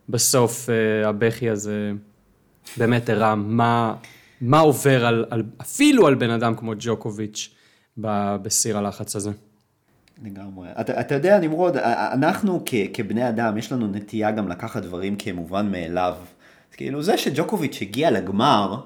בסוף 0.08 0.68
uh, 0.68 1.06
הבכי 1.06 1.50
הזה 1.50 1.92
באמת 2.76 3.08
הראה 3.08 3.34
מה, 3.34 3.94
מה 4.40 4.58
עובר 4.58 5.06
על, 5.06 5.24
על, 5.30 5.42
אפילו 5.60 6.06
על 6.06 6.14
בן 6.14 6.30
אדם 6.30 6.56
כמו 6.56 6.72
ג'וקוביץ' 6.78 7.54
בסיר 8.42 8.78
הלחץ 8.78 9.16
הזה. 9.16 9.30
לגמרי. 10.22 10.68
אתה, 10.80 11.00
אתה 11.00 11.14
יודע, 11.14 11.38
נמרוד, 11.38 11.76
אנחנו 11.76 12.62
כ, 12.66 12.74
כבני 12.92 13.28
אדם, 13.28 13.58
יש 13.58 13.72
לנו 13.72 13.86
נטייה 13.86 14.30
גם 14.30 14.48
לקחת 14.48 14.82
דברים 14.82 15.16
כמובן 15.16 15.72
מאליו. 15.72 16.14
כאילו, 16.72 17.02
זה 17.02 17.18
שג'וקוביץ' 17.18 17.78
הגיע 17.82 18.10
לגמר, 18.10 18.76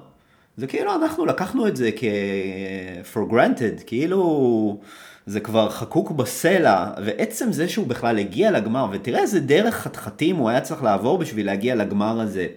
זה 0.57 0.67
כאילו 0.67 0.95
אנחנו 0.95 1.25
לקחנו 1.25 1.67
את 1.67 1.75
זה 1.75 1.89
כ-for 1.95 3.31
granted, 3.31 3.83
כאילו... 3.85 4.79
זה 5.25 5.39
כבר 5.39 5.69
חקוק 5.69 6.11
בסלע, 6.11 6.85
ועצם 7.05 7.51
זה 7.51 7.69
שהוא 7.69 7.87
בכלל 7.87 8.19
הגיע 8.19 8.51
לגמר, 8.51 8.87
ותראה 8.91 9.19
איזה 9.19 9.39
דרך 9.39 9.75
חתחתים 9.75 10.35
הוא 10.35 10.49
היה 10.49 10.61
צריך 10.61 10.83
לעבור 10.83 11.17
בשביל 11.17 11.45
להגיע 11.45 11.75
לגמר 11.75 12.21
הזה. 12.21 12.47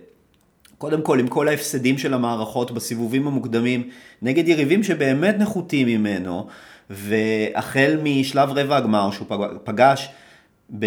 קודם 0.79 1.03
כל, 1.03 1.21
עם 1.21 1.29
כל 1.29 1.49
ההפסדים 1.49 1.99
של 1.99 2.15
המערכות 2.15 2.71
בסיבובים 2.71 3.27
המוקדמים, 3.27 3.89
נגד 4.23 4.49
יריבים 4.49 4.83
שבאמת 4.83 5.39
נחותים 5.39 5.87
ממנו, 5.87 6.47
והחל 6.93 7.99
משלב 8.03 8.51
רבע 8.51 8.77
הגמר 8.77 9.11
שהוא 9.11 9.27
פגש 9.65 10.09
ב... 10.79 10.87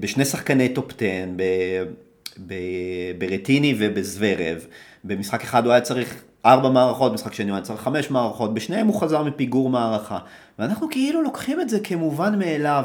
בשני 0.00 0.24
שחקני 0.24 0.68
top 0.68 0.92
10, 0.96 1.06
ב... 1.36 1.42
ב... 2.46 2.54
ברטיני 3.18 3.74
ובזוורב. 3.78 4.66
במשחק 5.04 5.42
אחד 5.42 5.64
הוא 5.64 5.72
היה 5.72 5.80
צריך 5.80 6.22
ארבע 6.44 6.68
מערכות, 6.68 7.12
משחק 7.12 7.34
שני 7.34 7.50
הוא 7.50 7.56
היה 7.56 7.64
צריך 7.64 7.80
חמש 7.80 8.10
מערכות, 8.10 8.54
בשניהם 8.54 8.86
הוא 8.86 9.00
חזר 9.00 9.22
מפיגור 9.22 9.70
מערכה. 9.70 10.18
ואנחנו 10.58 10.90
כאילו 10.90 11.22
לוקחים 11.22 11.60
את 11.60 11.68
זה 11.68 11.80
כמובן 11.80 12.38
מאליו, 12.38 12.84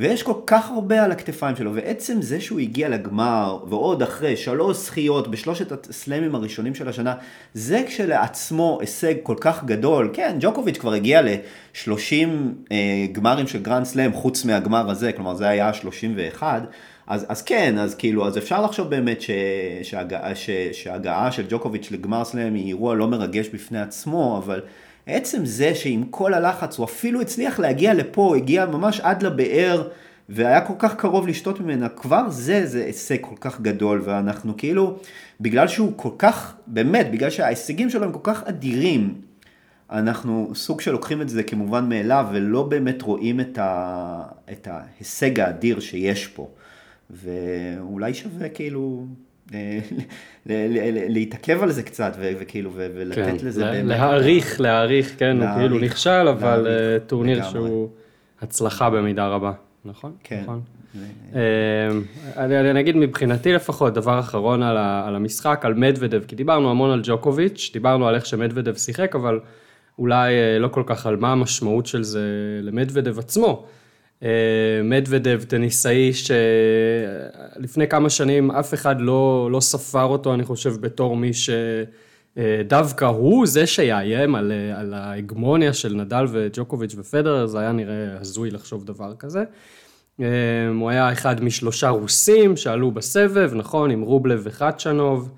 ויש 0.00 0.22
כל 0.22 0.34
כך 0.46 0.70
הרבה 0.70 1.04
על 1.04 1.12
הכתפיים 1.12 1.56
שלו, 1.56 1.74
ועצם 1.74 2.22
זה 2.22 2.40
שהוא 2.40 2.60
הגיע 2.60 2.88
לגמר, 2.88 3.58
ועוד 3.68 4.02
אחרי 4.02 4.36
שלוש 4.36 4.76
זכיות 4.76 5.28
בשלושת 5.28 5.88
הסלאמים 5.88 6.34
הראשונים 6.34 6.74
של 6.74 6.88
השנה, 6.88 7.14
זה 7.54 7.82
כשלעצמו 7.86 8.78
הישג 8.80 9.14
כל 9.22 9.36
כך 9.40 9.64
גדול. 9.64 10.10
כן, 10.12 10.36
ג'וקוביץ' 10.40 10.78
כבר 10.78 10.92
הגיע 10.92 11.22
ל-30 11.22 12.28
אה, 12.72 13.06
גמרים 13.12 13.46
של 13.46 13.62
גרנד 13.62 13.84
סלאם, 13.84 14.12
חוץ 14.12 14.44
מהגמר 14.44 14.90
הזה, 14.90 15.12
כלומר 15.12 15.34
זה 15.34 15.48
היה 15.48 15.72
31. 15.72 16.62
אז, 17.06 17.26
אז 17.28 17.42
כן, 17.42 17.78
אז 17.78 17.94
כאילו, 17.94 18.26
אז 18.26 18.38
אפשר 18.38 18.62
לחשוב 18.62 18.90
באמת 18.90 19.20
ש, 19.20 19.30
שהגעה, 19.82 20.34
ש, 20.34 20.50
שהגעה 20.72 21.32
של 21.32 21.44
ג'וקוביץ' 21.48 21.90
לגמר 21.90 22.24
סלאם 22.24 22.54
היא 22.54 22.66
אירוע 22.66 22.94
לא 22.94 23.08
מרגש 23.08 23.48
בפני 23.48 23.80
עצמו, 23.80 24.38
אבל 24.44 24.60
עצם 25.06 25.44
זה 25.44 25.74
שעם 25.74 26.04
כל 26.10 26.34
הלחץ 26.34 26.78
הוא 26.78 26.84
אפילו 26.84 27.20
הצליח 27.20 27.58
להגיע 27.58 27.94
לפה, 27.94 28.36
הגיע 28.36 28.66
ממש 28.66 29.00
עד 29.00 29.22
לבאר 29.22 29.88
והיה 30.28 30.60
כל 30.60 30.74
כך 30.78 30.94
קרוב 30.94 31.28
לשתות 31.28 31.60
ממנה, 31.60 31.88
כבר 31.88 32.30
זה, 32.30 32.66
זה 32.66 32.84
הישג 32.84 33.16
כל 33.20 33.36
כך 33.40 33.60
גדול, 33.60 34.02
ואנחנו 34.04 34.56
כאילו, 34.56 34.98
בגלל 35.40 35.68
שהוא 35.68 35.92
כל 35.96 36.10
כך, 36.18 36.54
באמת, 36.66 37.10
בגלל 37.10 37.30
שההישגים 37.30 37.90
שלו 37.90 38.04
הם 38.04 38.12
כל 38.12 38.20
כך 38.22 38.42
אדירים, 38.44 39.14
אנחנו 39.90 40.50
סוג 40.54 40.80
של 40.80 40.92
לוקחים 40.92 41.22
את 41.22 41.28
זה 41.28 41.42
כמובן 41.42 41.88
מאליו, 41.88 42.26
ולא 42.32 42.62
באמת 42.62 43.02
רואים 43.02 43.40
את, 43.40 43.58
ה, 43.58 44.22
את 44.52 44.68
ההישג 44.70 45.40
האדיר 45.40 45.80
שיש 45.80 46.26
פה. 46.26 46.48
ואולי 47.10 48.14
שווה 48.14 48.48
כאילו 48.48 49.04
להתעכב 51.08 51.62
על 51.62 51.70
זה 51.70 51.82
קצת 51.82 52.16
וכאילו 52.18 52.70
ולתת 52.74 53.14
כן, 53.14 53.46
לזה 53.46 53.64
באמת. 53.64 53.84
להעריך, 53.84 54.60
להעריך, 54.60 55.18
כן, 55.18 55.42
הוא 55.42 55.48
כאילו 55.56 55.78
נכשל, 55.78 56.28
אבל 56.28 56.66
אה, 56.66 56.98
טורניר 57.06 57.42
שהוא 57.42 57.88
הצלחה 58.42 58.90
במידה 58.90 59.26
רבה, 59.26 59.52
נכון? 59.84 60.12
כן. 60.24 60.40
נכון. 60.42 60.60
אה, 61.34 61.88
אני, 62.36 62.80
אגיד 62.80 62.96
מבחינתי 62.96 63.52
לפחות, 63.52 63.94
דבר 63.94 64.20
אחרון 64.20 64.62
על 64.62 65.16
המשחק, 65.16 65.60
על 65.64 65.74
מדוודב, 65.74 66.22
כי 66.28 66.36
דיברנו 66.36 66.70
המון 66.70 66.90
על 66.90 67.00
ג'וקוביץ', 67.04 67.70
דיברנו 67.72 68.08
על 68.08 68.14
איך 68.14 68.26
שמדוודב 68.26 68.74
שיחק, 68.74 69.14
אבל 69.14 69.40
אולי 69.98 70.32
לא 70.60 70.68
כל 70.68 70.82
כך 70.86 71.06
על 71.06 71.16
מה 71.16 71.32
המשמעות 71.32 71.86
של 71.86 72.02
זה 72.02 72.20
למדוודב 72.62 73.18
עצמו. 73.18 73.66
אה, 74.22 74.28
מדוודב, 74.84 75.42
טניסאי 75.48 76.12
שלפני 76.12 77.88
כמה 77.88 78.10
שנים 78.10 78.50
אף 78.50 78.74
אחד 78.74 79.00
לא, 79.00 79.48
לא 79.52 79.60
ספר 79.60 80.04
אותו, 80.04 80.34
אני 80.34 80.44
חושב, 80.44 80.76
בתור 80.80 81.16
מי 81.16 81.30
שדווקא 82.36 83.04
הוא 83.04 83.46
זה 83.46 83.66
שיאיים 83.66 84.34
על, 84.34 84.52
על 84.76 84.94
ההגמוניה 84.94 85.72
של 85.72 85.94
נדל 85.94 86.24
וג'וקוביץ' 86.30 86.94
ופדרר, 86.98 87.46
זה 87.46 87.58
היה 87.58 87.72
נראה 87.72 88.18
הזוי 88.20 88.50
לחשוב 88.50 88.84
דבר 88.84 89.14
כזה. 89.18 89.44
אה, 90.20 90.26
הוא 90.80 90.90
היה 90.90 91.12
אחד 91.12 91.44
משלושה 91.44 91.88
רוסים 91.88 92.56
שעלו 92.56 92.90
בסבב, 92.90 93.50
נכון, 93.54 93.90
עם 93.90 94.00
רובלב 94.00 94.40
וחדשנוב, 94.44 95.32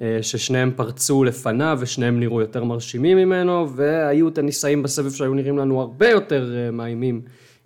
אה, 0.00 0.18
ששניהם 0.22 0.70
פרצו 0.76 1.24
לפניו 1.24 1.78
ושניהם 1.80 2.20
נראו 2.20 2.40
יותר 2.40 2.64
מרשימים 2.64 3.16
ממנו, 3.16 3.68
והיו 3.76 4.30
טניסאים 4.30 4.82
בסבב 4.82 5.10
שהיו 5.10 5.34
נראים 5.34 5.58
לנו 5.58 5.80
הרבה 5.80 6.08
יותר 6.08 6.70
מאיימים. 6.72 7.22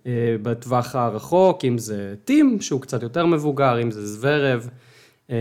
אה, 0.07 0.35
בטווח 0.41 0.95
הרחוק, 0.95 1.65
אם 1.65 1.77
זה 1.77 2.13
טים, 2.25 2.61
שהוא 2.61 2.81
קצת 2.81 3.03
יותר 3.03 3.25
מבוגר, 3.25 3.81
אם 3.81 3.91
זה 3.91 4.07
זוורב, 4.07 4.69
אה, 5.29 5.35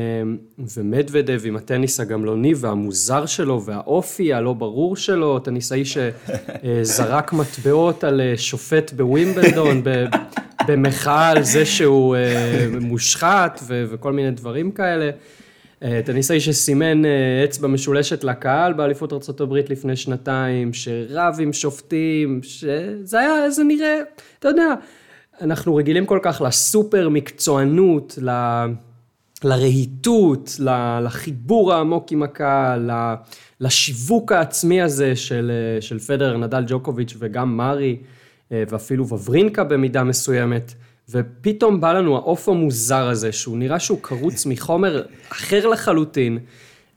ומדוודב 0.76 1.40
עם 1.44 1.56
הטניס 1.56 2.00
הגמלוני 2.00 2.52
והמוזר 2.56 3.26
שלו 3.26 3.64
והאופי 3.64 4.34
הלא 4.34 4.52
ברור 4.52 4.96
שלו, 4.96 5.38
טניסאי 5.38 5.82
שזרק 5.92 7.32
מטבעות 7.32 8.04
על 8.04 8.20
אה, 8.20 8.34
שופט 8.36 8.92
בווימבלדון 8.92 9.82
במחאה 10.66 11.28
על 11.28 11.42
זה 11.42 11.66
שהוא 11.66 12.16
מושחת 12.80 13.60
וכל 13.68 14.12
מיני 14.12 14.30
דברים 14.30 14.70
כאלה. 14.70 15.10
אה, 15.82 16.00
טניסאי 16.04 16.40
שסימן 16.40 17.04
אה, 17.04 17.44
אצבע 17.44 17.68
משולשת 17.68 18.24
לקהל 18.24 18.72
באליפות 18.72 19.12
ארה"ב 19.12 19.54
לפני 19.54 19.96
שנתיים, 19.96 20.72
שרב 20.72 21.36
עם 21.40 21.52
שופטים, 21.52 22.40
שזה 22.42 23.20
היה, 23.20 23.50
זה 23.50 23.64
נראה, 23.64 23.98
אתה 24.38 24.48
יודע, 24.48 24.74
אנחנו 25.40 25.76
רגילים 25.76 26.06
כל 26.06 26.18
כך 26.22 26.42
לסופר 26.46 27.08
מקצוענות, 27.08 28.18
ל... 28.22 28.30
לרהיטות, 29.44 30.56
לחיבור 31.02 31.72
העמוק 31.72 32.12
עם 32.12 32.22
הקהל, 32.22 32.90
לשיווק 33.60 34.32
העצמי 34.32 34.82
הזה 34.82 35.16
של, 35.16 35.50
אה, 35.50 35.80
של 35.80 35.98
פדר, 35.98 36.36
נדל 36.36 36.64
ג'וקוביץ' 36.66 37.16
וגם 37.18 37.56
מארי, 37.56 37.96
ואפילו 38.50 39.08
וברינקה 39.08 39.64
במידה 39.64 40.04
מסוימת. 40.04 40.74
ופתאום 41.10 41.80
בא 41.80 41.92
לנו 41.92 42.16
העוף 42.16 42.48
המוזר 42.48 43.08
הזה, 43.08 43.32
שהוא 43.32 43.58
נראה 43.58 43.78
שהוא 43.78 43.98
קרוץ 44.02 44.46
מחומר 44.46 45.02
אחר 45.32 45.66
לחלוטין, 45.66 46.38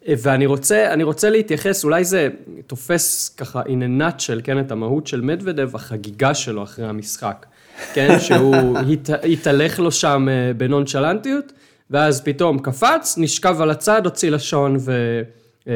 ואני 0.08 0.45
רוצה, 0.45 0.93
רוצה 1.04 1.30
להתייחס, 1.30 1.84
אולי 1.84 2.04
זה 2.04 2.30
תופס 2.67 3.30
ככה 3.30 3.62
in 3.62 3.65
a 3.65 4.02
nutshell, 4.02 4.41
כן, 4.43 4.60
את 4.60 4.71
המהות 4.71 5.08
של 5.08 5.21
מדוודב, 5.21 5.76
החגיגה 5.76 6.34
שלו 6.34 6.63
אחרי 6.63 6.86
המשחק, 6.86 7.45
כן, 7.93 8.19
שהוא 8.19 8.78
הת, 8.91 9.10
התהלך 9.32 9.80
לו 9.80 9.91
שם 9.91 10.28
אה, 10.30 10.54
בנונשלנטיות, 10.54 11.54
ואז 11.89 12.21
פתאום 12.21 12.60
קפץ, 12.60 13.15
נשכב 13.17 13.62
על 13.62 13.69
הצד, 13.69 14.06
הוציא 14.06 14.30
לשון 14.30 14.78
ו, 14.80 15.21
אה, 15.67 15.73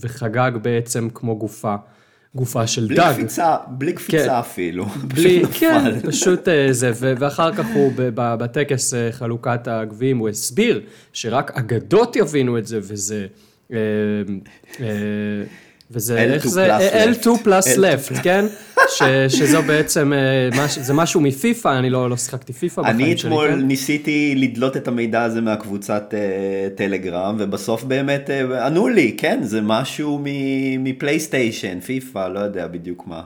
וחגג 0.00 0.50
בעצם 0.62 1.08
כמו 1.14 1.38
גופה. 1.38 1.74
גופה 2.34 2.66
של 2.66 2.86
בלי 2.86 2.96
דג. 2.96 3.12
קפיצה, 3.12 3.56
בלי 3.68 3.92
קפיצה 3.92 4.24
כן. 4.24 4.30
אפילו. 4.30 4.84
בלי, 4.86 5.42
כן, 5.60 6.00
פשוט 6.00 6.48
אה, 6.48 6.72
זה, 6.72 6.92
ואחר 6.96 7.52
כך 7.54 7.66
הוא 7.74 7.92
בטקס 8.16 8.94
אה, 8.94 9.12
חלוקת 9.12 9.68
הגביעים, 9.68 10.18
הוא 10.18 10.28
הסביר 10.28 10.80
שרק 11.12 11.50
אגדות 11.50 12.16
יבינו 12.16 12.58
את 12.58 12.66
זה, 12.66 12.78
וזה... 12.82 13.26
וזה, 15.90 16.18
איך 16.18 16.46
זה? 16.46 16.76
L2 17.04 17.28
פלוס 17.42 17.76
לפט, 17.76 18.16
כן? 18.22 18.46
ש, 18.88 19.02
שזו 19.28 19.62
בעצם, 19.62 20.12
אה, 20.12 20.66
זה 20.68 20.94
משהו 20.94 21.20
מפיפא, 21.20 21.78
אני 21.78 21.90
לא, 21.90 22.10
לא 22.10 22.16
שיחקתי 22.16 22.52
פיפא 22.52 22.82
בחיים 22.82 22.98
שלי, 22.98 23.04
כן? 23.06 23.08
אני 23.08 23.14
אתמול 23.14 23.54
ניסיתי 23.54 24.34
לדלות 24.36 24.76
את 24.76 24.88
המידע 24.88 25.22
הזה 25.22 25.40
מהקבוצת 25.40 26.14
uh, 26.14 26.78
טלגרם, 26.78 27.36
ובסוף 27.38 27.84
באמת 27.84 28.30
uh, 28.30 28.54
ענו 28.54 28.88
לי, 28.88 29.14
כן, 29.18 29.38
זה 29.42 29.60
משהו 29.60 30.22
מפלייסטיישן, 30.78 31.80
פיפא, 31.80 32.28
לא 32.28 32.38
יודע 32.38 32.66
בדיוק 32.66 33.06
מה. 33.06 33.22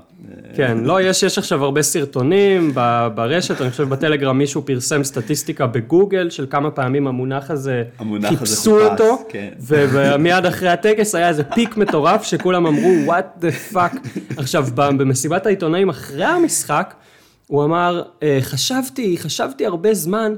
כן, 0.54 0.78
לא, 0.78 1.02
יש, 1.02 1.22
יש 1.22 1.38
עכשיו 1.38 1.64
הרבה 1.64 1.82
סרטונים 1.82 2.74
ברשת, 3.14 3.60
אני 3.60 3.70
חושב 3.70 3.88
בטלגרם 3.88 4.38
מישהו 4.38 4.62
פרסם 4.66 5.04
סטטיסטיקה 5.04 5.66
בגוגל 5.66 6.30
של 6.30 6.46
כמה 6.50 6.70
פעמים 6.70 7.06
המונח 7.06 7.50
הזה, 7.50 7.82
המונח 7.98 8.28
חיפשו 8.28 8.80
הזה 8.80 8.90
אותו, 8.90 9.24
כן. 9.28 9.48
ומיד 9.60 10.46
אחרי 10.46 10.68
הטקס 10.68 11.14
היה 11.14 11.28
איזה 11.28 11.44
peak 11.44 11.76
מטורף 11.76 12.22
שכולם 12.22 12.49
אמרו, 12.54 12.90
what 13.06 13.42
the 13.44 13.74
fuck. 13.74 14.08
עכשיו, 14.36 14.66
במסיבת 14.76 15.46
העיתונאים 15.46 15.88
אחרי 15.88 16.24
המשחק, 16.24 16.94
הוא 17.46 17.64
אמר, 17.64 18.02
אה, 18.22 18.38
חשבתי, 18.40 19.18
חשבתי 19.18 19.66
הרבה 19.66 19.94
זמן, 19.94 20.34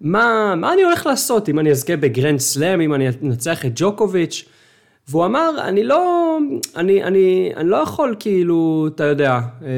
מה, 0.00 0.54
מה 0.56 0.72
אני 0.72 0.82
הולך 0.82 1.06
לעשות 1.06 1.48
אם 1.48 1.58
אני 1.58 1.70
אזכה 1.70 1.96
בגרנד 1.96 2.40
סלאם, 2.40 2.80
אם 2.80 2.94
אני 2.94 3.08
אנצח 3.22 3.66
את 3.66 3.72
ג'וקוביץ'. 3.74 4.44
והוא 5.08 5.24
אמר, 5.26 5.50
אני 5.60 5.84
לא, 5.84 6.38
אני, 6.76 7.04
אני, 7.04 7.52
אני 7.56 7.68
לא 7.68 7.76
יכול 7.76 8.16
כאילו, 8.18 8.88
אתה 8.94 9.04
יודע, 9.04 9.40
אה, 9.62 9.68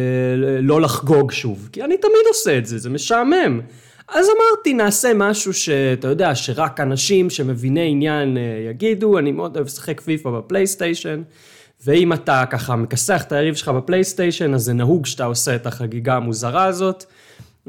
לא 0.63 0.81
לחגוג 0.81 1.33
שוב, 1.33 1.69
כי 1.73 1.83
אני 1.83 1.97
תמיד 1.97 2.27
עושה 2.29 2.59
את 2.59 2.67
זה, 2.67 2.79
זה 2.79 2.91
משעמם. 2.91 3.61
אז 4.09 4.27
אמרתי, 4.27 4.75
נעשה 4.75 5.13
משהו 5.15 5.55
שאתה 5.55 6.09
יודע, 6.09 6.35
שרק 6.35 6.81
אנשים 6.81 7.31
שמביני 7.31 7.91
עניין 7.91 8.37
אה, 8.37 8.43
יגידו, 8.71 9.19
אני 9.19 9.33
מאוד 9.33 9.57
אוהב 9.57 9.67
לשחק 9.67 10.01
פיפא 10.01 10.31
בפלייסטיישן, 10.31 11.23
ואם 11.87 12.13
אתה 12.13 12.45
ככה 12.51 12.77
מכסח 12.77 13.23
את 13.27 13.33
היריב 13.33 13.55
שלך 13.55 13.69
בפלייסטיישן, 13.69 14.55
אז 14.55 14.63
זה 14.63 14.73
נהוג 14.73 15.07
שאתה 15.07 15.25
עושה 15.25 15.55
את 15.55 15.67
החגיגה 15.67 16.17
המוזרה 16.17 16.65
הזאת, 16.65 17.05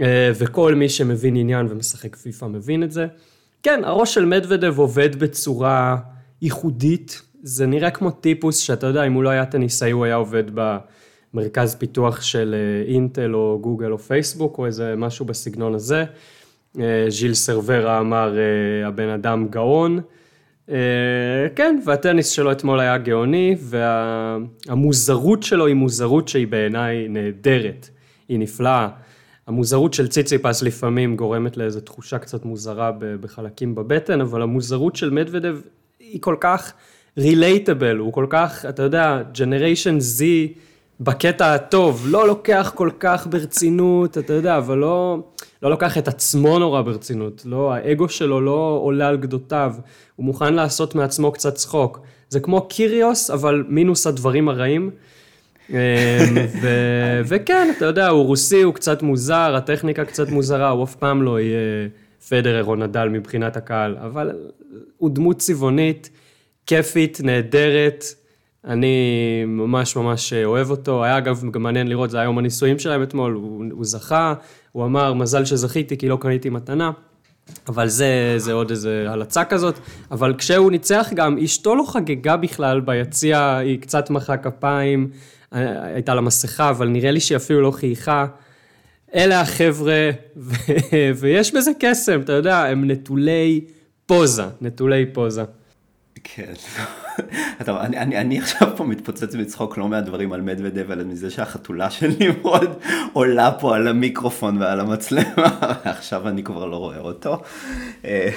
אה, 0.01 0.31
וכל 0.35 0.75
מי 0.75 0.89
שמבין 0.89 1.35
עניין 1.35 1.67
ומשחק 1.69 2.15
פיפא 2.15 2.45
מבין 2.45 2.83
את 2.83 2.91
זה. 2.91 3.07
כן, 3.63 3.81
הראש 3.83 4.13
של 4.13 4.25
מדוודב 4.25 4.79
עובד 4.79 5.15
בצורה 5.15 5.97
ייחודית, 6.41 7.21
זה 7.43 7.65
נראה 7.65 7.91
כמו 7.91 8.11
טיפוס 8.11 8.57
שאתה 8.57 8.87
יודע, 8.87 9.03
אם 9.03 9.13
הוא 9.13 9.23
לא 9.23 9.29
היה 9.29 9.45
טניסאי, 9.45 9.91
הוא 9.91 10.05
היה 10.05 10.15
עובד 10.15 10.43
במרכז 11.33 11.75
פיתוח 11.75 12.21
של 12.21 12.55
אה, 12.57 12.93
אינטל 12.93 13.35
או 13.35 13.59
גוגל 13.61 13.91
או 13.91 13.97
פייסבוק, 13.97 14.57
או 14.57 14.65
איזה 14.65 14.93
משהו 14.97 15.25
בסגנון 15.25 15.75
הזה. 15.75 16.05
אה, 16.79 17.05
ז'יל 17.09 17.33
סרברה 17.33 17.99
אמר, 17.99 18.35
הבן 18.85 19.09
אדם 19.09 19.47
גאון. 19.49 19.99
כן, 21.55 21.79
והטניס 21.85 22.29
שלו 22.29 22.51
אתמול 22.51 22.79
היה 22.79 22.97
גאוני, 22.97 23.55
והמוזרות 23.59 25.43
שלו 25.43 25.65
היא 25.65 25.75
מוזרות 25.75 26.27
שהיא 26.27 26.47
בעיניי 26.47 27.07
נהדרת, 27.07 27.89
היא 28.29 28.39
נפלאה. 28.39 28.87
המוזרות 29.47 29.93
של 29.93 30.07
ציציפס 30.07 30.63
לפעמים 30.63 31.15
גורמת 31.15 31.57
לאיזו 31.57 31.79
תחושה 31.79 32.17
קצת 32.17 32.45
מוזרה 32.45 32.91
בחלקים 32.99 33.75
בבטן, 33.75 34.21
אבל 34.21 34.41
המוזרות 34.41 34.95
של 34.95 35.09
מדוודב 35.09 35.57
היא 35.99 36.21
כל 36.21 36.35
כך 36.39 36.73
רילייטבל, 37.17 37.97
הוא 37.97 38.13
כל 38.13 38.25
כך, 38.29 38.65
אתה 38.69 38.83
יודע, 38.83 39.21
ג'נריישן 39.37 39.97
Z 39.97 40.23
בקטע 40.99 41.53
הטוב, 41.53 42.05
לא 42.09 42.27
לוקח 42.27 42.71
כל 42.75 42.89
כך 42.99 43.27
ברצינות, 43.27 44.17
אתה 44.17 44.33
יודע, 44.33 44.57
אבל 44.57 44.77
לא, 44.77 45.19
לא 45.63 45.69
לוקח 45.69 45.97
את 45.97 46.07
עצמו 46.07 46.59
נורא 46.59 46.81
ברצינות, 46.81 47.41
לא, 47.45 47.73
האגו 47.73 48.09
שלו 48.09 48.41
לא 48.41 48.79
עולה 48.83 49.07
על 49.07 49.17
גדותיו, 49.17 49.73
הוא 50.15 50.25
מוכן 50.25 50.53
לעשות 50.53 50.95
מעצמו 50.95 51.31
קצת 51.31 51.55
צחוק. 51.55 51.99
זה 52.29 52.39
כמו 52.39 52.67
קיריוס, 52.67 53.29
אבל 53.29 53.63
מינוס 53.67 54.07
הדברים 54.07 54.49
הרעים. 54.49 54.91
אמ, 55.69 55.75
ו- 56.61 57.21
וכן, 57.29 57.71
אתה 57.77 57.85
יודע, 57.85 58.07
הוא 58.07 58.25
רוסי, 58.25 58.61
הוא 58.61 58.73
קצת 58.73 59.01
מוזר, 59.01 59.55
הטכניקה 59.55 60.05
קצת 60.05 60.29
מוזרה, 60.29 60.69
הוא 60.69 60.83
אף 60.83 60.95
פעם 60.95 61.23
לא 61.23 61.39
יהיה 61.39 61.87
פדרר 62.29 62.63
או 62.63 62.75
נדל 62.75 63.09
מבחינת 63.09 63.57
הקהל, 63.57 63.97
אבל 63.97 64.31
הוא 64.97 65.09
דמות 65.09 65.37
צבעונית. 65.37 66.09
כיפית, 66.65 67.19
נהדרת, 67.23 68.03
אני 68.65 69.43
ממש 69.47 69.95
ממש 69.95 70.33
אוהב 70.33 70.71
אותו. 70.71 71.03
היה 71.03 71.17
אגב 71.17 71.43
גם 71.51 71.63
מעניין 71.63 71.87
לראות, 71.87 72.09
זה 72.09 72.17
היה 72.17 72.23
יום 72.23 72.37
הנישואים 72.37 72.79
שלהם 72.79 73.03
אתמול, 73.03 73.33
הוא, 73.33 73.65
הוא 73.71 73.85
זכה, 73.85 74.33
הוא 74.71 74.85
אמר, 74.85 75.13
מזל 75.13 75.45
שזכיתי 75.45 75.97
כי 75.97 76.09
לא 76.09 76.17
קניתי 76.21 76.49
מתנה. 76.49 76.91
אבל 77.67 77.87
זה, 77.87 78.33
זה 78.37 78.53
עוד 78.53 78.69
איזה 78.69 79.05
הלצה 79.07 79.43
כזאת. 79.45 79.79
אבל 80.11 80.33
כשהוא 80.37 80.71
ניצח 80.71 81.09
גם, 81.13 81.37
אשתו 81.37 81.75
לא 81.75 81.83
חגגה 81.87 82.37
בכלל 82.37 82.79
ביציע, 82.79 83.55
היא 83.57 83.81
קצת 83.81 84.09
מחאה 84.09 84.37
כפיים, 84.37 85.09
הייתה 85.51 86.15
לה 86.15 86.21
מסכה, 86.21 86.69
אבל 86.69 86.87
נראה 86.87 87.11
לי 87.11 87.19
שהיא 87.19 87.35
אפילו 87.35 87.61
לא 87.61 87.71
חייכה. 87.71 88.25
אלה 89.15 89.41
החבר'ה, 89.41 90.09
ו- 90.37 90.53
ויש 91.19 91.55
בזה 91.55 91.71
קסם, 91.79 92.21
אתה 92.21 92.33
יודע, 92.33 92.65
הם 92.65 92.91
נטולי 92.91 93.61
פוזה, 94.05 94.45
נטולי 94.61 95.05
פוזה. 95.13 95.43
כן. 96.23 96.53
טוב, 97.65 97.77
אני, 97.77 97.97
אני, 97.97 98.17
אני 98.17 98.39
עכשיו 98.39 98.77
פה 98.77 98.83
מתפוצץ 98.83 99.35
מצחוק 99.35 99.77
לא 99.77 99.87
מהדברים 99.87 100.33
על 100.33 100.41
מדוודב, 100.41 100.91
אלא 100.91 101.03
מזה 101.03 101.29
שהחתולה 101.29 101.89
של 101.89 102.11
נמרוד 102.19 102.79
עולה 103.13 103.51
פה 103.51 103.75
על 103.75 103.87
המיקרופון 103.87 104.57
ועל 104.57 104.79
המצלמה, 104.79 105.59
ועכשיו 105.85 106.27
אני 106.27 106.43
כבר 106.43 106.65
לא 106.65 106.75
רואה 106.75 106.99
אותו. 106.99 107.41
אה, 108.05 108.29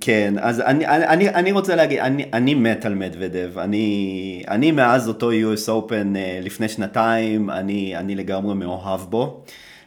כן, 0.00 0.34
אז 0.40 0.60
אני, 0.60 0.86
אני, 0.86 1.28
אני 1.28 1.52
רוצה 1.52 1.74
להגיד, 1.76 1.98
אני, 1.98 2.24
אני 2.32 2.54
מת 2.54 2.84
על 2.84 2.94
מדוודב, 2.94 3.58
אני, 3.58 4.44
אני 4.48 4.72
מאז 4.72 5.08
אותו 5.08 5.30
US 5.30 5.68
Open 5.68 6.16
אה, 6.16 6.38
לפני 6.42 6.68
שנתיים, 6.68 7.50
אני, 7.50 7.96
אני 7.96 8.14
לגמרי 8.14 8.54
מאוהב 8.54 9.00
בו. 9.00 9.44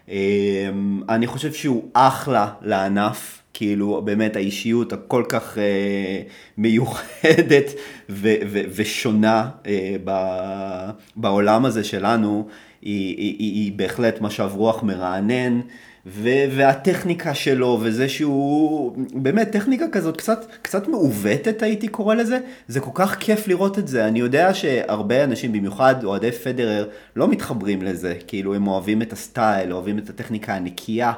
אה, 0.09 0.69
אני 1.09 1.27
חושב 1.27 1.53
שהוא 1.53 1.83
אחלה 1.93 2.47
לענף. 2.61 3.44
כאילו 3.57 4.01
באמת 4.05 4.35
האישיות 4.35 4.93
הכל 4.93 5.23
כך 5.29 5.57
אה, 5.57 6.21
מיוחדת 6.57 7.71
ו- 8.09 8.35
ו- 8.47 8.61
ושונה 8.75 9.49
אה, 9.67 9.95
ב- 10.03 10.89
בעולם 11.15 11.65
הזה 11.65 11.83
שלנו, 11.83 12.47
היא, 12.81 13.17
היא, 13.17 13.35
היא, 13.39 13.53
היא 13.53 13.73
בהחלט 13.75 14.21
משב 14.21 14.49
רוח 14.53 14.83
מרענן. 14.83 15.59
ו- 16.07 16.45
והטכניקה 16.55 17.33
שלו 17.33 17.79
וזה 17.81 18.09
שהוא 18.09 18.97
באמת 19.13 19.51
טכניקה 19.51 19.85
כזאת 19.91 20.17
קצת, 20.17 20.45
קצת 20.61 20.87
מעוותת 20.87 21.61
הייתי 21.61 21.87
קורא 21.87 22.15
לזה, 22.15 22.39
זה 22.67 22.79
כל 22.79 22.91
כך 22.93 23.15
כיף 23.19 23.47
לראות 23.47 23.79
את 23.79 23.87
זה. 23.87 24.07
אני 24.07 24.19
יודע 24.19 24.53
שהרבה 24.53 25.23
אנשים, 25.23 25.51
במיוחד 25.51 26.03
אוהדי 26.03 26.31
פדרר, 26.31 26.87
לא 27.15 27.27
מתחברים 27.27 27.81
לזה, 27.81 28.15
כאילו 28.27 28.53
הם 28.53 28.67
אוהבים 28.67 29.01
את 29.01 29.13
הסטייל, 29.13 29.73
אוהבים 29.73 29.97
את 29.97 30.09
הטכניקה 30.09 30.55
הנקייה. 30.55 31.13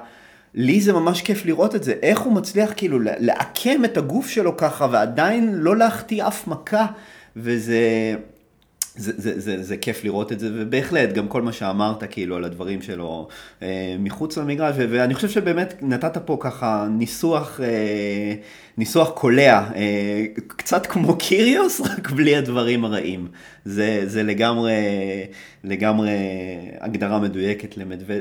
לי 0.53 0.81
זה 0.81 0.93
ממש 0.93 1.21
כיף 1.21 1.45
לראות 1.45 1.75
את 1.75 1.83
זה, 1.83 1.93
איך 2.01 2.19
הוא 2.19 2.33
מצליח 2.33 2.73
כאילו 2.75 2.99
לעקם 3.01 3.85
את 3.85 3.97
הגוף 3.97 4.29
שלו 4.29 4.57
ככה 4.57 4.87
ועדיין 4.91 5.55
לא 5.55 5.77
להחטיא 5.77 6.27
אף 6.27 6.47
מכה, 6.47 6.85
וזה... 7.35 7.81
זה, 8.97 9.11
זה, 9.17 9.39
זה, 9.39 9.63
זה 9.63 9.77
כיף 9.77 10.03
לראות 10.03 10.31
את 10.31 10.39
זה, 10.39 10.49
ובהחלט, 10.53 11.13
גם 11.13 11.27
כל 11.27 11.41
מה 11.41 11.51
שאמרת 11.51 12.03
כאילו 12.09 12.35
על 12.35 12.43
הדברים 12.43 12.81
שלו 12.81 13.27
אה, 13.61 13.95
מחוץ 13.99 14.37
למגרש, 14.37 14.75
ו, 14.77 14.85
ואני 14.89 15.13
חושב 15.13 15.29
שבאמת 15.29 15.73
נתת 15.81 16.17
פה 16.17 16.37
ככה 16.39 16.87
ניסוח, 16.91 17.59
אה, 17.63 18.33
ניסוח 18.77 19.09
קולע, 19.09 19.63
אה, 19.75 20.25
קצת 20.47 20.85
כמו 20.85 21.15
קיריוס, 21.15 21.81
רק 21.97 22.11
בלי 22.11 22.35
הדברים 22.35 22.85
הרעים. 22.85 23.27
זה, 23.65 24.01
זה 24.05 24.23
לגמרי, 24.23 24.73
לגמרי 25.63 26.11
הגדרה 26.79 27.19
מדויקת 27.19 27.75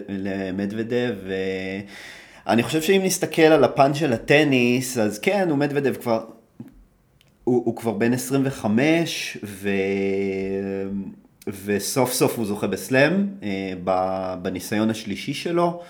למדוודב, 0.09 1.15
ואני 2.47 2.63
חושב 2.63 2.83
שאם 2.83 3.01
נסתכל 3.05 3.43
על 3.43 3.65
הפן 3.65 3.95
של 3.95 4.13
הטניס, 4.13 4.99
אז 4.99 5.19
כן, 5.19 5.47
הוא 5.51 5.59
מדוודב 5.59 5.95
כבר 5.97 6.21
הוא, 7.47 7.63
הוא 7.65 7.77
כבר 7.77 7.93
בן 7.93 8.13
25, 8.13 9.39
ו... 9.45 9.71
וסוף 11.65 12.13
סוף 12.13 12.39
הוא 12.39 12.47
זוכה 12.47 12.67
בסלאם, 12.67 13.27
אה, 13.43 14.37
בניסיון 14.43 14.91
השלישי 14.91 15.35
שלו, 15.35 15.83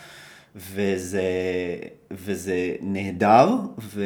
וזה, 0.57 1.23
וזה 2.11 2.75
נהדר, 2.81 3.49
ו... 3.79 4.05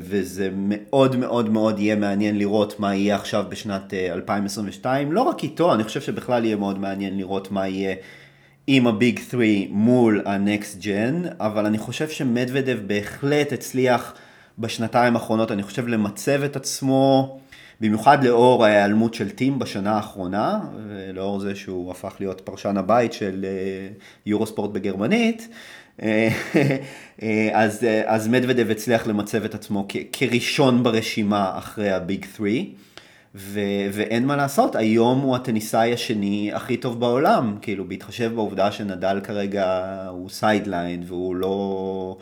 וזה 0.00 0.50
מאוד 0.54 1.16
מאוד 1.16 1.50
מאוד 1.50 1.78
יהיה 1.78 1.96
מעניין 1.96 2.38
לראות 2.38 2.80
מה 2.80 2.94
יהיה 2.94 3.14
עכשיו 3.14 3.44
בשנת 3.48 3.94
2022, 3.94 5.08
אה, 5.08 5.12
לא 5.12 5.22
רק 5.22 5.42
איתו, 5.42 5.74
אני 5.74 5.84
חושב 5.84 6.00
שבכלל 6.00 6.44
יהיה 6.44 6.56
מאוד 6.56 6.78
מעניין 6.78 7.18
לראות 7.18 7.50
מה 7.50 7.68
יהיה. 7.68 7.94
עם 8.66 8.86
הביג 8.86 9.20
3 9.30 9.42
מול 9.70 10.22
הנקסט 10.26 10.80
ג'ן, 10.80 11.22
אבל 11.40 11.66
אני 11.66 11.78
חושב 11.78 12.08
שמדוודב 12.08 12.78
בהחלט 12.86 13.52
הצליח 13.52 14.14
בשנתיים 14.58 15.14
האחרונות, 15.16 15.52
אני 15.52 15.62
חושב, 15.62 15.88
למצב 15.88 16.42
את 16.42 16.56
עצמו, 16.56 17.38
במיוחד 17.80 18.24
לאור 18.24 18.64
ההיעלמות 18.64 19.14
של 19.14 19.30
טים 19.30 19.58
בשנה 19.58 19.92
האחרונה, 19.96 20.60
ולאור 20.88 21.40
זה 21.40 21.54
שהוא 21.54 21.90
הפך 21.90 22.14
להיות 22.20 22.40
פרשן 22.40 22.76
הבית 22.76 23.12
של 23.12 23.44
אה, 23.48 23.88
יורוספורט 24.26 24.70
בגרמנית. 24.70 25.48
אה, 26.02 26.28
אה, 27.22 27.50
אז, 27.52 27.86
אז 28.06 28.28
מדוודב 28.28 28.70
הצליח 28.70 29.06
למצב 29.06 29.44
את 29.44 29.54
עצמו 29.54 29.86
כ- 29.88 29.96
כראשון 30.12 30.82
ברשימה 30.82 31.52
אחרי 31.58 31.90
ה 31.90 31.99
Big 31.99 32.26
3. 32.36 32.50
ו- 33.34 33.60
ואין 33.92 34.26
מה 34.26 34.36
לעשות, 34.36 34.76
היום 34.76 35.20
הוא 35.20 35.36
הטניסאי 35.36 35.92
השני 35.92 36.50
הכי 36.54 36.76
טוב 36.76 37.00
בעולם, 37.00 37.56
כאילו 37.62 37.88
בהתחשב 37.88 38.32
בעובדה 38.34 38.72
שנדל 38.72 39.20
כרגע 39.22 39.84
הוא 40.08 40.28
sideline 40.30 41.02
והוא 41.06 41.34
לא... 41.34 42.16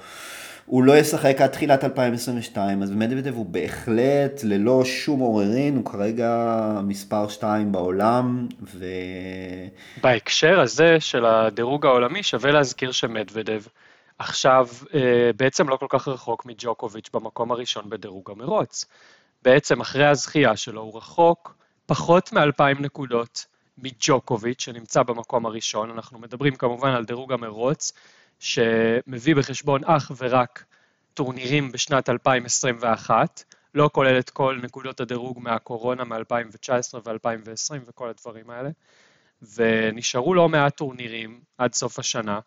הוא 0.66 0.82
לא 0.84 0.98
ישחק 0.98 1.40
עד 1.40 1.50
תחילת 1.50 1.84
2022, 1.84 2.82
אז 2.82 2.90
מדוודב 2.90 3.34
הוא 3.34 3.46
בהחלט, 3.46 4.40
ללא 4.44 4.84
שום 4.84 5.20
עוררין, 5.20 5.76
הוא 5.76 5.84
כרגע 5.84 6.56
מספר 6.82 7.28
2 7.28 7.72
בעולם, 7.72 8.48
ו... 8.62 8.86
בהקשר 10.02 10.60
הזה 10.60 11.00
של 11.00 11.26
הדירוג 11.26 11.86
העולמי, 11.86 12.22
שווה 12.22 12.50
להזכיר 12.50 12.92
שמדוודב 12.92 13.62
עכשיו 14.18 14.68
אה, 14.94 15.30
בעצם 15.36 15.68
לא 15.68 15.76
כל 15.76 15.86
כך 15.88 16.08
רחוק 16.08 16.46
מג'וקוביץ' 16.46 17.10
במקום 17.12 17.52
הראשון 17.52 17.90
בדירוג 17.90 18.30
המרוץ. 18.30 18.84
בעצם 19.42 19.80
אחרי 19.80 20.06
הזכייה 20.06 20.56
שלו 20.56 20.80
הוא 20.80 20.96
רחוק 20.96 21.54
פחות 21.86 22.32
מ-2,000 22.32 22.80
נקודות 22.80 23.46
מג'וקוביץ', 23.78 24.62
שנמצא 24.62 25.02
במקום 25.02 25.46
הראשון. 25.46 25.90
אנחנו 25.90 26.18
מדברים 26.18 26.56
כמובן 26.56 26.90
על 26.90 27.04
דירוג 27.04 27.32
המרוץ, 27.32 27.92
שמביא 28.42 29.34
בחשבון 29.34 29.84
אך 29.84 30.12
ורק 30.18 30.64
טורנירים 31.14 31.72
בשנת 31.72 32.08
2021, 32.08 33.44
לא 33.74 33.90
כולל 33.92 34.18
את 34.18 34.30
כל 34.30 34.58
נקודות 34.62 35.00
הדירוג 35.00 35.38
מהקורונה 35.42 36.04
מ-2019 36.04 36.94
ו-2020 37.04 37.80
וכל 37.86 38.08
הדברים 38.08 38.50
האלה. 38.50 38.70
ונשארו 39.56 40.34
לא 40.34 40.48
מעט 40.48 40.76
טורנירים 40.76 41.40
עד 41.58 41.74
סוף 41.74 41.98
השנה, 41.98 42.40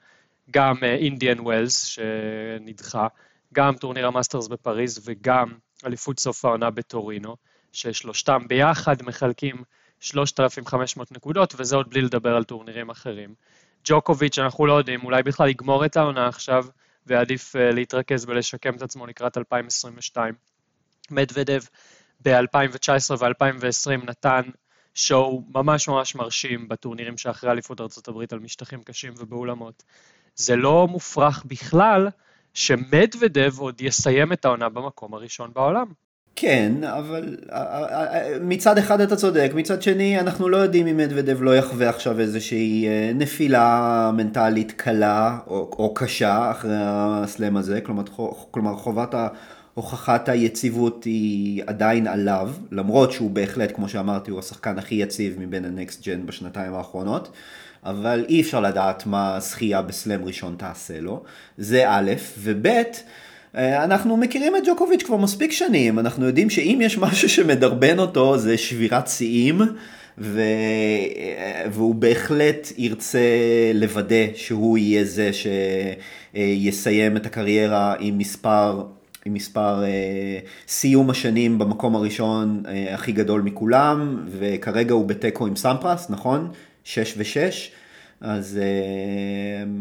גם 0.52 0.76
אינדיאן 0.84 1.38
אה, 1.38 1.42
וולס 1.42 1.84
שנדחה, 1.86 3.08
גם 3.54 3.76
טורניר 3.76 4.08
המאסטרס 4.08 4.48
בפריז 4.48 5.02
וגם 5.06 5.54
אליפות 5.86 6.20
סוף 6.20 6.46
העונה 6.46 6.70
בטורינו, 6.70 7.36
ששלושתם 7.72 8.42
ביחד 8.48 9.04
מחלקים 9.04 9.64
3,500 10.00 11.12
נקודות, 11.12 11.54
וזה 11.58 11.76
עוד 11.76 11.90
בלי 11.90 12.02
לדבר 12.02 12.36
על 12.36 12.44
טורנירים 12.44 12.90
אחרים. 12.90 13.36
ג'וקוביץ', 13.86 14.40
אנחנו 14.40 14.66
לא 14.66 14.74
יודעים, 14.74 15.04
אולי 15.04 15.24
בכלל 15.24 15.50
יגמור 15.50 15.86
את 15.86 15.98
העונה 15.98 16.28
עכשיו, 16.28 16.66
ועדיף 17.06 17.56
אה, 17.56 17.60
להתרכז 17.60 18.26
ולשקם 18.28 18.76
את 18.76 18.82
עצמו 18.82 19.06
לקראת 19.06 19.38
2022. 19.38 20.34
מדוודב 21.12 21.62
ב-2019 22.26 23.12
ו-2020 23.20 24.06
נתן 24.06 24.42
שואו 24.94 25.44
ממש 25.56 25.88
ממש 25.88 26.16
מרשים 26.16 26.68
בטורנירים 26.68 27.18
שאחרי 27.18 27.52
אליפות 27.52 27.82
ארה"ב 27.82 28.26
על 28.32 28.40
משטחים 28.40 28.84
קשים 28.84 29.14
ובאולמות. 29.18 29.84
זה 30.36 30.56
לא 30.56 30.88
מופרך 30.88 31.44
בכלל 31.46 32.08
שמדוודב 32.54 33.60
עוד 33.60 33.82
יסיים 33.82 34.34
את 34.34 34.46
העונה 34.46 34.70
במקום 34.70 35.14
הראשון 35.14 35.54
בעולם. 35.54 35.88
כן, 36.36 36.84
אבל 36.84 37.38
אה, 37.52 37.58
אה, 37.58 38.14
אה, 38.14 38.38
מצד 38.42 38.78
אחד 38.78 39.02
אתה 39.02 39.16
צודק, 39.16 39.52
מצד 39.56 39.82
שני 39.82 40.20
אנחנו 40.20 40.50
לא 40.50 40.58
יודעים 40.58 40.88
אם 40.88 40.98
מדוודב 40.98 41.42
לא 41.42 41.56
יחווה 41.58 41.90
עכשיו 41.90 42.20
איזושהי 42.20 42.88
נפילה 43.16 44.12
מנטלית 44.14 44.72
קלה 44.72 45.38
או, 45.48 45.56
או 45.56 45.94
קשה 45.94 46.52
אחרי 46.52 46.76
הסלאם 46.78 47.58
הזה, 47.58 47.82
כלומר, 47.82 48.04
כלומר 48.52 48.76
חובת 48.76 49.16
הוכחת 49.74 50.30
היציבות 50.30 51.04
היא 51.04 51.64
עדיין 51.68 52.08
עליו, 52.08 52.52
למרות 52.72 53.12
שהוא 53.12 53.32
בהחלט, 53.32 53.76
כמו 53.76 53.90
שאמרתי, 53.90 54.32
הוא 54.32 54.40
השחקן 54.40 54.78
הכי 54.78 54.96
יציב 54.96 55.36
מבין 55.40 55.66
הנקסט 55.66 56.08
ג'ן 56.08 56.26
בשנתיים 56.26 56.74
האחרונות. 56.74 57.32
אבל 57.84 58.26
אי 58.30 58.42
אפשר 58.42 58.60
לדעת 58.60 59.06
מה 59.06 59.40
זכייה 59.40 59.82
בסלאם 59.82 60.26
ראשון 60.26 60.56
תעשה 60.58 61.00
לו, 61.00 61.24
זה 61.58 61.90
א', 61.90 62.12
וב', 62.40 62.68
אה, 62.68 62.84
אנחנו 63.56 64.18
מכירים 64.18 64.56
את 64.56 64.62
ג'וקוביץ' 64.68 65.04
כבר 65.04 65.18
מספיק 65.18 65.52
שנים, 65.52 66.00
אנחנו 66.00 66.26
יודעים 66.26 66.50
שאם 66.50 66.80
יש 66.82 66.98
משהו 66.98 67.30
שמדרבן 67.30 68.00
אותו 68.00 68.38
זה 68.38 68.58
שבירת 68.58 69.08
שיאים, 69.08 69.62
ו... 70.18 70.42
אה, 71.18 71.66
והוא 71.72 71.96
בהחלט 71.96 72.72
ירצה 72.78 73.20
לוודא 73.74 74.26
שהוא 74.36 74.78
יהיה 74.78 75.04
זה 75.04 75.32
שיסיים 76.34 77.18
את 77.18 77.26
הקריירה 77.26 77.96
עם 78.00 78.18
מספר 78.18 78.84
עם 79.26 79.34
מספר 79.34 79.84
אה, 79.84 80.40
סיום 80.68 81.10
השנים 81.10 81.58
במקום 81.58 81.96
הראשון 81.96 82.64
אה, 82.68 82.94
הכי 82.94 83.12
גדול 83.12 83.42
מכולם, 83.42 84.26
וכרגע 84.40 84.94
הוא 84.94 85.06
בתיקו 85.06 85.48
עם 85.48 85.56
סמפרס, 85.56 86.10
נכון? 86.10 86.52
6 86.84 87.14
ו-6, 87.18 87.54
אז, 88.22 88.60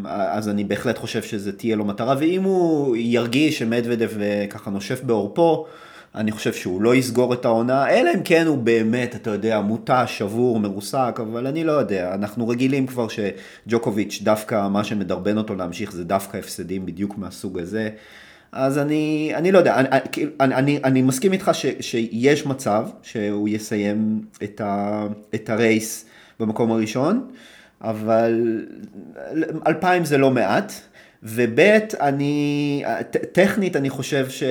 אה, 0.06 0.36
אז 0.36 0.48
אני 0.48 0.64
בהחלט 0.64 0.98
חושב 0.98 1.22
שזה 1.22 1.52
תהיה 1.52 1.76
לו 1.76 1.84
מטרה, 1.84 2.14
ואם 2.18 2.42
הוא 2.42 2.96
ירגיש 2.96 3.58
שמדוודב 3.58 4.10
אה, 4.20 4.46
ככה 4.50 4.70
נושף 4.70 5.02
בעורפו, 5.02 5.66
אני 6.14 6.32
חושב 6.32 6.52
שהוא 6.52 6.82
לא 6.82 6.94
יסגור 6.94 7.34
את 7.34 7.44
העונה, 7.44 7.90
אלא 7.90 8.10
אם 8.14 8.22
כן 8.22 8.46
הוא 8.46 8.58
באמת, 8.58 9.14
אתה 9.14 9.30
יודע, 9.30 9.60
מוטה, 9.60 10.06
שבור, 10.06 10.60
מרוסק, 10.60 11.18
אבל 11.22 11.46
אני 11.46 11.64
לא 11.64 11.72
יודע. 11.72 12.14
אנחנו 12.14 12.48
רגילים 12.48 12.86
כבר 12.86 13.06
שג'וקוביץ', 13.08 14.20
דווקא 14.22 14.68
מה 14.68 14.84
שמדרבן 14.84 15.38
אותו 15.38 15.54
להמשיך 15.54 15.92
זה 15.92 16.04
דווקא 16.04 16.36
הפסדים 16.36 16.86
בדיוק 16.86 17.18
מהסוג 17.18 17.58
הזה. 17.58 17.90
אז 18.52 18.78
אני, 18.78 19.32
אני 19.34 19.52
לא 19.52 19.58
יודע, 19.58 19.74
אני, 19.74 19.88
אני, 20.40 20.54
אני, 20.54 20.80
אני 20.84 21.02
מסכים 21.02 21.32
איתך 21.32 21.50
ש, 21.52 21.66
שיש 21.80 22.46
מצב 22.46 22.86
שהוא 23.02 23.48
יסיים 23.48 24.20
את, 24.42 24.60
ה, 24.60 25.06
את 25.34 25.50
הרייס 25.50 26.04
במקום 26.40 26.72
הראשון, 26.72 27.30
אבל 27.84 28.64
אלפיים 29.66 30.04
זה 30.04 30.18
לא 30.18 30.30
מעט. 30.30 30.72
וב' 31.26 31.60
אני, 32.00 32.84
טכנית 33.32 33.76
אני 33.76 33.90
חושב 33.90 34.30
ש... 34.30 34.42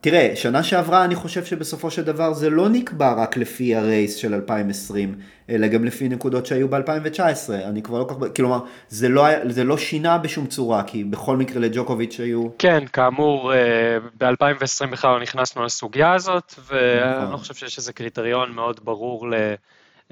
תראה, 0.00 0.32
שנה 0.34 0.62
שעברה 0.62 1.04
אני 1.04 1.14
חושב 1.14 1.44
שבסופו 1.44 1.90
של 1.90 2.02
דבר 2.02 2.32
זה 2.32 2.50
לא 2.50 2.68
נקבע 2.68 3.12
רק 3.12 3.36
לפי 3.36 3.76
הרייס 3.76 4.16
של 4.16 4.34
2020, 4.34 5.14
אלא 5.50 5.66
גם 5.66 5.84
לפי 5.84 6.08
נקודות 6.08 6.46
שהיו 6.46 6.68
ב-2019. 6.68 7.52
אני 7.52 7.82
כבר 7.82 7.98
לא 7.98 8.04
כל 8.04 8.14
כך... 8.14 8.36
כלומר, 8.36 8.58
זה 8.88 9.08
לא, 9.08 9.26
זה 9.48 9.64
לא 9.64 9.78
שינה 9.78 10.18
בשום 10.18 10.46
צורה, 10.46 10.82
כי 10.82 11.04
בכל 11.04 11.36
מקרה 11.36 11.60
לג'וקוביץ' 11.60 12.20
היו... 12.20 12.46
כן, 12.58 12.84
כאמור, 12.92 13.54
אה, 13.54 13.98
ב-2020 14.18 14.86
בכלל 14.92 15.10
לא 15.10 15.20
נכנסנו 15.20 15.64
לסוגיה 15.64 16.12
הזאת, 16.12 16.54
ואני 16.66 17.18
נכון. 17.18 17.32
לא 17.32 17.36
חושב 17.36 17.54
שיש 17.54 17.78
איזה 17.78 17.92
קריטריון 17.92 18.52
מאוד 18.52 18.80
ברור 18.84 19.30
ל... 19.30 19.34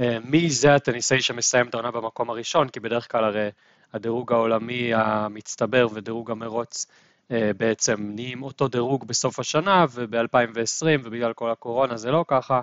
אה, 0.01 0.19
מי 0.25 0.51
זה 0.51 0.75
הטניסאי 0.75 1.23
שמסיים 1.23 1.69
את 1.69 1.75
העונה 1.75 1.91
במקום 1.91 2.31
הראשון, 2.31 2.69
כי 2.69 2.81
בדרך 2.81 3.13
כלל 3.13 3.25
הרי 3.25 3.49
הדירוג 3.93 4.33
העולמי 4.33 4.95
המצטבר 4.95 5.87
ודירוג 5.95 6.31
המרוץ 6.31 6.87
אה, 7.31 7.51
בעצם 7.57 7.95
נהיים 8.15 8.43
אותו 8.43 8.69
דירוג 8.69 9.07
בסוף 9.07 9.39
השנה, 9.39 9.87
וב-2020 9.95 10.87
ובגלל 11.05 11.33
כל 11.33 11.51
הקורונה 11.51 11.97
זה 11.97 12.11
לא 12.11 12.25
ככה, 12.29 12.61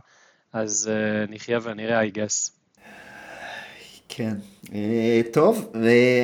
אז 0.54 0.92
אה, 0.92 1.26
נחיה 1.30 1.60
ונראה, 1.64 2.04
I 2.04 2.12
guess. 2.12 2.52
כן, 4.12 4.34
טוב, 5.34 5.74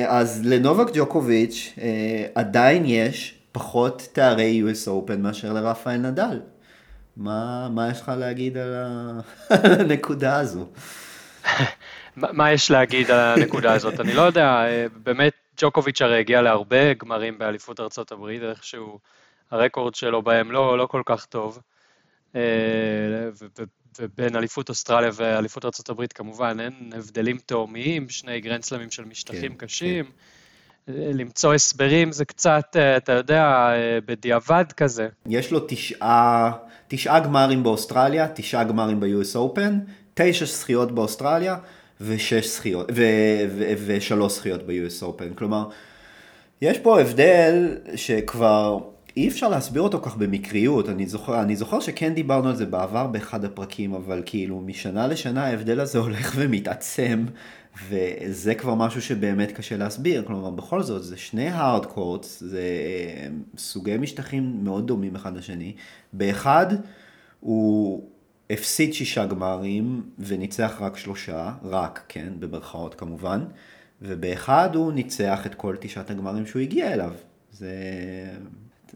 אז 0.08 0.46
לנובק 0.46 0.86
ג'וקוביץ' 0.94 1.74
עדיין 2.34 2.82
יש 2.86 3.34
פחות 3.52 4.08
תארי 4.12 4.62
US 4.64 4.88
Open 4.88 5.16
מאשר 5.16 5.52
לרפאל 5.52 5.96
נדל. 5.96 6.40
מה, 7.16 7.68
מה 7.68 7.90
יש 7.90 8.00
לך 8.00 8.12
להגיד 8.18 8.56
על 8.56 8.74
הנקודה 9.80 10.38
הזו? 10.38 10.66
מה 12.16 12.52
יש 12.52 12.70
להגיד 12.70 13.10
על 13.10 13.18
הנקודה 13.18 13.72
הזאת? 13.72 14.00
אני 14.00 14.14
לא 14.14 14.22
יודע, 14.22 14.46
אה, 14.46 14.86
באמת, 15.02 15.32
ג'וקוביץ' 15.60 16.02
הרי 16.02 16.18
הגיע 16.18 16.42
להרבה 16.42 16.94
גמרים 16.94 17.38
באליפות 17.38 17.80
ארצות 17.80 18.12
הברית, 18.12 18.42
איכשהו 18.42 18.98
הרקורד 19.50 19.94
שלו 19.94 20.22
בהם 20.22 20.52
לא, 20.52 20.78
לא 20.78 20.86
כל 20.86 21.02
כך 21.06 21.24
טוב. 21.24 21.60
אה, 22.34 22.40
ובין 23.98 24.36
אליפות 24.36 24.68
אוסטרליה 24.68 25.10
ואליפות 25.14 25.64
ארצות 25.64 25.88
הברית 25.88 26.12
כמובן 26.12 26.60
אין 26.60 26.92
הבדלים 26.96 27.38
תאומיים, 27.38 28.08
שני 28.08 28.40
גרנדסלמים 28.40 28.90
של 28.90 29.04
משטחים 29.04 29.54
כן, 29.54 29.66
קשים. 29.66 30.04
כן. 30.04 30.10
למצוא 30.88 31.54
הסברים 31.54 32.12
זה 32.12 32.24
קצת, 32.24 32.76
אה, 32.76 32.96
אתה 32.96 33.12
יודע, 33.12 33.70
בדיעבד 34.06 34.64
כזה. 34.76 35.08
יש 35.26 35.52
לו 35.52 35.60
תשעה, 35.68 36.52
תשעה 36.88 37.20
גמרים 37.20 37.62
באוסטרליה, 37.62 38.28
תשעה 38.34 38.64
גמרים 38.64 39.00
ב-US 39.00 39.36
Open, 39.36 39.72
תשע 40.14 40.44
זכיות 40.44 40.92
באוסטרליה 40.92 41.56
ושש 42.00 42.46
זכיות, 42.46 42.86
ו, 42.94 43.02
ו, 43.50 43.72
ושלוש 43.86 44.32
זכיות 44.32 44.66
ב-US 44.66 45.02
Open. 45.02 45.34
כלומר, 45.38 45.68
יש 46.62 46.78
פה 46.78 47.00
הבדל 47.00 47.78
שכבר 47.96 48.78
אי 49.16 49.28
אפשר 49.28 49.48
להסביר 49.48 49.82
אותו 49.82 50.00
כך 50.00 50.16
במקריות. 50.16 50.88
אני 50.88 51.06
זוכר, 51.06 51.42
אני 51.42 51.56
זוכר 51.56 51.80
שכן 51.80 52.14
דיברנו 52.14 52.48
על 52.48 52.56
זה 52.56 52.66
בעבר 52.66 53.06
באחד 53.06 53.44
הפרקים, 53.44 53.94
אבל 53.94 54.22
כאילו 54.26 54.60
משנה 54.60 55.06
לשנה 55.06 55.46
ההבדל 55.46 55.80
הזה 55.80 55.98
הולך 55.98 56.32
ומתעצם, 56.36 57.24
וזה 57.88 58.54
כבר 58.54 58.74
משהו 58.74 59.02
שבאמת 59.02 59.52
קשה 59.52 59.76
להסביר. 59.76 60.24
כלומר, 60.26 60.50
בכל 60.50 60.82
זאת, 60.82 61.04
זה 61.04 61.16
שני 61.16 61.48
הארד 61.48 61.86
קורטס, 61.86 62.40
זה 62.40 62.60
אה, 62.60 63.28
סוגי 63.58 63.96
משטחים 63.96 64.64
מאוד 64.64 64.86
דומים 64.86 65.16
אחד 65.16 65.36
לשני. 65.36 65.74
באחד, 66.12 66.66
הוא 67.40 68.08
הפסיד 68.50 68.94
שישה 68.94 69.26
גמרים 69.26 70.02
וניצח 70.18 70.76
רק 70.80 70.96
שלושה, 70.96 71.52
רק, 71.62 72.04
כן, 72.08 72.32
במרכאות 72.38 72.94
כמובן, 72.94 73.44
ובאחד 74.02 74.74
הוא 74.74 74.92
ניצח 74.92 75.46
את 75.46 75.54
כל 75.54 75.76
תשעת 75.80 76.10
הגמרים 76.10 76.46
שהוא 76.46 76.62
הגיע 76.62 76.92
אליו. 76.92 77.12
זה... 77.52 77.70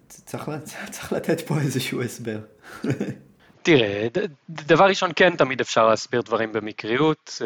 צריך, 0.09 0.51
צריך 0.91 1.13
לתת 1.13 1.41
פה 1.41 1.61
איזשהו 1.61 2.03
הסבר. 2.03 2.41
תראה, 3.63 4.09
דבר 4.51 4.85
ראשון, 4.85 5.11
כן, 5.17 5.37
תמיד 5.37 5.61
אפשר 5.61 5.87
להסביר 5.87 6.21
דברים 6.21 6.53
במקריות, 6.53 7.43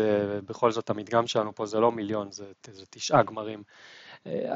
בכל 0.46 0.72
זאת 0.72 0.90
המדגם 0.90 1.26
שלנו 1.26 1.54
פה 1.54 1.66
זה 1.66 1.80
לא 1.80 1.92
מיליון, 1.92 2.32
זה, 2.32 2.44
זה 2.70 2.84
תשעה 2.90 3.22
גמרים. 3.22 3.62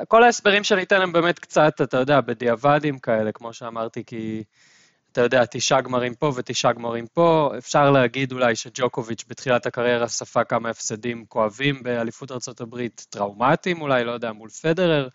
כל 0.08 0.24
ההסברים 0.24 0.64
שאני 0.64 0.82
אתן 0.82 1.00
הם 1.00 1.12
באמת 1.12 1.38
קצת, 1.38 1.80
אתה 1.82 1.96
יודע, 1.96 2.20
בדיעבדים 2.20 2.98
כאלה, 2.98 3.32
כמו 3.32 3.52
שאמרתי, 3.52 4.04
כי 4.04 4.44
אתה 5.12 5.20
יודע, 5.20 5.44
תשעה 5.50 5.80
גמרים 5.80 6.14
פה 6.14 6.32
ותשעה 6.36 6.72
גמרים 6.72 7.06
פה. 7.06 7.52
אפשר 7.58 7.90
להגיד 7.90 8.32
אולי 8.32 8.56
שג'וקוביץ' 8.56 9.24
בתחילת 9.28 9.66
הקריירה 9.66 10.08
ספג 10.08 10.42
כמה 10.48 10.70
הפסדים 10.70 11.24
כואבים 11.28 11.82
באליפות 11.82 12.32
ארה"ב, 12.32 12.86
טראומטיים 13.10 13.80
אולי, 13.80 14.04
לא 14.04 14.12
יודע, 14.12 14.32
מול 14.32 14.48
פדרר. 14.48 15.08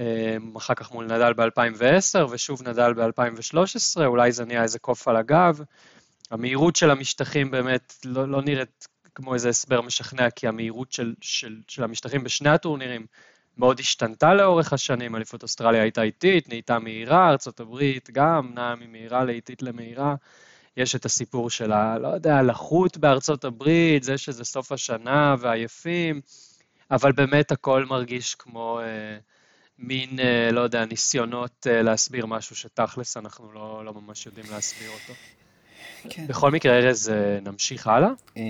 אמ, 0.00 0.56
אחר 0.56 0.74
כך 0.74 0.92
מול 0.92 1.04
נדל 1.04 1.32
ב-2010, 1.32 2.24
ושוב 2.30 2.68
נדל 2.68 2.92
ב-2013, 2.92 4.04
אולי 4.06 4.32
זה 4.32 4.44
נהיה 4.44 4.62
איזה 4.62 4.78
קוף 4.78 5.08
על 5.08 5.16
הגב. 5.16 5.60
המהירות 6.30 6.76
של 6.76 6.90
המשטחים 6.90 7.50
באמת 7.50 7.94
לא, 8.04 8.28
לא 8.28 8.42
נראית 8.42 8.88
כמו 9.14 9.34
איזה 9.34 9.48
הסבר 9.48 9.80
משכנע, 9.80 10.30
כי 10.30 10.48
המהירות 10.48 10.92
של, 10.92 11.14
של, 11.20 11.56
של 11.68 11.84
המשטחים 11.84 12.24
בשני 12.24 12.48
הטורנירים 12.48 13.06
מאוד 13.58 13.80
השתנתה 13.80 14.34
לאורך 14.34 14.72
השנים, 14.72 15.16
אליפות 15.16 15.42
אוסטרליה 15.42 15.82
הייתה 15.82 16.02
איטית, 16.02 16.48
נהייתה 16.48 16.78
מהירה, 16.78 17.28
ארה"ב 17.28 17.80
גם 18.12 18.50
נעה 18.54 18.74
ממהירה 18.76 19.24
לאיטית 19.24 19.62
למהירה. 19.62 20.14
יש 20.76 20.94
את 20.94 21.04
הסיפור 21.04 21.50
של 21.50 21.72
ה... 21.72 21.98
לא 21.98 22.08
יודע, 22.08 22.36
הלחות 22.36 22.96
בארצות 22.96 23.44
הברית, 23.44 24.02
זה 24.02 24.18
שזה 24.18 24.44
סוף 24.44 24.72
השנה 24.72 25.34
ועייפים, 25.38 26.20
אבל 26.90 27.12
באמת 27.12 27.52
הכל 27.52 27.84
מרגיש 27.84 28.34
כמו 28.34 28.80
אה, 28.80 29.18
מין, 29.80 30.20
אה, 30.20 30.52
לא 30.52 30.60
יודע, 30.60 30.84
ניסיונות 30.84 31.66
אה, 31.70 31.82
להסביר 31.82 32.26
משהו 32.26 32.56
שתכלס 32.56 33.16
אנחנו 33.16 33.52
לא, 33.54 33.82
לא 33.84 33.94
ממש 33.94 34.26
יודעים 34.26 34.46
להסביר 34.50 34.88
אותו. 34.90 35.12
כן. 36.08 36.26
בכל 36.26 36.50
מקרה, 36.50 36.78
ארז, 36.78 37.08
אה, 37.08 37.38
נמשיך 37.44 37.86
הלאה? 37.86 38.10
אה... 38.36 38.42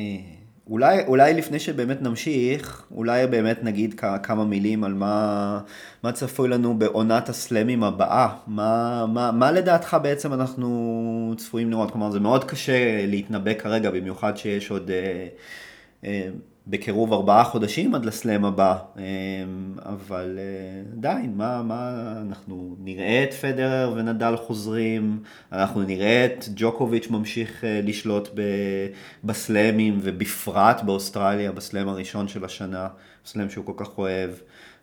אולי, 0.70 1.04
אולי 1.06 1.34
לפני 1.34 1.58
שבאמת 1.58 2.02
נמשיך, 2.02 2.86
אולי 2.90 3.26
באמת 3.26 3.64
נגיד 3.64 4.00
כמה 4.22 4.44
מילים 4.44 4.84
על 4.84 4.94
מה, 4.94 5.60
מה 6.02 6.12
צפוי 6.12 6.48
לנו 6.48 6.78
בעונת 6.78 7.28
הסלמים 7.28 7.84
הבאה. 7.84 8.28
מה, 8.46 9.06
מה, 9.06 9.32
מה 9.32 9.52
לדעתך 9.52 9.96
בעצם 10.02 10.32
אנחנו 10.32 11.34
צפויים 11.36 11.70
לראות? 11.70 11.90
כלומר, 11.90 12.10
זה 12.10 12.20
מאוד 12.20 12.44
קשה 12.44 13.06
להתנבא 13.06 13.54
כרגע, 13.54 13.90
במיוחד 13.90 14.36
שיש 14.36 14.70
עוד... 14.70 14.90
אה, 14.90 15.26
אה, 16.04 16.28
בקירוב 16.70 17.12
ארבעה 17.12 17.44
חודשים 17.44 17.94
עד 17.94 18.04
לסלאם 18.04 18.44
הבא, 18.44 18.78
אמ, 18.96 19.02
אבל 19.78 20.38
אה, 20.38 20.92
עדיין, 20.92 21.32
מה, 21.36 21.62
מה, 21.62 22.12
אנחנו 22.28 22.76
נראה 22.78 23.24
את 23.24 23.34
פדרר 23.34 23.92
ונדל 23.96 24.36
חוזרים, 24.36 25.22
אנחנו 25.52 25.82
נראה 25.82 26.24
את 26.24 26.44
ג'וקוביץ' 26.54 27.10
ממשיך 27.10 27.64
אה, 27.64 27.80
לשלוט 27.82 28.28
בסלאמים, 29.24 29.98
ובפרט 30.02 30.82
באוסטרליה, 30.82 31.52
בסלאם 31.52 31.88
הראשון 31.88 32.28
של 32.28 32.44
השנה, 32.44 32.88
סלאם 33.26 33.50
שהוא 33.50 33.64
כל 33.64 33.74
כך 33.76 33.98
אוהב. 33.98 34.30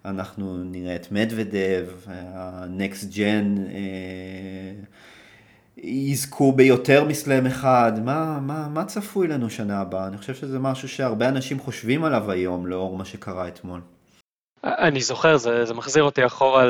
אנחנו 0.05 0.63
נראה 0.63 0.95
את 0.95 1.11
מדוודב, 1.11 1.87
הנקסט 2.07 3.13
ג'ן, 3.17 3.55
יזכו 5.83 6.51
ביותר 6.51 7.03
מסלם 7.03 7.45
אחד, 7.45 7.91
מה, 8.05 8.39
מה, 8.41 8.67
מה 8.67 8.85
צפוי 8.85 9.27
לנו 9.27 9.49
שנה 9.49 9.81
הבאה? 9.81 10.07
אני 10.07 10.17
חושב 10.17 10.35
שזה 10.35 10.59
משהו 10.59 10.89
שהרבה 10.89 11.29
אנשים 11.29 11.59
חושבים 11.59 12.03
עליו 12.03 12.31
היום, 12.31 12.67
לאור 12.67 12.97
מה 12.97 13.05
שקרה 13.05 13.47
אתמול. 13.47 13.81
אני 14.63 15.01
זוכר, 15.01 15.37
זה, 15.37 15.65
זה 15.65 15.73
מחזיר 15.73 16.03
אותי 16.03 16.25
אחורה 16.25 16.65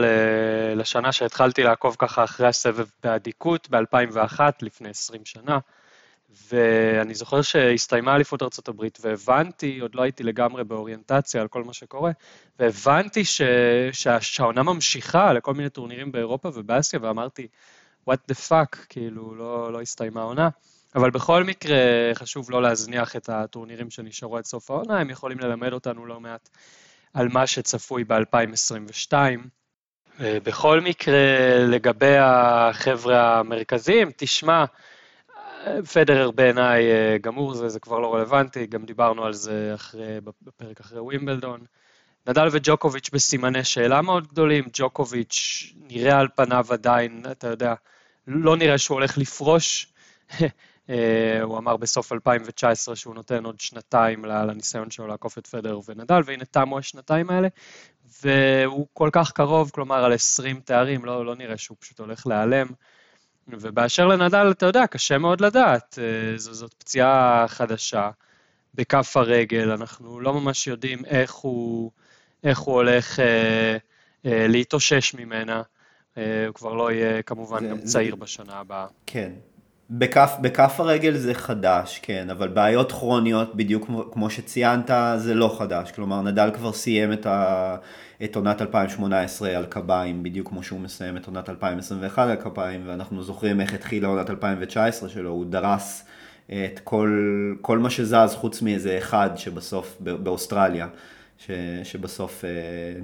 לשנה 0.75 1.11
שהתחלתי 1.11 1.63
לעקוב 1.63 1.95
ככה 1.99 2.23
אחרי 2.23 2.47
הסבב 2.47 2.85
באדיקות 3.03 3.69
ב-2001, 3.69 4.39
לפני 4.61 4.89
20 4.89 5.21
שנה, 5.25 5.59
ואני 6.51 7.13
זוכר 7.13 7.41
שהסתיימה 7.41 8.15
אליפות 8.15 8.41
ארה"ב, 8.41 8.83
והבנתי, 9.01 9.79
עוד 9.79 9.95
לא 9.95 10.01
הייתי 10.01 10.23
לגמרי 10.23 10.63
באוריינטציה 10.63 11.41
על 11.41 11.47
כל 11.47 11.63
מה 11.63 11.73
שקורה, 11.73 12.11
והבנתי 12.59 13.25
ש, 13.25 13.41
שהעונה 14.21 14.63
ממשיכה 14.63 15.33
לכל 15.33 15.53
מיני 15.53 15.69
טורנירים 15.69 16.11
באירופה 16.11 16.49
ובאסיה, 16.53 16.99
ואמרתי, 17.03 17.47
what 18.09 18.31
the 18.31 18.49
fuck, 18.49 18.85
כאילו, 18.89 19.35
לא, 19.35 19.73
לא 19.73 19.81
הסתיימה 19.81 20.21
העונה. 20.21 20.49
אבל 20.95 21.09
בכל 21.09 21.43
מקרה, 21.43 21.77
חשוב 22.13 22.51
לא 22.51 22.61
להזניח 22.61 23.15
את 23.15 23.29
הטורנירים 23.29 23.89
שנשארו 23.89 24.37
עד 24.37 24.45
סוף 24.45 24.71
העונה, 24.71 24.99
הם 24.99 25.09
יכולים 25.09 25.39
ללמד 25.39 25.73
אותנו 25.73 26.05
לא 26.05 26.19
מעט 26.19 26.49
על 27.13 27.27
מה 27.27 27.47
שצפוי 27.47 28.03
ב-2022. 28.03 29.13
בכל 30.19 30.81
מקרה, 30.81 31.17
לגבי 31.67 32.15
החבר'ה 32.19 33.39
המרכזיים, 33.39 34.11
תשמע, 34.17 34.65
פדרר 35.93 36.31
בעיניי 36.31 36.83
גמור, 37.21 37.53
זה, 37.53 37.69
זה 37.69 37.79
כבר 37.79 37.99
לא 37.99 38.15
רלוונטי, 38.15 38.67
גם 38.67 38.85
דיברנו 38.85 39.25
על 39.25 39.33
זה 39.33 39.71
אחרי, 39.75 40.17
בפרק 40.21 40.79
אחרי 40.79 40.99
ווימבלדון. 40.99 41.59
נדל 42.27 42.47
וג'וקוביץ' 42.51 43.09
בסימני 43.13 43.63
שאלה 43.63 44.01
מאוד 44.01 44.27
גדולים, 44.27 44.65
ג'וקוביץ' 44.73 45.73
נראה 45.75 46.19
על 46.19 46.27
פניו 46.35 46.65
עדיין, 46.69 47.25
אתה 47.31 47.47
יודע, 47.47 47.73
לא 48.27 48.57
נראה 48.57 48.77
שהוא 48.77 48.95
הולך 48.95 49.17
לפרוש. 49.17 49.93
אה, 50.89 51.41
הוא 51.41 51.57
אמר 51.57 51.77
בסוף 51.77 52.13
2019 52.13 52.95
שהוא 52.95 53.15
נותן 53.15 53.45
עוד 53.45 53.59
שנתיים 53.59 54.25
לניסיון 54.25 54.91
שלו 54.91 55.07
לעקוף 55.07 55.37
את 55.37 55.47
פדר 55.47 55.79
ונדל, 55.87 56.21
והנה 56.25 56.45
תמו 56.45 56.77
השנתיים 56.77 57.29
האלה, 57.29 57.47
והוא 58.23 58.87
כל 58.93 59.09
כך 59.11 59.31
קרוב, 59.31 59.71
כלומר 59.73 60.03
על 60.05 60.13
20 60.13 60.59
תארים, 60.59 61.05
לא, 61.05 61.25
לא 61.25 61.35
נראה 61.35 61.57
שהוא 61.57 61.77
פשוט 61.79 61.99
הולך 61.99 62.27
להיעלם. 62.27 62.67
ובאשר 63.47 64.07
לנדל, 64.07 64.51
אתה 64.51 64.65
יודע, 64.65 64.87
קשה 64.87 65.17
מאוד 65.17 65.41
לדעת, 65.41 65.99
אה, 66.01 66.37
ז, 66.37 66.43
זאת 66.43 66.73
פציעה 66.73 67.45
חדשה 67.47 68.09
בכף 68.73 69.17
הרגל, 69.17 69.71
אנחנו 69.71 70.19
לא 70.19 70.33
ממש 70.33 70.67
יודעים 70.67 71.05
איך 71.05 71.33
הוא, 71.33 71.91
איך 72.43 72.59
הוא 72.59 72.75
הולך 72.75 73.19
אה, 73.19 73.77
אה, 74.25 74.47
להתאושש 74.47 75.13
ממנה. 75.13 75.61
אה, 76.17 76.47
הוא 76.47 76.53
כבר 76.53 76.73
לא 76.73 76.91
יהיה 76.91 77.21
כמובן 77.21 77.59
זה, 77.59 77.67
גם 77.67 77.77
צעיר 77.77 78.15
זה... 78.15 78.21
בשנה 78.21 78.53
הבאה. 78.53 78.87
כן. 79.05 79.31
בכף, 79.89 80.35
בכף 80.41 80.79
הרגל 80.79 81.17
זה 81.17 81.33
חדש, 81.33 81.99
כן, 82.03 82.29
אבל 82.29 82.47
בעיות 82.47 82.91
כרוניות, 82.91 83.55
בדיוק 83.55 83.85
כמו, 83.85 84.11
כמו 84.11 84.29
שציינת, 84.29 84.91
זה 85.17 85.33
לא 85.33 85.55
חדש. 85.59 85.91
כלומר, 85.91 86.21
נדל 86.21 86.49
כבר 86.53 86.73
סיים 86.73 87.13
את, 87.13 87.25
ה, 87.25 87.75
את 88.23 88.35
עונת 88.35 88.61
2018 88.61 89.57
על 89.57 89.65
קביים, 89.65 90.23
בדיוק 90.23 90.49
כמו 90.49 90.63
שהוא 90.63 90.79
מסיים 90.79 91.17
את 91.17 91.27
עונת 91.27 91.49
2021 91.49 92.27
על 92.27 92.35
קביים, 92.35 92.81
ואנחנו 92.85 93.23
זוכרים 93.23 93.61
איך 93.61 93.73
התחילה 93.73 94.07
עונת 94.07 94.29
2019 94.29 95.09
שלו, 95.09 95.29
הוא 95.29 95.45
דרס 95.45 96.05
את 96.45 96.79
כל, 96.83 97.21
כל 97.61 97.77
מה 97.77 97.89
שזז 97.89 98.35
חוץ 98.35 98.61
מאיזה 98.61 98.97
אחד 98.97 99.29
שבסוף, 99.35 99.97
באוסטרליה. 99.99 100.87
ש, 101.37 101.51
שבסוף 101.83 102.45
אה, 102.45 102.49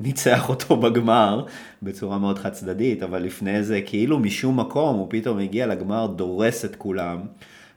ניצח 0.02 0.50
אותו 0.50 0.78
בגמר 0.78 1.46
בצורה 1.82 2.18
מאוד 2.18 2.40
חד 2.40 2.52
צדדית, 2.52 3.04
אבל 3.04 3.24
לפני 3.24 3.64
זה 3.64 3.82
כאילו 3.86 4.20
משום 4.20 4.60
מקום 4.60 4.98
הוא 4.98 5.08
פתאום 5.10 5.40
הגיע 5.40 5.68
לגמר, 5.68 6.08
דורס 6.08 6.66
את 6.66 6.76
כולם, 6.76 7.22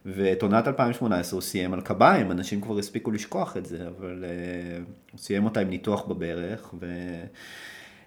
ואת 0.06 0.42
עונת 0.42 0.68
2018 0.68 1.36
הוא 1.36 1.42
סיים 1.42 1.72
על 1.72 1.80
קביים, 1.80 2.30
אנשים 2.30 2.60
כבר 2.60 2.78
הספיקו 2.78 3.10
לשכוח 3.10 3.56
את 3.56 3.66
זה, 3.66 3.86
אבל 3.86 4.24
אה, 4.24 4.78
הוא 5.12 5.18
סיים 5.18 5.44
אותה 5.44 5.60
עם 5.60 5.70
ניתוח 5.70 6.04
בברך, 6.04 6.74
ו... 6.80 6.86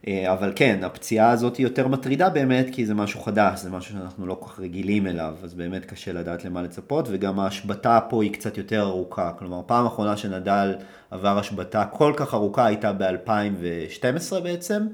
אה, 0.08 0.34
אבל 0.34 0.54
כן, 0.56 0.80
הפציעה 0.84 1.32
הזאת 1.32 1.58
היא 1.58 1.66
יותר 1.66 1.88
מטרידה 1.88 2.30
באמת, 2.30 2.68
כי 2.72 2.86
זה 2.86 2.94
משהו 2.94 3.22
חדש, 3.22 3.60
זה 3.60 3.70
משהו 3.70 3.94
שאנחנו 3.94 4.28
לא 4.28 4.38
כל 4.40 4.50
כך 4.50 4.60
רגילים 4.60 5.08
אליו, 5.08 5.36
אז 5.44 5.54
באמת 5.54 5.86
קשה 5.86 6.14
לדעת 6.14 6.46
למה 6.46 6.62
לצפות, 6.62 7.08
וגם 7.12 7.40
ההשבתה 7.40 8.00
פה 8.10 8.24
היא 8.24 8.34
קצת 8.34 8.58
יותר 8.58 8.82
ארוכה. 8.82 9.32
כלומר, 9.40 9.62
פעם 9.66 9.86
אחרונה 9.86 10.18
שנדל 10.18 10.76
עבר 11.12 11.38
השבתה 11.40 11.86
כל 11.86 12.14
כך 12.16 12.34
ארוכה 12.34 12.66
הייתה 12.66 12.94
ב-2012 12.94 14.40
בעצם, 14.44 14.88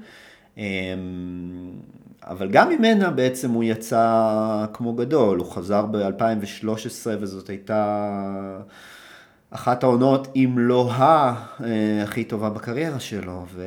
אמ, 0.56 0.62
אבל 2.22 2.48
גם 2.50 2.68
ממנה 2.68 3.10
בעצם 3.10 3.50
הוא 3.50 3.64
יצא 3.64 4.66
כמו 4.72 4.92
גדול, 4.92 5.38
הוא 5.38 5.50
חזר 5.52 5.86
ב-2013 5.86 7.06
וזאת 7.20 7.48
הייתה... 7.48 8.60
אחת 9.50 9.82
העונות, 9.82 10.28
אם 10.36 10.54
לא 10.56 10.90
הכי 12.02 12.24
טובה 12.24 12.50
בקריירה 12.50 13.00
שלו. 13.00 13.44
ו... 13.54 13.62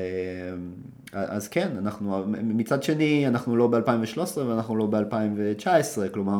אז 1.13 1.47
כן, 1.47 1.69
אנחנו, 1.77 2.25
מצד 2.27 2.83
שני, 2.83 3.27
אנחנו 3.27 3.57
לא 3.57 3.67
ב-2013 3.67 4.39
ואנחנו 4.39 4.75
לא 4.75 4.85
ב-2019, 4.85 6.13
כלומר, 6.13 6.39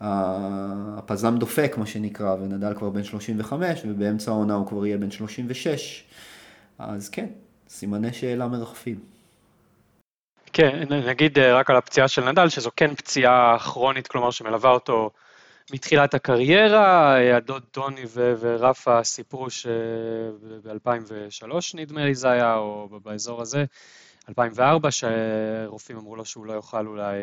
הפזם 0.00 1.36
דופק, 1.36 1.74
מה 1.78 1.86
שנקרא, 1.86 2.34
ונדל 2.34 2.74
כבר 2.74 2.90
בן 2.90 3.04
35, 3.04 3.80
ובאמצע 3.84 4.30
העונה 4.30 4.54
הוא 4.54 4.66
כבר 4.66 4.86
יהיה 4.86 4.98
בן 4.98 5.10
36. 5.10 6.04
אז 6.78 7.08
כן, 7.08 7.26
סימני 7.68 8.12
שאלה 8.12 8.48
מרחפים. 8.48 8.98
כן, 10.52 10.88
נגיד 11.08 11.38
אה, 11.38 11.54
רק 11.54 11.70
על 11.70 11.76
הפציעה 11.76 12.08
של 12.08 12.30
נדל, 12.30 12.48
שזו 12.48 12.70
כן 12.76 12.94
פציעה 12.94 13.58
כרונית, 13.58 14.06
כלומר 14.06 14.30
שמלווה 14.30 14.70
אותו 14.70 15.10
מתחילת 15.72 16.14
הקריירה, 16.14 17.16
הדוד 17.36 17.62
דוני 17.74 18.04
ורפה 18.12 19.04
סיפרו 19.04 19.50
שב-2003 19.50 21.46
נדמה 21.74 22.04
לי 22.04 22.14
זה 22.14 22.30
היה, 22.30 22.56
או 22.56 22.88
באזור 23.02 23.42
הזה, 23.42 23.64
2004, 24.28 24.88
שרופאים 24.90 25.98
אמרו 25.98 26.16
לו 26.16 26.24
שהוא 26.24 26.46
לא 26.46 26.52
יוכל 26.52 26.86
אולי 26.86 27.16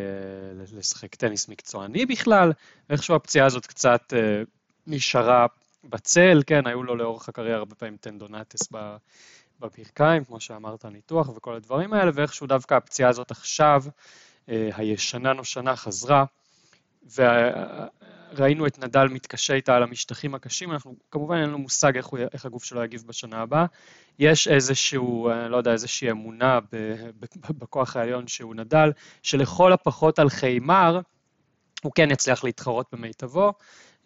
לשחק 0.74 1.16
טניס 1.16 1.48
מקצועני 1.48 2.06
בכלל, 2.06 2.52
ואיכשהו 2.90 3.16
הפציעה 3.16 3.46
הזאת 3.46 3.66
קצת 3.66 4.14
נשארה 4.88 5.46
בצל, 5.84 6.42
כן, 6.48 6.68
היו 6.68 6.84
לו 6.84 6.96
לאורך 6.96 7.30
הקריירה 7.30 7.58
הרבה 7.58 7.76
פעמים 7.76 7.98
טנדונטס 7.98 8.70
בברכיים, 9.60 10.24
כמו 10.26 10.40
שאמרת, 10.40 10.86
ניתוח 10.86 11.30
וכל 11.30 11.54
הדברים 11.56 11.94
האלה, 11.94 12.12
ואיכשהו 12.14 12.48
דווקא 12.48 12.74
הפציעה 12.74 13.10
הזאת 13.10 13.32
עכשיו, 13.32 13.84
הישנה 14.48 15.34
נושנה 15.34 15.76
חזרה, 15.76 16.26
וראינו 18.36 18.68
את 18.68 18.80
נדל 18.80 19.08
מתקשה 19.08 19.54
איתה 19.54 19.76
על 19.76 19.84
המשטחים 19.84 20.36
הקשים, 20.36 20.72
אנחנו 20.72 20.96
כמובן 21.12 21.36
אין 21.36 21.44
לנו 21.44 21.58
מושג 21.58 21.98
איך, 21.98 22.06
הוא, 22.06 22.20
איך 22.34 22.46
הגוף 22.46 22.64
שלו 22.64 22.84
יגיב 22.84 23.04
בשנה 23.08 23.42
הבאה. 23.42 23.66
יש 24.20 24.48
איזשהו, 24.48 25.30
לא 25.50 25.58
יודע, 25.58 25.72
איזושהי 25.72 26.12
אמונה 26.12 26.60
בכוח 27.50 27.96
העליון 27.96 28.28
שהוא 28.28 28.56
נדל, 28.56 28.92
שלכל 29.24 29.74
הפחות 29.74 30.20
על 30.20 30.30
חיימר, 30.30 31.00
הוא 31.84 31.92
כן 31.96 32.12
יצליח 32.12 32.44
להתחרות 32.44 32.86
במיטבו. 32.92 33.54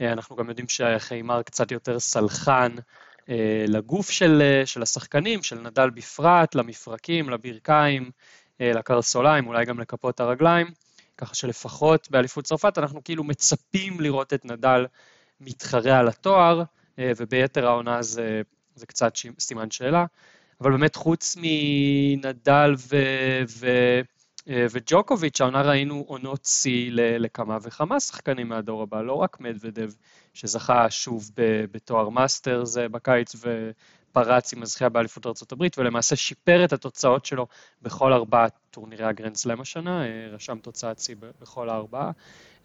אנחנו 0.01 0.35
גם 0.35 0.49
יודעים 0.49 0.67
שחיימר 0.69 1.41
קצת 1.41 1.71
יותר 1.71 1.99
סלחן 1.99 2.75
אה, 3.29 3.65
לגוף 3.67 4.09
של, 4.09 4.61
של 4.65 4.81
השחקנים, 4.81 5.43
של 5.43 5.59
נדל 5.59 5.89
בפרט, 5.89 6.55
למפרקים, 6.55 7.29
לברכיים, 7.29 8.11
אה, 8.61 8.71
לקרסוליים, 8.73 9.47
אולי 9.47 9.65
גם 9.65 9.79
לכפות 9.79 10.19
הרגליים. 10.19 10.67
ככה 11.17 11.35
שלפחות 11.35 12.11
באליפות 12.11 12.45
צרפת 12.45 12.77
אנחנו 12.77 13.03
כאילו 13.03 13.23
מצפים 13.23 13.99
לראות 13.99 14.33
את 14.33 14.45
נדל 14.45 14.85
מתחרה 15.39 15.99
על 15.99 16.07
התואר, 16.07 16.63
אה, 16.99 17.11
וביתר 17.17 17.67
העונה 17.67 18.01
זה, 18.01 18.41
זה 18.75 18.85
קצת 18.85 19.13
סימן 19.39 19.71
שאלה. 19.71 20.05
אבל 20.61 20.71
באמת 20.71 20.95
חוץ 20.95 21.37
מנדל 21.41 22.75
ו... 22.77 22.95
ו... 23.49 23.67
אה, 24.49 24.65
וג'וקוביץ', 24.71 25.41
העונה 25.41 25.61
ראינו 25.61 26.03
עונות 26.07 26.45
שיא 26.45 26.91
לכמה 26.93 27.57
וכמה 27.61 27.99
שחקנים 27.99 28.49
מהדור 28.49 28.81
הבא, 28.81 29.01
לא 29.01 29.13
רק 29.13 29.39
מדוודב, 29.39 29.91
שזכה 30.33 30.89
שוב 30.89 31.31
בתואר 31.71 32.09
מאסטרס 32.09 32.77
בקיץ 32.77 33.35
פרץ 34.11 34.53
עם 34.53 34.61
הזכייה 34.61 34.89
באליפות 34.89 35.25
ארה"ב, 35.25 35.65
ולמעשה 35.77 36.15
שיפר 36.15 36.63
את 36.63 36.73
התוצאות 36.73 37.25
שלו 37.25 37.47
בכל 37.81 38.13
ארבעת 38.13 38.53
טורנירי 38.71 39.05
הגרנד 39.05 39.35
סלאם 39.35 39.61
השנה, 39.61 40.05
אה, 40.05 40.27
רשם 40.31 40.57
תוצאת 40.57 40.99
שיא 40.99 41.15
בכל 41.41 41.69
הארבעה. 41.69 42.11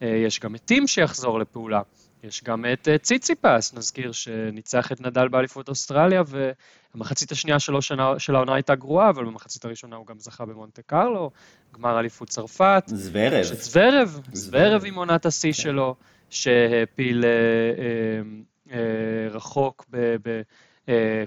אה, 0.03 0.09
יש 0.09 0.41
גם 0.41 0.55
את 0.55 0.61
טים 0.65 0.87
שיחזור 0.87 1.39
לפעולה, 1.39 1.81
יש 2.23 2.45
גם 2.45 2.65
את 2.73 2.89
אה, 2.89 2.99
ציציפס, 2.99 3.75
נזכיר 3.75 4.13
שניצח 4.13 4.93
את 4.93 5.01
נדל 5.01 5.29
באליפות 5.29 5.69
אוסטרליה, 5.69 6.23
והמחצית 6.27 7.33
השנייה 7.33 7.59
שלו 7.59 7.83
שנה, 7.83 8.19
של 8.19 8.35
העונה 8.37 8.55
הייתה 8.55 8.75
גרועה, 8.75 9.11
אבל 9.11 9.25
במחצית 9.25 9.65
הראשונה 9.65 9.97
הוא 9.97 10.07
גם 10.07 10.19
זכה 10.19 10.45
במונטה 10.45 10.83
קרלו, 10.83 11.31
גמר 11.75 11.99
אליפות 11.99 12.29
צרפת. 12.29 12.83
זוורב. 12.87 13.43
זוורב, 13.43 14.21
זוורב 14.33 14.85
עם 14.85 14.95
עונת 14.95 15.27
השיא 15.27 15.53
כן. 15.53 15.63
שלו, 15.63 15.95
שהפיל 16.31 17.25
אה, 17.25 17.31
אה, 17.31 18.79
אה, 18.79 19.29
רחוק 19.31 19.85
ב... 19.91 20.17
ב 20.23 20.43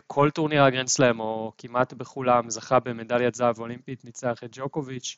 כל 0.08 0.30
טורניר 0.30 0.64
הגרנד 0.64 0.88
סלאם, 0.88 1.20
או 1.20 1.52
כמעט 1.58 1.94
בכולם, 1.94 2.50
זכה 2.50 2.80
במדליית 2.80 3.36
זהב 3.36 3.60
אולימפית, 3.60 4.06
ניצח 4.06 4.44
את 4.44 4.50
ג'וקוביץ'. 4.52 5.18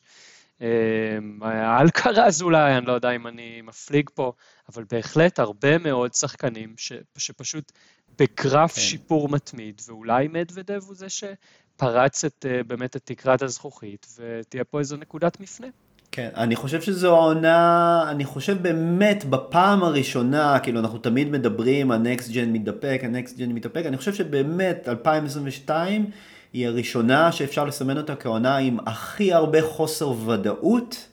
אה, 0.62 1.80
אלקרז 1.80 2.42
אולי, 2.42 2.78
אני 2.78 2.86
לא 2.86 2.92
יודע 2.92 3.10
אם 3.10 3.26
אני 3.26 3.60
מפליג 3.62 4.10
פה, 4.14 4.32
אבל 4.68 4.84
בהחלט 4.90 5.38
הרבה 5.38 5.78
מאוד 5.78 6.14
שחקנים 6.14 6.74
ש, 6.76 6.92
שפשוט 7.18 7.72
בגרף 8.18 8.74
כן. 8.74 8.80
שיפור 8.80 9.28
מתמיד, 9.28 9.82
ואולי 9.86 10.28
מדוודב 10.28 10.80
הוא 10.86 10.94
זה 10.94 11.06
שפרץ 11.08 12.24
את, 12.24 12.46
אה, 12.48 12.62
באמת 12.62 12.96
את 12.96 13.02
תקרת 13.04 13.42
הזכוכית, 13.42 14.06
ותהיה 14.18 14.64
פה 14.64 14.78
איזו 14.78 14.96
נקודת 14.96 15.40
מפנה. 15.40 15.66
כן, 16.14 16.28
אני 16.36 16.56
חושב 16.56 16.80
שזו 16.80 17.16
העונה, 17.16 18.04
אני 18.10 18.24
חושב 18.24 18.62
באמת 18.62 19.24
בפעם 19.24 19.84
הראשונה, 19.84 20.58
כאילו 20.62 20.80
אנחנו 20.80 20.98
תמיד 20.98 21.30
מדברים, 21.30 21.90
ה 21.90 21.98
next 21.98 22.30
gen 22.32 22.52
מתדפק, 22.52 23.00
ה 23.02 23.09
next 23.09 23.38
gen 23.38 23.52
מתדפק, 23.52 23.82
אני 23.86 23.96
חושב 23.96 24.14
שבאמת 24.14 24.88
2022 24.88 26.06
היא 26.52 26.66
הראשונה 26.66 27.32
שאפשר 27.32 27.64
לסמן 27.64 27.96
אותה 27.96 28.16
כעונה 28.16 28.56
עם 28.56 28.78
הכי 28.86 29.32
הרבה 29.32 29.62
חוסר 29.62 30.10
ודאות 30.26 31.08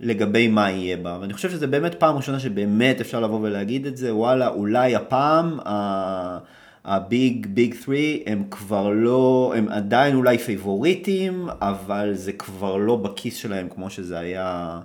לגבי 0.00 0.48
מה 0.48 0.70
יהיה 0.70 0.96
בה. 0.96 1.18
ואני 1.20 1.32
חושב 1.32 1.50
שזה 1.50 1.66
באמת 1.66 1.94
פעם 1.94 2.16
ראשונה 2.16 2.40
שבאמת 2.40 3.00
אפשר 3.00 3.20
לבוא 3.20 3.40
ולהגיד 3.42 3.86
את 3.86 3.96
זה, 3.96 4.14
וואלה, 4.14 4.48
אולי 4.48 4.94
הפעם... 4.94 5.60
ה... 5.60 6.38
ה 6.86 7.01
big 7.01 7.46
big 7.46 7.74
3 7.74 7.98
הם 8.26 8.44
כבר 8.50 8.88
לא, 8.88 9.54
הם 9.56 9.68
עדיין 9.68 10.14
אולי 10.16 10.38
פייבוריטים, 10.38 11.48
אבל 11.60 12.14
זה 12.14 12.32
כבר 12.32 12.76
לא 12.76 12.96
בכיס 12.96 13.36
שלהם 13.36 13.68
כמו 13.68 13.90
שזה 13.90 14.18
היה 14.18 14.80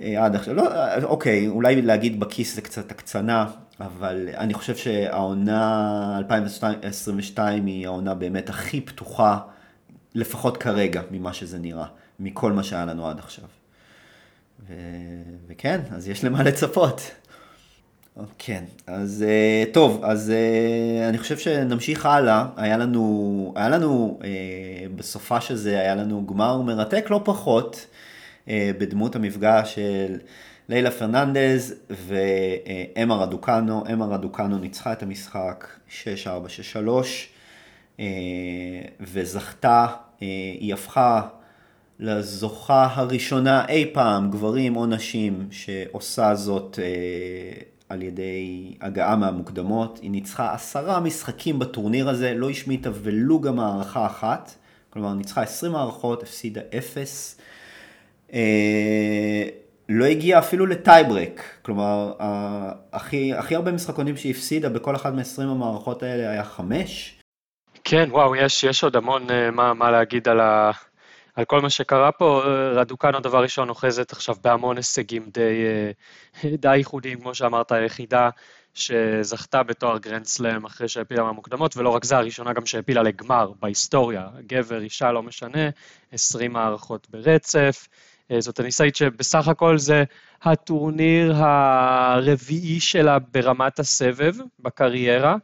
אה, 0.00 0.24
עד 0.24 0.34
עכשיו. 0.34 0.54
לא, 0.54 0.64
אוקיי, 1.02 1.48
אולי 1.48 1.82
להגיד 1.82 2.20
בכיס 2.20 2.54
זה 2.54 2.62
קצת 2.62 2.90
הקצנה, 2.90 3.46
אבל 3.80 4.28
אני 4.34 4.54
חושב 4.54 4.76
שהעונה 4.76 6.14
2022 6.18 7.66
היא 7.66 7.86
העונה 7.86 8.14
באמת 8.14 8.48
הכי 8.48 8.80
פתוחה, 8.80 9.38
לפחות 10.14 10.56
כרגע, 10.56 11.02
ממה 11.10 11.32
שזה 11.32 11.58
נראה, 11.58 11.86
מכל 12.20 12.52
מה 12.52 12.62
שהיה 12.62 12.84
לנו 12.84 13.06
עד 13.08 13.18
עכשיו. 13.18 13.44
ו... 14.68 14.74
וכן, 15.48 15.80
אז 15.90 16.08
יש 16.08 16.24
למה 16.24 16.42
לצפות. 16.42 17.10
כן, 18.38 18.64
אז 18.86 19.24
אה, 19.28 19.64
טוב, 19.72 20.00
אז 20.04 20.30
אה, 20.30 21.08
אני 21.08 21.18
חושב 21.18 21.38
שנמשיך 21.38 22.06
הלאה. 22.06 22.46
היה 22.56 22.76
לנו, 22.76 23.52
היה 23.56 23.68
לנו 23.68 24.18
אה, 24.24 24.28
בסופה 24.96 25.40
של 25.40 25.56
זה, 25.56 25.80
היה 25.80 25.94
לנו 25.94 26.26
גמר 26.26 26.62
מרתק 26.62 27.06
לא 27.10 27.20
פחות, 27.24 27.86
בדמות 28.50 29.16
המפגש 29.16 29.74
של 29.74 30.18
לילה 30.68 30.90
פרננדז 30.90 31.74
ואמה 31.90 33.14
רדוקנו. 33.14 33.84
אמה 33.92 34.06
רדוקנו 34.06 34.58
ניצחה 34.58 34.92
את 34.92 35.02
המשחק 35.02 35.66
6-4-6-3 37.98 38.00
וזכתה, 39.00 39.86
היא 40.60 40.74
הפכה 40.74 41.22
לזוכה 42.00 42.88
הראשונה 42.94 43.64
אי 43.68 43.90
פעם, 43.92 44.30
גברים 44.30 44.76
או 44.76 44.86
נשים, 44.86 45.48
שעושה 45.50 46.34
זאת 46.34 46.78
על 47.88 48.02
ידי 48.02 48.74
הגעה 48.80 49.16
מהמוקדמות. 49.16 49.98
היא 50.02 50.10
ניצחה 50.10 50.54
עשרה 50.54 51.00
משחקים 51.00 51.58
בטורניר 51.58 52.08
הזה, 52.08 52.34
לא 52.34 52.50
השמיטה 52.50 52.90
ולו 53.02 53.40
גם 53.40 53.60
הערכה 53.60 54.06
אחת. 54.06 54.54
כלומר, 54.90 55.14
ניצחה 55.14 55.42
עשרים 55.42 55.72
מערכות, 55.72 56.22
הפסידה 56.22 56.60
אפס. 56.78 57.40
אה, 58.32 59.48
לא 59.88 60.04
הגיעה 60.04 60.38
אפילו 60.38 60.66
לטייברק, 60.66 61.42
כלומר, 61.62 62.12
הכי, 62.92 63.34
הכי 63.34 63.54
הרבה 63.54 63.72
משחקונים 63.72 64.16
שהיא 64.16 64.32
הפסידה 64.32 64.68
בכל 64.68 64.96
אחת 64.96 65.12
מ-20 65.12 65.42
המערכות 65.42 66.02
האלה 66.02 66.30
היה 66.30 66.44
חמש. 66.44 67.20
כן, 67.84 68.08
וואו, 68.10 68.36
יש, 68.36 68.64
יש 68.64 68.84
עוד 68.84 68.96
המון 68.96 69.26
uh, 69.28 69.50
מה, 69.52 69.74
מה 69.74 69.90
להגיד 69.90 70.28
על, 70.28 70.40
ה, 70.40 70.70
על 71.36 71.44
כל 71.44 71.60
מה 71.60 71.70
שקרה 71.70 72.12
פה, 72.12 72.42
רדוקנו 72.74 73.20
דבר 73.20 73.42
ראשון 73.42 73.68
אוחזת 73.68 74.12
עכשיו 74.12 74.36
בהמון 74.44 74.76
הישגים 74.76 75.30
די, 75.32 75.64
אה, 76.44 76.50
די 76.62 76.76
ייחודיים, 76.76 77.20
כמו 77.20 77.34
שאמרת, 77.34 77.72
היחידה 77.72 78.30
שזכתה 78.74 79.62
בתואר 79.62 79.98
גרנד 79.98 80.24
סלאם 80.24 80.64
אחרי 80.64 80.88
שהעפילה 80.88 81.22
מהמוקדמות, 81.22 81.76
ולא 81.76 81.88
רק 81.90 82.04
זה, 82.04 82.16
הראשונה 82.16 82.52
גם 82.52 82.66
שהעפילה 82.66 83.02
לגמר 83.02 83.52
בהיסטוריה, 83.60 84.28
גבר, 84.46 84.80
אישה, 84.80 85.12
לא 85.12 85.22
משנה, 85.22 85.68
20 86.12 86.52
מערכות 86.52 87.06
ברצף. 87.10 87.88
אה, 88.30 88.40
זאת 88.40 88.60
הניסאית 88.60 88.96
שבסך 88.96 89.48
הכל 89.48 89.78
זה 89.78 90.04
הטורניר 90.42 91.32
הרביעי 91.36 92.80
שלה 92.80 93.18
ברמת 93.18 93.78
הסבב 93.78 94.34
בקריירה. 94.60 95.36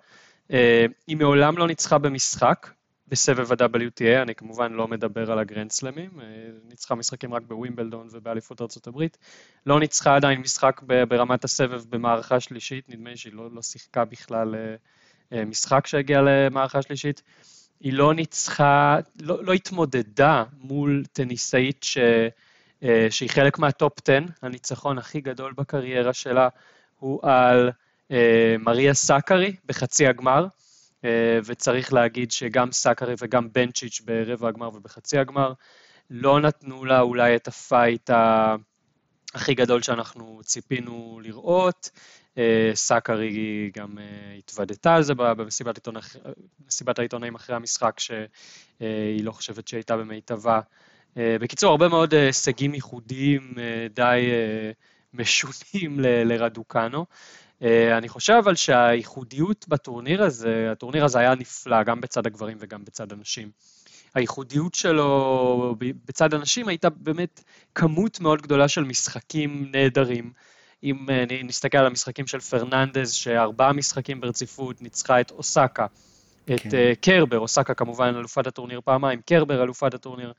אה, 0.53 0.86
היא 1.07 1.16
מעולם 1.16 1.59
לא 1.59 1.66
ניצחה 1.66 1.99
במשחק, 1.99 2.70
בסבב 3.12 3.52
ה-WTA, 3.52 4.22
אני 4.22 4.34
כמובן 4.34 4.72
לא 4.72 4.88
מדבר 4.88 5.32
על 5.32 5.38
הגרנד 5.38 5.72
סלמים, 5.72 6.10
אה, 6.20 6.26
ניצחה 6.68 6.94
משחקים 6.94 7.34
רק 7.34 7.42
בווימבלדון 7.42 8.08
ובאליפות 8.10 8.86
הברית. 8.86 9.18
לא 9.66 9.80
ניצחה 9.80 10.16
עדיין 10.16 10.40
משחק 10.40 10.80
ברמת 11.08 11.44
הסבב 11.44 11.82
במערכה 11.90 12.40
שלישית, 12.40 12.88
נדמה 12.88 13.10
לי 13.10 13.16
שהיא 13.16 13.32
לא, 13.32 13.48
לא 13.52 13.62
שיחקה 13.62 14.04
בכלל 14.04 14.54
אה, 14.54 14.74
אה, 15.32 15.44
משחק 15.44 15.86
שהגיע 15.86 16.20
למערכה 16.22 16.82
שלישית. 16.82 17.22
היא 17.80 17.92
לא 17.92 18.14
ניצחה, 18.14 18.98
לא, 19.20 19.44
לא 19.44 19.52
התמודדה 19.52 20.44
מול 20.60 21.04
טניסאית 21.12 21.82
ש, 21.82 21.98
שהיא 23.10 23.30
חלק 23.30 23.58
מהטופ 23.58 23.92
10, 24.04 24.18
הניצחון 24.42 24.98
הכי 24.98 25.20
גדול 25.20 25.52
בקריירה 25.56 26.12
שלה 26.12 26.48
הוא 26.98 27.20
על 27.22 27.70
מריה 28.58 28.94
סאקרי 28.94 29.56
בחצי 29.66 30.06
הגמר. 30.06 30.46
אה, 31.05 31.38
וצריך 31.44 31.92
להגיד 31.92 32.30
שגם 32.30 32.72
סאקרי 32.72 33.14
וגם 33.18 33.53
בנצ'יץ' 33.53 34.00
ברבע 34.05 34.48
הגמר 34.48 34.68
ובחצי 34.74 35.18
הגמר 35.18 35.53
לא 36.11 36.40
נתנו 36.40 36.84
לה 36.84 37.00
אולי 37.00 37.36
את 37.36 37.48
הפייט 37.48 38.11
הכי 39.34 39.55
גדול 39.55 39.82
שאנחנו 39.82 40.40
ציפינו 40.44 41.20
לראות. 41.22 41.90
סאקרי 42.74 43.70
גם 43.76 43.98
התוודתה 44.38 44.94
על 44.94 45.03
זה 45.03 45.14
במסיבת 45.14 45.76
עיתונא, 45.76 46.00
העיתונאים 46.98 47.34
אחרי 47.34 47.57
המשחק, 47.57 48.00
שהיא 48.00 49.24
לא 49.24 49.32
חושבת 49.32 49.68
שהייתה 49.68 49.96
במיטבה. 49.96 50.61
בקיצור, 51.16 51.70
הרבה 51.70 51.88
מאוד 51.88 52.14
הישגים 52.14 52.74
ייחודיים 52.74 53.55
די 53.94 54.30
משונים 55.14 56.00
לרדוקנו. 56.00 57.07
אני 57.98 58.08
חושב 58.08 58.32
אבל 58.32 58.54
שהייחודיות 58.54 59.68
בטורניר 59.68 60.22
הזה, 60.22 60.68
הטורניר 60.72 61.04
הזה 61.04 61.18
היה 61.18 61.34
נפלא, 61.34 61.82
גם 61.82 62.00
בצד 62.00 62.26
הגברים 62.26 62.56
וגם 62.60 62.84
בצד 62.84 63.12
הנשים. 63.12 63.50
הייחודיות 64.14 64.74
שלו 64.74 65.76
בצד 65.78 66.34
הנשים 66.34 66.68
הייתה 66.68 66.90
באמת 66.90 67.44
כמות 67.74 68.20
מאוד 68.20 68.42
גדולה 68.42 68.68
של 68.68 68.84
משחקים 68.84 69.68
נהדרים. 69.72 70.32
אם 70.82 71.10
אה, 71.10 71.24
נסתכל 71.44 71.78
על 71.78 71.86
המשחקים 71.86 72.26
של 72.26 72.40
פרננדז, 72.40 73.12
שארבעה 73.12 73.72
משחקים 73.72 74.20
ברציפות 74.20 74.82
ניצחה 74.82 75.20
את 75.20 75.30
אוסקה, 75.30 75.86
את 76.44 76.60
כן. 76.60 76.68
uh, 76.68 76.72
קרבר, 77.00 77.38
אוסקה 77.38 77.74
כמובן 77.74 78.14
אלופת 78.16 78.46
הטורניר 78.46 78.80
פעמיים, 78.84 79.20
קרבר 79.20 79.62
אלופת 79.62 79.94
הטורניר 79.94 80.32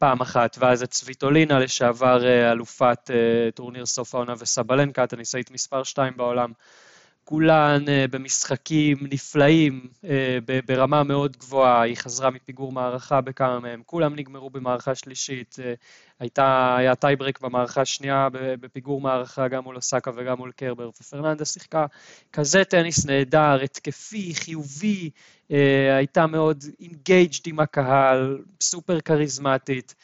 פעם 0.00 0.20
אחת, 0.20 0.56
ואז 0.60 0.82
את 0.82 0.90
צביטולינה 0.90 1.58
לשעבר 1.58 2.26
אה, 2.26 2.52
אלופת 2.52 3.10
uh, 3.10 3.52
טורניר 3.54 3.86
סוף 3.86 4.14
העונה 4.14 4.34
וסבלנקה, 4.38 5.02
הטניסאית 5.02 5.50
מספר 5.50 5.82
2 5.82 6.12
בעולם. 6.16 6.52
כולן 7.30 7.88
אה, 7.88 8.04
במשחקים 8.10 8.98
נפלאים, 9.10 9.88
אה, 10.04 10.38
ברמה 10.66 11.02
מאוד 11.02 11.36
גבוהה, 11.36 11.82
היא 11.82 11.96
חזרה 11.96 12.30
מפיגור 12.30 12.72
מערכה 12.72 13.20
בכמה 13.20 13.60
מהם, 13.60 13.82
כולם 13.86 14.16
נגמרו 14.16 14.50
במערכה 14.50 14.94
שלישית, 14.94 15.56
אה, 15.62 15.74
הייתה, 16.20 16.76
היה 16.78 16.94
טייברק 16.94 17.40
במערכה 17.40 17.80
השנייה 17.80 18.28
בפיגור 18.32 19.00
מערכה 19.00 19.48
גם 19.48 19.64
מול 19.64 19.76
אוסקה 19.76 20.10
וגם 20.16 20.38
מול 20.38 20.52
קרבר, 20.56 20.88
ופרננדז 21.00 21.44
שיחקה 21.44 21.86
כזה 22.32 22.64
טניס 22.64 23.06
נהדר, 23.06 23.60
התקפי, 23.62 24.34
חיובי, 24.34 25.10
הייתה 25.96 26.26
מאוד 26.26 26.64
engaged 26.80 27.46
עם 27.46 27.60
הקהל, 27.60 28.38
סופר 28.60 29.00
כריזמטית. 29.00 29.94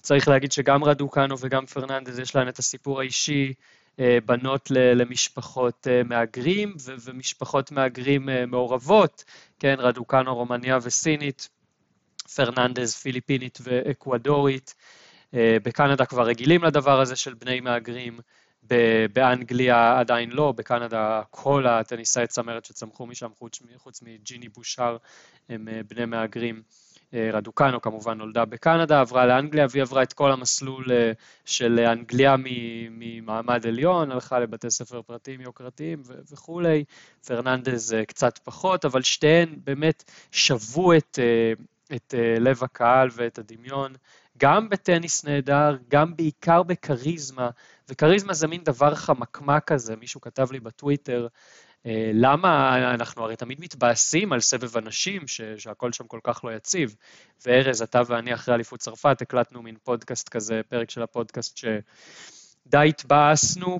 צריך 0.00 0.28
להגיד 0.28 0.52
שגם 0.52 0.84
רדוקנו 0.84 1.34
וגם 1.40 1.66
פרננדז 1.66 2.18
יש 2.18 2.36
להן 2.36 2.48
את 2.48 2.58
הסיפור 2.58 3.00
האישי 3.00 3.52
בנות 3.98 4.70
למשפחות 4.70 5.86
אה, 5.90 6.02
מהגרים 6.02 6.74
ומשפחות 7.04 7.72
מהגרים 7.72 8.28
אה, 8.28 8.46
מעורבות, 8.46 9.24
כן, 9.58 9.74
רדוקנו 9.78 10.34
רומניה 10.34 10.78
וסינית, 10.82 11.48
פרננדז 12.34 12.94
פיליפינית 12.94 13.58
ואקוודורית. 13.62 14.74
בקנדה 15.36 16.06
כבר 16.06 16.26
רגילים 16.26 16.64
לדבר 16.64 17.00
הזה 17.00 17.16
של 17.16 17.34
בני 17.34 17.60
מהגרים, 17.60 18.20
באנגליה 19.12 19.98
עדיין 19.98 20.30
לא, 20.30 20.52
בקנדה 20.52 21.22
כל 21.30 21.66
הטניסאי 21.66 22.26
צמרת 22.26 22.64
שצמחו 22.64 23.06
משם 23.06 23.30
חוץ, 23.38 23.62
חוץ 23.76 24.02
מג'יני 24.02 24.48
בושר 24.48 24.96
הם 25.48 25.68
בני 25.88 26.04
מהגרים. 26.04 26.62
אה, 27.14 27.30
רדוקנו 27.32 27.80
כמובן 27.80 28.18
נולדה 28.18 28.44
בקנדה, 28.44 29.00
עברה 29.00 29.26
לאנגליה 29.26 29.66
והיא 29.70 29.82
עברה 29.82 30.02
את 30.02 30.12
כל 30.12 30.32
המסלול 30.32 30.92
אה, 30.92 31.12
של 31.44 31.80
אנגליה 31.80 32.36
ממעמד 32.90 33.66
עליון, 33.66 34.12
הלכה 34.12 34.38
לבתי 34.38 34.70
ספר 34.70 35.02
פרטיים 35.02 35.40
יוקרתיים 35.40 36.02
וכולי, 36.32 36.84
פרננדז 37.26 37.94
אה, 37.94 38.04
קצת 38.04 38.38
פחות, 38.38 38.84
אבל 38.84 39.02
שתיהן 39.02 39.58
באמת 39.64 40.04
שוו 40.32 40.96
את, 40.96 41.18
את 41.94 42.14
לב 42.40 42.62
הקהל 42.62 43.08
ואת 43.12 43.38
הדמיון, 43.38 43.92
גם 44.38 44.68
בטניס 44.68 45.24
נהדר, 45.24 45.76
גם 45.88 46.16
בעיקר 46.16 46.62
בכריזמה, 46.62 47.50
וכריזמה 47.88 48.34
זה 48.34 48.46
מין 48.46 48.64
דבר 48.64 48.94
חמקמק 48.94 49.64
כזה, 49.64 49.96
מישהו 49.96 50.20
כתב 50.20 50.52
לי 50.52 50.60
בטוויטר, 50.60 51.26
למה 52.14 52.78
אנחנו 52.94 53.24
הרי 53.24 53.36
תמיד 53.36 53.60
מתבאסים 53.60 54.32
על 54.32 54.40
סבב 54.40 54.76
אנשים, 54.76 55.28
ש, 55.28 55.40
שהכל 55.40 55.92
שם 55.92 56.06
כל 56.06 56.20
כך 56.24 56.44
לא 56.44 56.50
יציב. 56.50 56.96
וארז, 57.46 57.82
אתה 57.82 58.02
ואני 58.06 58.34
אחרי 58.34 58.54
אליפות 58.54 58.80
צרפת 58.80 59.22
הקלטנו 59.22 59.62
מין 59.62 59.76
פודקאסט 59.82 60.28
כזה, 60.28 60.60
פרק 60.68 60.90
של 60.90 61.02
הפודקאסט 61.02 61.56
שדי 61.56 62.88
התבאסנו 62.88 63.78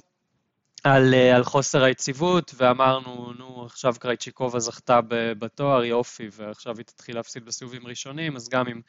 על, 0.84 1.14
אה, 1.14 1.36
על 1.36 1.44
חוסר 1.44 1.84
היציבות, 1.84 2.54
ואמרנו, 2.56 3.32
נו, 3.32 3.64
עכשיו 3.66 3.94
קרייצ'יקובה 4.00 4.58
זכתה 4.58 5.00
בתואר, 5.38 5.84
יופי, 5.84 6.28
ועכשיו 6.32 6.76
היא 6.76 6.84
תתחיל 6.84 7.16
להפסיד 7.16 7.44
בסיבובים 7.44 7.86
ראשונים, 7.86 8.36
אז 8.36 8.48
גם 8.48 8.68
אם 8.68 8.80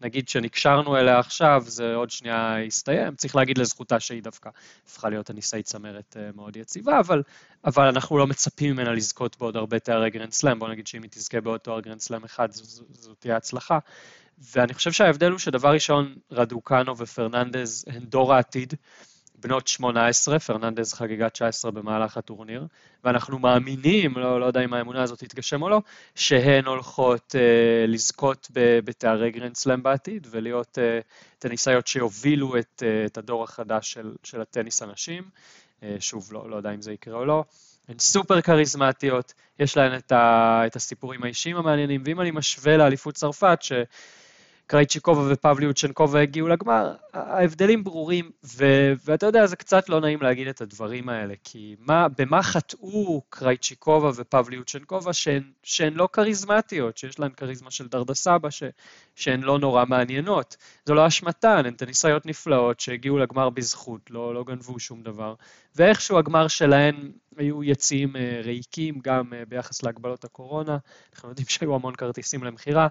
נגיד 0.00 0.28
שנקשרנו 0.28 0.96
אליה 0.96 1.18
עכשיו, 1.18 1.62
זה 1.66 1.94
עוד 1.94 2.10
שנייה 2.10 2.56
יסתיים. 2.66 3.14
צריך 3.14 3.36
להגיד 3.36 3.58
לזכותה 3.58 4.00
שהיא 4.00 4.22
דווקא 4.22 4.50
הפכה 4.86 5.08
להיות 5.08 5.30
טניסאית 5.30 5.62
צמרת 5.62 6.16
אה, 6.20 6.30
מאוד 6.34 6.56
יציבה, 6.56 7.00
אבל, 7.00 7.22
אבל 7.64 7.86
אנחנו 7.86 8.18
לא 8.18 8.26
מצפים 8.26 8.72
ממנה 8.72 8.92
לזכות 8.92 9.38
בעוד 9.38 9.56
הרבה 9.56 9.78
תארי 9.78 10.10
גרנד 10.10 10.32
סלאם, 10.32 10.58
בוא 10.58 10.68
נגיד 10.68 10.86
שאם 10.86 11.02
היא 11.02 11.10
תזכה 11.10 11.40
בעוד 11.40 11.60
תואר 11.60 11.80
גרנד 11.80 12.00
סלאם 12.00 12.24
אחד, 12.24 12.48
זו 12.52 13.14
תהיה 13.14 13.36
הצלחה. 13.36 13.78
ואני 14.38 14.74
חושב 14.74 14.92
שההבדל 14.92 15.30
הוא 15.30 15.38
שדבר 15.38 15.72
ראשון, 15.72 16.14
רדוקנו 16.30 16.98
ופרננדז 16.98 17.84
הן 17.88 18.04
דור 18.04 18.34
העתיד. 18.34 18.74
בנות 19.44 19.68
18, 19.68 20.38
פרננדז 20.38 20.92
חגגה 20.92 21.28
19 21.28 21.70
במהלך 21.70 22.16
הטורניר, 22.16 22.66
ואנחנו 23.04 23.38
מאמינים, 23.38 24.18
לא, 24.18 24.40
לא 24.40 24.46
יודע 24.46 24.64
אם 24.64 24.74
האמונה 24.74 25.02
הזאת 25.02 25.18
תתגשם 25.18 25.62
או 25.62 25.68
לא, 25.68 25.80
שהן 26.14 26.64
הולכות 26.64 27.34
אה, 27.38 27.86
לזכות 27.86 28.48
בתארי 28.54 29.30
גרנד 29.30 29.56
סלאם 29.56 29.82
בעתיד, 29.82 30.26
ולהיות 30.30 30.78
אה, 30.78 31.00
טניסאיות 31.38 31.86
שיובילו 31.86 32.58
את, 32.58 32.82
אה, 32.86 33.06
את 33.06 33.18
הדור 33.18 33.44
החדש 33.44 33.92
של, 33.92 34.14
של 34.22 34.40
הטניס 34.40 34.82
הנשים. 34.82 35.22
אה, 35.82 35.96
שוב, 36.00 36.32
לא, 36.32 36.50
לא 36.50 36.56
יודע 36.56 36.74
אם 36.74 36.82
זה 36.82 36.92
יקרה 36.92 37.18
או 37.18 37.24
לא. 37.24 37.44
הן 37.88 37.98
סופר 37.98 38.40
כריזמטיות, 38.40 39.34
יש 39.58 39.76
להן 39.76 39.96
את, 39.96 40.12
ה, 40.12 40.62
את 40.66 40.76
הסיפורים 40.76 41.24
האישיים 41.24 41.56
המעניינים, 41.56 42.02
ואם 42.04 42.20
אני 42.20 42.30
משווה 42.30 42.76
לאליפות 42.76 43.14
צרפת, 43.14 43.58
ש... 43.60 43.72
קרייצ'יקובה 44.66 45.32
ופבליוצ'נקובה 45.32 46.20
הגיעו 46.20 46.48
לגמר, 46.48 46.94
ההבדלים 47.12 47.84
ברורים, 47.84 48.30
ו- 48.44 48.92
ואתה 49.04 49.26
יודע, 49.26 49.46
זה 49.46 49.56
קצת 49.56 49.88
לא 49.88 50.00
נעים 50.00 50.22
להגיד 50.22 50.48
את 50.48 50.60
הדברים 50.60 51.08
האלה, 51.08 51.34
כי 51.44 51.76
מה, 51.78 52.06
במה 52.18 52.42
חטאו 52.42 53.22
קרייצ'יקובה 53.28 54.10
ופבליוצ'נקובה 54.16 55.12
שהן, 55.12 55.42
שהן 55.62 55.94
לא 55.94 56.08
כריזמטיות, 56.12 56.98
שיש 56.98 57.18
להן 57.20 57.30
כריזמה 57.36 57.70
של 57.70 57.88
דרדסבא, 57.88 58.50
ש- 58.50 58.62
שהן 59.14 59.40
לא 59.40 59.58
נורא 59.58 59.84
מעניינות. 59.84 60.56
זו 60.84 60.94
לא 60.94 61.06
אשמתן, 61.06 61.62
הן 61.66 61.74
טניסאיות 61.74 62.26
נפלאות 62.26 62.80
שהגיעו 62.80 63.18
לגמר 63.18 63.50
בזכות, 63.50 64.10
לא, 64.10 64.34
לא 64.34 64.44
גנבו 64.44 64.80
שום 64.80 65.02
דבר, 65.02 65.34
ואיכשהו 65.76 66.18
הגמר 66.18 66.48
שלהן 66.48 67.12
היו 67.36 67.64
יציאים 67.64 68.16
אה, 68.16 68.40
ריקים 68.44 69.00
גם 69.04 69.32
אה, 69.32 69.42
ביחס 69.48 69.82
להגבלות 69.82 70.24
הקורונה, 70.24 70.78
אנחנו 71.14 71.28
יודעים 71.28 71.48
שהיו 71.48 71.74
המון 71.74 71.94
כרטיסים 71.94 72.44
למכירה, 72.44 72.88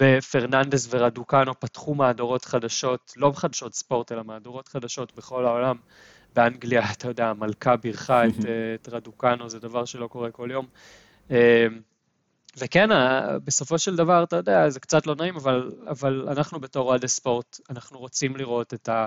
ופרננדס 0.00 0.88
ורדוקנו 0.90 1.60
פתחו 1.60 1.94
מהדורות 1.94 2.44
חדשות, 2.44 3.12
לא 3.16 3.32
חדשות 3.34 3.74
ספורט, 3.74 4.12
אלא 4.12 4.24
מהדורות 4.24 4.68
חדשות 4.68 5.14
בכל 5.14 5.46
העולם. 5.46 5.76
באנגליה, 6.36 6.92
אתה 6.92 7.08
יודע, 7.08 7.26
המלכה 7.26 7.76
בירכה 7.76 8.26
את, 8.26 8.44
אה, 8.48 8.74
את 8.74 8.88
רדוקנו, 8.88 9.48
זה 9.48 9.58
דבר 9.58 9.84
שלא 9.84 10.06
קורה 10.06 10.30
כל 10.30 10.48
יום. 10.52 10.66
וכן, 12.58 12.88
בסופו 13.44 13.78
של 13.78 13.96
דבר, 13.96 14.22
אתה 14.24 14.36
יודע, 14.36 14.68
זה 14.68 14.80
קצת 14.80 15.06
לא 15.06 15.14
נעים, 15.14 15.36
אבל, 15.36 15.72
אבל 15.88 16.26
אנחנו 16.28 16.60
בתור 16.60 16.88
אוהדי 16.88 17.08
ספורט, 17.08 17.60
אנחנו 17.70 17.98
רוצים 17.98 18.36
לראות 18.36 18.74
את, 18.74 18.88
ה, 18.88 19.06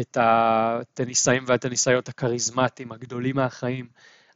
את 0.00 0.16
הטניסאים 0.20 1.44
והטניסאיות 1.46 2.08
הכריזמטיים, 2.08 2.92
הגדולים 2.92 3.36
מהחיים, 3.36 3.88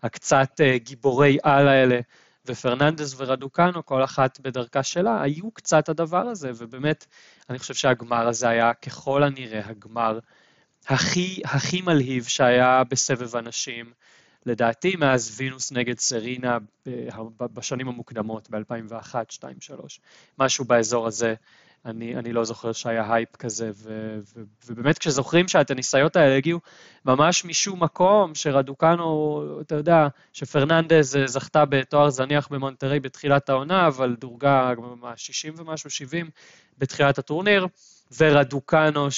הקצת 0.03 0.61
אה, 0.61 0.79
גיבורי 0.79 1.39
על 1.43 1.69
האלה, 1.69 2.01
ופרננדס 2.47 3.15
ורדוקנו, 3.17 3.87
כל 3.87 4.05
אחת 4.05 4.41
בדרכה 4.41 4.83
שלה, 4.83 5.23
היו 5.23 5.51
קצת 5.51 5.89
הדבר 5.89 6.27
הזה, 6.29 6.51
ובאמת, 6.57 7.07
אני 7.51 7.59
חושב 7.59 7.75
שהגמר 7.75 8.29
הזה 8.29 8.49
היה 8.49 8.75
ככל 8.75 9.23
הנראה 9.23 9.61
הגמר 9.65 10.19
הכי, 10.87 11.43
הכי 11.45 11.83
מלהיב 11.83 12.25
שהיה 12.25 12.83
בסבב 12.85 13.37
אנשים, 13.37 13.93
לדעתי 14.47 14.97
מאז 14.97 15.35
וינוס 15.37 15.73
נגד 15.73 15.99
סרינה 15.99 16.59
בשנים 17.41 17.89
המוקדמות, 17.89 18.51
ב-2001, 18.51 18.57
2002, 18.57 19.57
2003, 19.57 20.01
משהו 20.39 20.65
באזור 20.65 21.07
הזה. 21.07 21.35
אני, 21.85 22.17
אני 22.17 22.33
לא 22.33 22.45
זוכר 22.45 22.73
שהיה 22.73 23.15
הייפ 23.15 23.37
כזה, 23.37 23.71
ו, 23.75 24.19
ו, 24.35 24.43
ובאמת 24.67 24.99
כשזוכרים 24.99 25.49
שהטניסאיות 25.49 26.17
האלה 26.17 26.37
הגיעו 26.37 26.61
ממש 27.05 27.45
משום 27.45 27.83
מקום, 27.83 28.35
שרדוקנו, 28.35 29.43
אתה 29.61 29.75
יודע, 29.75 30.09
שפרננדז 30.33 31.19
זכתה 31.27 31.65
בתואר 31.65 32.11
זניח 32.11 32.49
במונטרי 32.49 33.01
בתחילת 33.01 33.49
העונה, 33.49 33.87
אבל 33.87 34.17
דורגה 34.19 34.73
מה, 35.01 35.17
60 35.17 35.55
ומשהו, 35.57 35.91
70 35.91 36.31
בתחילת 36.79 37.19
הטורניר, 37.19 37.67
ורדוקנו 38.19 39.11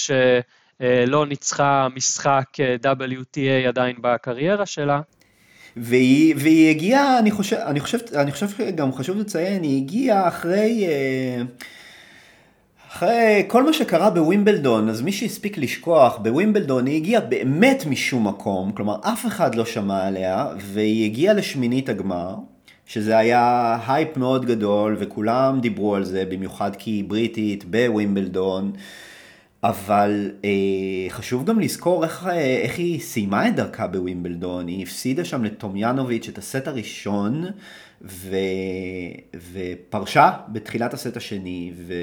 שלא 0.83 1.26
ניצחה 1.26 1.89
משחק 1.97 2.45
WTA 2.85 3.68
עדיין 3.68 3.97
בקריירה 4.01 4.66
שלה. 4.66 5.01
והיא, 5.76 6.35
והיא 6.39 6.70
הגיעה, 6.70 7.18
אני 7.18 7.30
חושב, 7.30 7.57
אני 7.57 7.80
חושב, 7.80 7.99
אני 8.14 8.33
חושב 8.33 8.49
שגם 8.49 8.93
חשוב 8.93 9.18
לציין, 9.18 9.62
היא 9.62 9.83
הגיעה 9.83 10.28
אחרי... 10.28 10.87
אה... 10.88 11.64
אחרי 12.97 13.45
כל 13.47 13.62
מה 13.62 13.72
שקרה 13.72 14.11
בווימבלדון, 14.11 14.89
אז 14.89 15.03
מי 15.03 15.12
שהספיק 15.12 15.59
לשכוח, 15.59 16.18
בווימבלדון 16.22 16.87
היא 16.87 16.97
הגיעה 16.97 17.20
באמת 17.20 17.85
משום 17.87 18.28
מקום, 18.28 18.72
כלומר 18.72 18.97
אף 19.01 19.26
אחד 19.26 19.55
לא 19.55 19.64
שמע 19.64 20.07
עליה, 20.07 20.47
והיא 20.59 21.05
הגיעה 21.05 21.35
לשמינית 21.35 21.89
הגמר, 21.89 22.35
שזה 22.87 23.18
היה 23.18 23.78
הייפ 23.89 24.16
מאוד 24.16 24.45
גדול, 24.45 24.97
וכולם 25.01 25.59
דיברו 25.61 25.95
על 25.95 26.05
זה, 26.05 26.24
במיוחד 26.28 26.76
כי 26.76 26.91
היא 26.91 27.05
בריטית 27.05 27.64
בווימבלדון. 27.64 28.72
אבל 29.62 30.30
אה, 30.44 30.50
חשוב 31.10 31.44
גם 31.44 31.60
לזכור 31.60 32.04
איך, 32.04 32.26
אה, 32.26 32.56
איך 32.62 32.78
היא 32.78 33.00
סיימה 33.00 33.48
את 33.48 33.56
דרכה 33.56 33.86
בווימבלדון, 33.86 34.66
היא 34.66 34.82
הפסידה 34.82 35.24
שם 35.24 35.44
לטומיאנוביץ' 35.44 36.28
את 36.28 36.38
הסט 36.38 36.68
הראשון 36.68 37.44
ו, 38.02 38.36
ופרשה 39.52 40.30
בתחילת 40.48 40.94
הסט 40.94 41.16
השני 41.16 41.72
ו, 41.76 41.94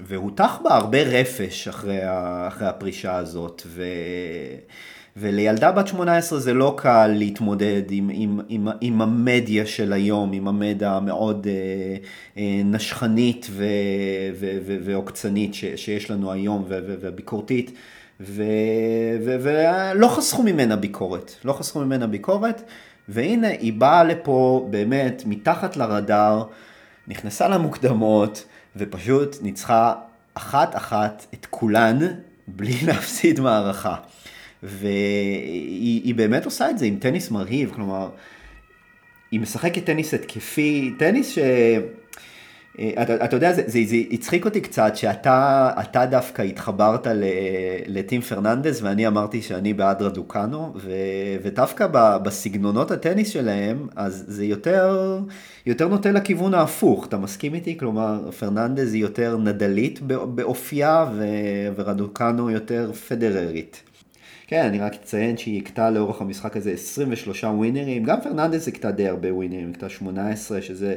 והותח 0.00 0.58
בה 0.64 0.74
הרבה 0.74 1.02
רפש 1.02 1.68
אחרי, 1.68 2.02
ה, 2.02 2.44
אחרי 2.48 2.68
הפרישה 2.68 3.16
הזאת. 3.16 3.62
ו, 3.66 3.84
ולילדה 5.20 5.72
בת 5.72 5.86
18 5.86 6.38
זה 6.38 6.54
לא 6.54 6.74
קל 6.76 7.06
להתמודד 7.06 7.82
עם, 7.90 8.10
עם, 8.12 8.40
עם, 8.48 8.68
עם 8.80 9.02
המדיה 9.02 9.66
של 9.66 9.92
היום, 9.92 10.32
עם 10.32 10.48
המדיה 10.48 10.92
המאוד 10.92 11.46
אה, 11.46 11.96
אה, 12.36 12.62
נשכנית 12.64 13.46
ו, 13.50 13.64
ו, 14.40 14.58
ו, 14.66 14.76
ועוקצנית 14.84 15.54
ש, 15.54 15.64
שיש 15.64 16.10
לנו 16.10 16.32
היום 16.32 16.64
ו, 16.68 16.78
ו, 16.86 16.94
וביקורתית. 17.00 17.72
ולא 18.20 20.08
חסכו 20.08 20.42
ממנה 20.42 20.76
ביקורת, 20.76 21.34
לא 21.44 21.52
חסכו 21.52 21.80
ממנה 21.80 22.06
ביקורת, 22.06 22.62
והנה 23.08 23.48
היא 23.48 23.72
באה 23.72 24.04
לפה 24.04 24.66
באמת 24.70 25.22
מתחת 25.26 25.76
לרדאר, 25.76 26.42
נכנסה 27.08 27.48
למוקדמות, 27.48 28.44
ופשוט 28.76 29.36
ניצחה 29.42 29.94
אחת 30.34 30.76
אחת 30.76 31.26
את 31.34 31.46
כולן 31.50 31.98
בלי 32.48 32.74
להפסיד 32.86 33.40
מערכה. 33.40 33.94
והיא 34.62 36.14
באמת 36.14 36.44
עושה 36.44 36.70
את 36.70 36.78
זה 36.78 36.86
עם 36.86 36.96
טניס 36.98 37.30
מרהיב, 37.30 37.72
כלומר, 37.74 38.08
היא 39.30 39.40
משחקת 39.40 39.84
טניס 39.84 40.14
התקפי, 40.14 40.94
טניס 40.98 41.30
ש... 41.30 41.38
אה, 42.78 43.02
אתה, 43.02 43.24
אתה 43.24 43.36
יודע, 43.36 43.52
זה, 43.52 43.62
זה, 43.66 43.80
זה 43.86 43.96
הצחיק 44.10 44.44
אותי 44.44 44.60
קצת 44.60 44.96
שאתה 44.96 46.06
דווקא 46.10 46.42
התחברת 46.42 47.06
ל 47.86 47.93
team 47.93 48.20
פרננדס 48.20 48.82
ואני 48.82 49.06
אמרתי 49.06 49.42
שאני 49.42 49.74
בעד 49.74 50.02
רדוקנו 50.02 50.72
ו, 50.76 50.90
ודווקא 51.42 51.86
בסגנונות 52.22 52.90
הטניס 52.90 53.30
שלהם 53.30 53.86
אז 53.96 54.24
זה 54.28 54.44
יותר, 54.44 55.18
יותר 55.66 55.88
נוטה 55.88 56.12
לכיוון 56.12 56.54
ההפוך, 56.54 57.06
אתה 57.06 57.16
מסכים 57.16 57.54
איתי? 57.54 57.78
כלומר 57.78 58.30
פרננדס 58.30 58.92
היא 58.92 59.02
יותר 59.02 59.36
נדאלית 59.36 60.00
באופייה 60.34 61.06
ו, 61.14 61.24
ורדוקנו 61.76 62.50
יותר 62.50 62.92
פדררית. 62.92 63.87
כן, 64.50 64.64
אני 64.64 64.78
רק 64.78 64.94
אציין 64.94 65.36
שהיא 65.36 65.62
הכתה 65.62 65.90
לאורך 65.90 66.20
המשחק 66.20 66.56
הזה 66.56 66.72
23 66.72 67.44
ווינרים, 67.44 68.04
גם 68.04 68.20
פרננדס 68.22 68.68
הכתה 68.68 68.90
די 68.90 69.08
הרבה 69.08 69.34
ווינרים, 69.34 69.70
הכתה 69.70 69.88
18, 69.88 70.62
שזה 70.62 70.96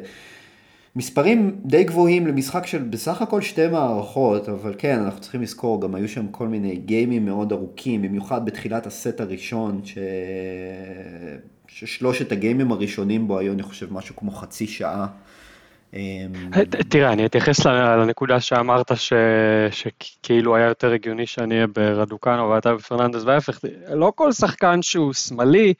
מספרים 0.96 1.56
די 1.66 1.84
גבוהים 1.84 2.28
למשחק 2.28 2.66
של 2.66 2.78
בסך 2.84 3.22
הכל 3.22 3.42
שתי 3.42 3.68
מערכות, 3.68 4.50
אבל 4.50 4.76
כן, 4.78 5.00
אנחנו 5.00 5.22
צריכים 5.22 5.42
לזכור, 5.42 5.82
גם 5.82 5.96
היו 5.96 6.10
שם 6.10 6.28
כל 6.28 6.48
מיני 6.48 6.76
גיימים 6.76 7.26
מאוד 7.26 7.52
ארוכים, 7.52 8.02
במיוחד 8.02 8.46
בתחילת 8.46 8.88
הסט 8.88 9.22
הראשון, 9.22 9.82
ש... 9.84 9.98
ששלושת 11.68 12.32
הגיימים 12.32 12.72
הראשונים 12.72 13.28
בו 13.28 13.40
היו, 13.40 13.54
אני 13.54 13.64
חושב, 13.64 13.94
משהו 13.94 14.16
כמו 14.16 14.32
חצי 14.32 14.68
שעה. 14.68 15.08
אמ, 15.94 16.32
תראה, 16.90 17.14
אני 17.14 17.26
אתייחס 17.26 17.66
לנקודה 17.66 18.40
שאמרת 18.40 18.92
שכאילו 19.72 20.56
היה 20.56 20.68
יותר 20.68 20.92
הגיוני 20.92 21.28
שאני 21.28 21.56
אהיה 21.56 21.68
ברדוקנו 21.68 22.50
ואתה 22.50 22.76
בפרננדס 22.76 23.24
וההפך, 23.24 23.60
לא 23.94 24.12
כל 24.16 24.32
שחקן 24.32 24.82
שהוא 24.82 25.14
שמאלי 25.14 25.74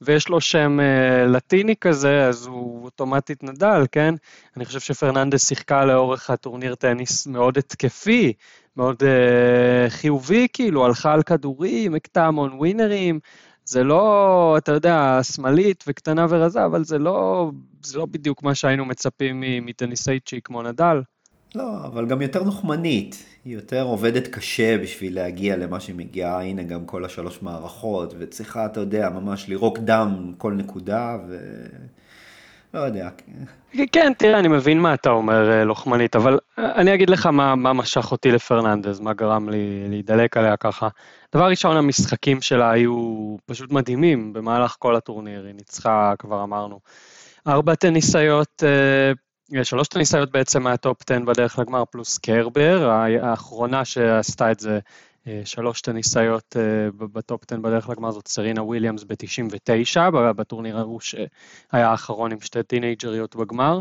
ויש 0.00 0.28
לו 0.28 0.40
שם 0.40 0.80
אה, 0.80 1.26
לטיני 1.26 1.74
כזה, 1.80 2.26
אז 2.26 2.46
הוא 2.46 2.84
אוטומטית 2.84 3.42
נדל, 3.42 3.86
כן? 3.92 4.14
אני 4.56 4.64
חושב 4.64 4.80
שפרננדס 4.80 5.48
שיחקה 5.48 5.84
לאורך 5.84 6.30
הטורניר 6.30 6.74
טניס 6.74 7.26
מאוד 7.26 7.58
התקפי, 7.58 8.32
מאוד 8.76 9.02
uh, 9.02 9.90
חיובי, 9.90 10.46
כאילו, 10.52 10.84
הלכה 10.84 11.12
על 11.12 11.22
כדורים, 11.22 11.94
הכתה 11.94 12.26
המון 12.26 12.52
ווינרים, 12.52 13.20
זה 13.64 13.84
לא, 13.84 14.54
אתה 14.58 14.72
יודע, 14.72 15.20
שמאלית 15.22 15.84
וקטנה 15.86 16.26
ורזה, 16.28 16.64
אבל 16.64 16.84
זה 16.84 16.98
לא, 16.98 17.50
זה 17.84 17.98
לא 17.98 18.06
בדיוק 18.06 18.42
מה 18.42 18.54
שהיינו 18.54 18.84
מצפים 18.84 19.42
מטניסאית 19.62 20.28
שהיא 20.28 20.40
כמו 20.44 20.62
נדל. 20.62 21.02
לא, 21.54 21.84
אבל 21.84 22.06
גם 22.06 22.22
יותר 22.22 22.42
נוחמנית. 22.42 23.24
היא 23.44 23.54
יותר 23.54 23.82
עובדת 23.82 24.28
קשה 24.28 24.78
בשביל 24.78 25.14
להגיע 25.14 25.56
למה 25.56 25.80
שהיא 25.80 25.96
מגיעה, 25.96 26.42
הנה 26.42 26.62
גם 26.62 26.86
כל 26.86 27.04
השלוש 27.04 27.42
מערכות, 27.42 28.14
וצריכה, 28.18 28.66
אתה 28.66 28.80
יודע, 28.80 29.08
ממש 29.08 29.48
לירוק 29.48 29.78
דם 29.78 30.32
כל 30.38 30.52
נקודה, 30.52 31.16
ו... 31.28 31.36
לא 32.74 32.80
יודע. 32.80 33.08
כן, 33.92 34.12
תראה, 34.18 34.38
אני 34.38 34.48
מבין 34.48 34.80
מה 34.80 34.94
אתה 34.94 35.10
אומר, 35.10 35.50
אה, 35.50 35.64
לוחמנית, 35.64 36.16
אבל 36.16 36.38
אה, 36.58 36.74
אני 36.74 36.94
אגיד 36.94 37.10
לך 37.10 37.26
מה, 37.26 37.54
מה 37.54 37.72
משך 37.72 38.12
אותי 38.12 38.30
לפרננדז, 38.30 39.00
מה 39.00 39.12
גרם 39.12 39.48
לי 39.48 39.88
להידלק 39.88 40.36
עליה 40.36 40.56
ככה. 40.56 40.88
דבר 41.34 41.48
ראשון, 41.48 41.76
המשחקים 41.76 42.40
שלה 42.40 42.70
היו 42.70 43.36
פשוט 43.46 43.72
מדהימים 43.72 44.32
במהלך 44.32 44.76
כל 44.78 44.96
הטורניר, 44.96 45.44
היא 45.44 45.54
ניצחה, 45.54 46.12
כבר 46.18 46.42
אמרנו. 46.44 46.80
ארבע 47.46 47.74
טניסאיות, 47.74 48.62
אה, 48.66 49.64
שלוש 49.64 49.88
טניסאיות 49.88 50.32
בעצם 50.32 50.62
מהטופ 50.62 50.96
10 51.10 51.24
בדרך 51.24 51.58
לגמר, 51.58 51.84
פלוס 51.90 52.18
קרבר, 52.18 52.90
האחרונה 53.22 53.84
שעשתה 53.84 54.52
את 54.52 54.60
זה, 54.60 54.78
אה, 55.26 55.40
שלוש 55.44 55.80
טניסאיות 55.80 56.56
אה, 56.56 56.88
בטופ 57.12 57.42
10 57.50 57.60
בדרך 57.60 57.88
לגמר 57.88 58.10
זאת 58.10 58.28
סרינה 58.28 58.62
וויליאמס 58.62 59.04
ב-99, 59.04 60.10
בטורניר 60.10 60.78
ההוא 60.78 61.00
שהיה 61.00 61.90
האחרון 61.90 62.32
עם 62.32 62.40
שתי 62.40 62.62
טינאייג'ריות 62.62 63.36
בגמר. 63.36 63.80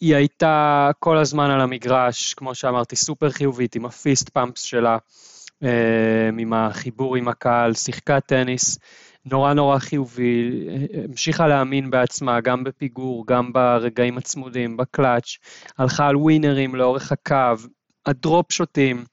היא 0.00 0.16
הייתה 0.16 0.90
כל 0.98 1.18
הזמן 1.18 1.50
על 1.50 1.60
המגרש, 1.60 2.34
כמו 2.34 2.54
שאמרתי, 2.54 2.96
סופר 2.96 3.30
חיובית, 3.30 3.76
עם 3.76 3.86
ה 3.86 3.94
fist 3.94 4.28
pumps 4.28 4.62
שלה. 4.62 4.98
אמ, 5.62 6.38
עם 6.38 6.52
החיבור 6.52 7.16
עם 7.16 7.28
הקהל, 7.28 7.74
שיחקה 7.74 8.20
טניס 8.20 8.78
נורא 9.24 9.52
נורא 9.52 9.78
חיובי, 9.78 10.66
המשיכה 11.04 11.46
להאמין 11.46 11.90
בעצמה, 11.90 12.40
גם 12.40 12.64
בפיגור, 12.64 13.26
גם 13.26 13.52
ברגעים 13.52 14.18
הצמודים, 14.18 14.76
בקלאץ', 14.76 15.36
הלכה 15.78 16.08
על 16.08 16.16
ווינרים 16.16 16.74
לאורך 16.74 17.12
הקו, 17.12 17.62
הדרופ 18.06 18.52
שוטים, 18.52 19.04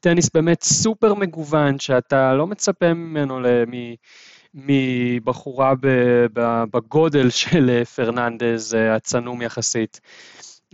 טניס 0.00 0.30
באמת 0.34 0.62
סופר 0.62 1.14
מגוון, 1.14 1.78
שאתה 1.78 2.34
לא 2.34 2.46
מצפה 2.46 2.94
ממנו 2.94 3.40
מבחורה 4.54 5.72
בגודל 6.72 7.30
של 7.30 7.84
פרננדז, 7.84 8.76
הצנום 8.96 9.42
יחסית. 9.42 10.00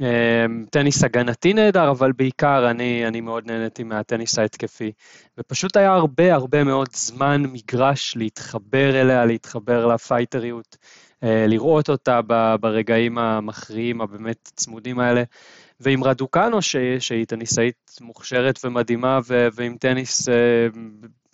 אמ, 0.01 0.65
טניס 0.71 1.05
הגנתי 1.05 1.53
נהדר, 1.53 1.91
אבל 1.91 2.13
בעיקר 2.13 2.71
אני, 2.71 3.07
אני 3.07 3.21
מאוד 3.21 3.47
נהניתי 3.47 3.85
מהטניס 3.85 4.39
ההתקפי. 4.39 4.93
ופשוט 5.39 5.77
היה 5.77 5.93
הרבה 5.93 6.35
הרבה 6.35 6.65
מאוד 6.65 6.89
זמן 6.95 7.43
מגרש 7.43 8.17
להתחבר 8.17 9.01
אליה, 9.01 9.25
להתחבר 9.25 9.87
לפייטריות, 9.87 10.77
אה, 11.23 11.47
לראות 11.49 11.91
אותה 11.91 12.21
ברגעים 12.61 13.19
המכריעים, 13.19 14.01
הבאמת 14.01 14.51
צמודים 14.55 14.99
האלה. 14.99 15.23
ועם 15.81 16.05
רדוקנו, 16.05 16.63
ש, 16.63 16.77
שהיא 16.99 17.27
טניסאית 17.27 17.97
מוכשרת 18.01 18.65
ומדהימה, 18.65 19.19
ו, 19.29 19.49
ועם 19.55 19.77
טניס 19.77 20.29
אה, 20.29 20.35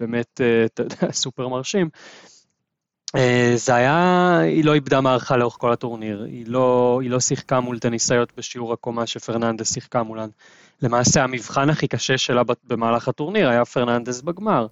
באמת, 0.01 0.41
אה, 0.41 0.67
סופר 1.13 1.49
מרשים. 1.49 1.89
אה, 3.17 3.53
זה 3.57 3.75
היה, 3.75 4.39
היא 4.39 4.65
לא 4.65 4.75
איבדה 4.75 5.01
מערכה 5.01 5.37
לאורך 5.37 5.57
כל 5.59 5.73
הטורניר, 5.73 6.23
היא 6.23 6.45
לא, 6.47 6.99
היא 7.03 7.11
לא 7.11 7.21
שיחקה 7.21 7.61
מול 7.61 7.79
טניסאיות 7.79 8.33
בשיעור 8.37 8.73
הקומה 8.73 9.07
שפרננדס 9.07 9.75
שיחקה 9.75 10.03
מולן. 10.03 10.29
למעשה 10.83 11.25
המבחן 11.25 11.71
הכי 11.71 11.89
קשה 11.89 12.19
שלה 12.19 12.43
במהלך 12.65 13.09
הטורניר 13.09 13.49
היה 13.49 13.65
פרננדס 13.65 14.21
בגמר. 14.21 14.67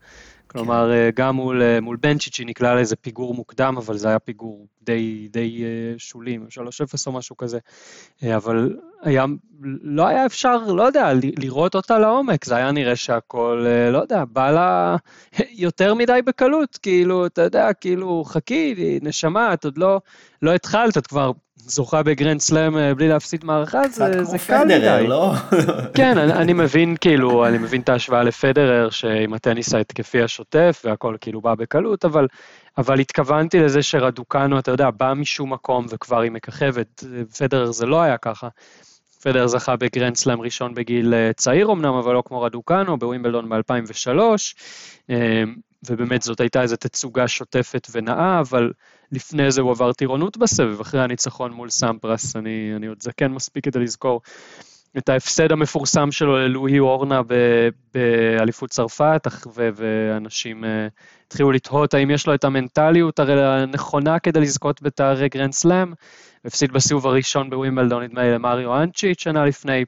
כלומר, 0.46 0.90
כן. 0.90 1.22
גם 1.22 1.36
מול, 1.36 1.62
אה, 1.62 1.80
מול 1.80 1.96
בנצ'יץ' 1.96 2.38
היא 2.38 2.46
נקלעה 2.46 2.74
לאיזה 2.74 2.96
פיגור 2.96 3.34
מוקדם, 3.34 3.74
אבל 3.76 3.96
זה 3.96 4.08
היה 4.08 4.18
פיגור 4.18 4.66
די, 4.82 5.28
די 5.30 5.64
אה, 5.64 5.94
שולי, 5.98 6.38
3-0 6.48 7.06
או 7.06 7.12
משהו 7.12 7.36
כזה. 7.36 7.58
אבל 8.36 8.76
היה, 9.02 9.24
לא 9.82 10.06
היה 10.06 10.26
אפשר, 10.26 10.56
לא 10.66 10.82
יודע, 10.82 11.12
לראות 11.38 11.74
אותה 11.74 11.98
לעומק, 11.98 12.44
זה 12.44 12.56
היה 12.56 12.72
נראה 12.72 12.96
שהכל, 12.96 13.66
לא 13.92 13.98
יודע, 13.98 14.24
בא 14.32 14.50
לה 14.50 14.96
יותר 15.64 15.94
מדי 15.94 16.20
בקלות, 16.24 16.78
כאילו, 16.82 17.26
אתה 17.26 17.42
יודע, 17.42 17.72
כאילו, 17.72 18.24
חכי, 18.26 18.98
נשמה, 19.02 19.54
את 19.54 19.64
עוד 19.64 19.78
לא, 19.78 20.00
לא 20.42 20.54
התחלת, 20.54 20.98
את 20.98 21.06
כבר 21.06 21.32
זוכה 21.66 22.02
בגרנד 22.02 22.40
סלאם 22.40 22.78
אה, 22.78 22.94
בלי 22.94 23.08
להפסיד 23.08 23.44
מערכה, 23.44 23.88
זה, 23.88 24.24
זה 24.24 24.38
קל 24.38 24.64
מדי. 24.64 24.74
קצת 24.74 24.76
כמו 24.76 24.78
פדרר, 24.78 25.06
לא? 25.06 25.32
כן, 25.94 26.18
אני, 26.18 26.32
אני 26.32 26.52
מבין, 26.52 26.96
כאילו, 27.00 27.46
אני 27.46 27.58
מבין 27.58 27.80
את 27.80 27.88
ההשוואה 27.88 28.22
לפדרר, 28.22 28.90
שעם 28.90 29.34
הטניס 29.34 29.74
ההתקפי 29.74 30.22
השוטף 30.22 30.82
והכל 30.84 31.16
כאילו 31.20 31.40
בא 31.40 31.54
בקלות, 31.54 32.04
אבל, 32.04 32.26
אבל 32.78 33.00
התכוונתי 33.00 33.60
לזה 33.60 33.82
שרדוקנו, 33.82 34.58
אתה 34.58 34.70
יודע, 34.70 34.90
בא 34.90 35.12
משום 35.16 35.52
מקום 35.52 35.86
וכבר 35.88 36.20
היא 36.20 36.30
מככבת, 36.30 37.04
פדרר 37.38 37.72
זה 37.72 37.86
לא 37.86 38.02
היה 38.02 38.16
ככה. 38.16 38.48
פדרר 39.22 39.46
זכה 39.46 39.76
בגרנד 39.76 40.16
סלאם 40.16 40.40
ראשון 40.40 40.74
בגיל 40.74 41.14
צעיר 41.32 41.72
אמנם, 41.72 41.94
אבל 41.94 42.14
לא 42.14 42.22
כמו 42.26 42.42
רדוקנו, 42.42 42.98
בווימבלדון 42.98 43.48
ב-2003, 43.48 44.18
ובאמת 45.86 46.22
זאת 46.22 46.40
הייתה 46.40 46.62
איזו 46.62 46.76
תצוגה 46.76 47.28
שוטפת 47.28 47.88
ונאה, 47.92 48.40
אבל 48.40 48.72
לפני 49.12 49.50
זה 49.50 49.60
הוא 49.60 49.70
עבר 49.70 49.92
טירונות 49.92 50.36
בסבב, 50.36 50.80
אחרי 50.80 51.02
הניצחון 51.02 51.52
מול 51.52 51.70
סמפרס, 51.70 52.36
אני, 52.36 52.72
אני 52.76 52.86
עוד 52.86 53.02
זקן 53.02 53.32
מספיק 53.32 53.64
כדי 53.64 53.78
לזכור 53.78 54.20
את 54.98 55.08
ההפסד 55.08 55.52
המפורסם 55.52 56.12
שלו 56.12 56.36
ללואיס 56.36 56.78
הורנה 56.78 57.20
באליפות 57.94 58.70
צרפת, 58.70 59.26
ואנשים 59.56 60.64
אה, 60.64 60.86
התחילו 61.26 61.52
לתהות 61.52 61.94
האם 61.94 62.10
יש 62.10 62.26
לו 62.26 62.34
את 62.34 62.44
המנטליות 62.44 63.20
הנכונה 63.20 64.18
כדי 64.18 64.40
לזכות 64.40 64.82
בתארי 64.82 65.28
גרנד 65.28 65.52
סלאם, 65.52 65.92
הפסיד 66.44 66.72
בסיבוב 66.72 67.06
הראשון 67.06 67.50
בווימבלדון, 67.50 68.02
נדמה 68.02 68.22
לי 68.22 68.32
למריו 68.32 68.82
אנצ'יץ' 68.82 69.18
שנה 69.18 69.44
לפני, 69.44 69.84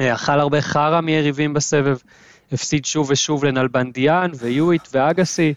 אה, 0.00 0.14
אכל 0.14 0.40
הרבה 0.40 0.60
חרא 0.60 1.00
מיריבים 1.00 1.54
בסבב, 1.54 1.96
הפסיד 2.52 2.84
שוב 2.84 3.10
ושוב 3.10 3.44
לנלבנדיאן 3.44 4.30
ויואיט 4.38 4.88
ואגסי, 4.92 5.54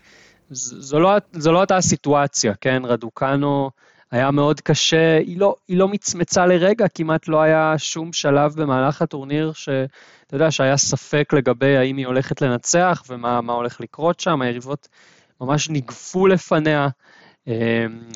זו 0.50 1.00
לא, 1.00 1.12
זו 1.34 1.52
לא 1.52 1.62
אותה 1.62 1.78
הסיטואציה, 1.78 2.54
כן? 2.62 2.82
רדוקנו 2.86 3.72
היה 4.16 4.32
מאוד 4.32 4.62
קשה, 4.62 5.18
היא 5.18 5.40
לא, 5.40 5.56
היא 5.68 5.78
לא 5.78 5.88
מצמצה 5.88 6.46
לרגע, 6.46 6.88
כמעט 6.88 7.28
לא 7.28 7.42
היה 7.42 7.74
שום 7.78 8.14
שלב 8.14 8.54
במהלך 8.56 9.02
הטורניר 9.02 9.52
שאתה 9.54 9.86
יודע, 10.34 10.52
שהיה 10.52 10.78
ספק 10.78 11.34
לגבי 11.34 11.78
האם 11.78 11.98
היא 11.98 12.08
הולכת 12.08 12.42
לנצח 12.42 13.04
ומה 13.10 13.54
הולך 13.54 13.82
לקרות 13.82 14.20
שם, 14.20 14.42
היריבות 14.42 14.88
ממש 15.42 15.70
ניגפו 15.70 16.28
לפניה. 16.28 16.88
אמ, 17.48 17.54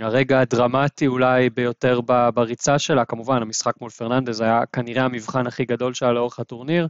הרגע 0.01 0.39
הדרמטי 0.39 1.07
אולי 1.07 1.49
ביותר 1.49 1.99
בריצה 2.33 2.79
שלה, 2.79 3.05
כמובן, 3.05 3.41
המשחק 3.41 3.73
מול 3.81 3.89
פרננדז 3.89 4.41
היה 4.41 4.61
כנראה 4.73 5.05
המבחן 5.05 5.47
הכי 5.47 5.65
גדול 5.65 5.93
שלה 5.93 6.11
לאורך 6.13 6.39
הטורניר. 6.39 6.87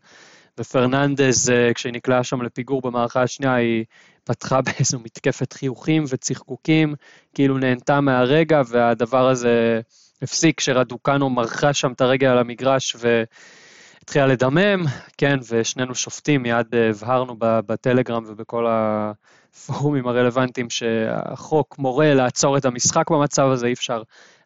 ופרננדז, 0.60 1.49
אה, 1.49 1.74
כשהיא 1.74 1.93
נקלעה 1.93 2.24
שם 2.24 2.41
לפיגור 2.41 2.82
במערכה 2.82 3.22
השנייה, 3.22 3.53
היא 3.53 3.86
פתחה 4.30 4.61
באיזו 4.65 4.99
מתקפת 4.99 5.53
חיוכים 5.53 6.03
וצחקוקים, 6.09 6.95
כאילו 7.34 7.57
נהנתה 7.57 8.01
מהרגע, 8.01 8.61
והדבר 8.67 9.30
הזה 9.30 9.82
הפסיק 10.21 10.57
כשרדוקנו 10.57 11.30
מרחה 11.30 11.73
שם 11.73 11.91
את 11.91 12.01
הרגל 12.01 12.27
על 12.27 12.38
המגרש 12.38 12.95
והתחילה 12.99 14.27
לדמם, 14.27 14.84
כן, 15.17 15.39
ושנינו 15.49 15.95
שופטים, 15.95 16.43
מיד 16.43 16.75
אה, 16.75 16.89
הבהרנו 16.89 17.36
בטלגרם 17.39 18.23
ובכל 18.27 18.67
הפורומים 18.69 20.07
הרלוונטיים 20.07 20.69
שהחוק 20.69 21.80
מורה 21.80 22.13
לעצור 22.13 22.57
את 22.57 22.65
המשחק 22.65 23.11
במצב 23.11 23.47
הזה, 23.47 23.67
אי 23.67 23.73
אפשר 23.73 24.01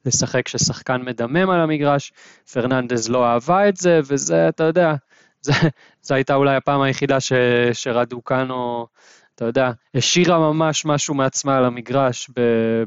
לשחק 0.05 0.45
כששחקן 0.45 1.01
מדמם 1.01 1.49
על 1.49 1.61
המגרש, 1.61 2.11
פרננדז 2.53 3.09
לא 3.09 3.25
אהבה 3.25 3.69
את 3.69 3.77
זה, 3.77 3.99
וזה, 4.03 4.49
אתה 4.49 4.63
יודע, 4.63 4.95
זו 6.03 6.15
הייתה 6.15 6.35
אולי 6.35 6.55
הפעם 6.55 6.81
היחידה 6.81 7.19
ש, 7.19 7.33
שרדוקנו, 7.73 8.87
אתה 9.35 9.45
יודע, 9.45 9.71
השאירה 9.95 10.39
ממש 10.39 10.85
משהו 10.85 11.15
מעצמה 11.15 11.57
על 11.57 11.65
המגרש 11.65 12.29
ב, 12.29 12.41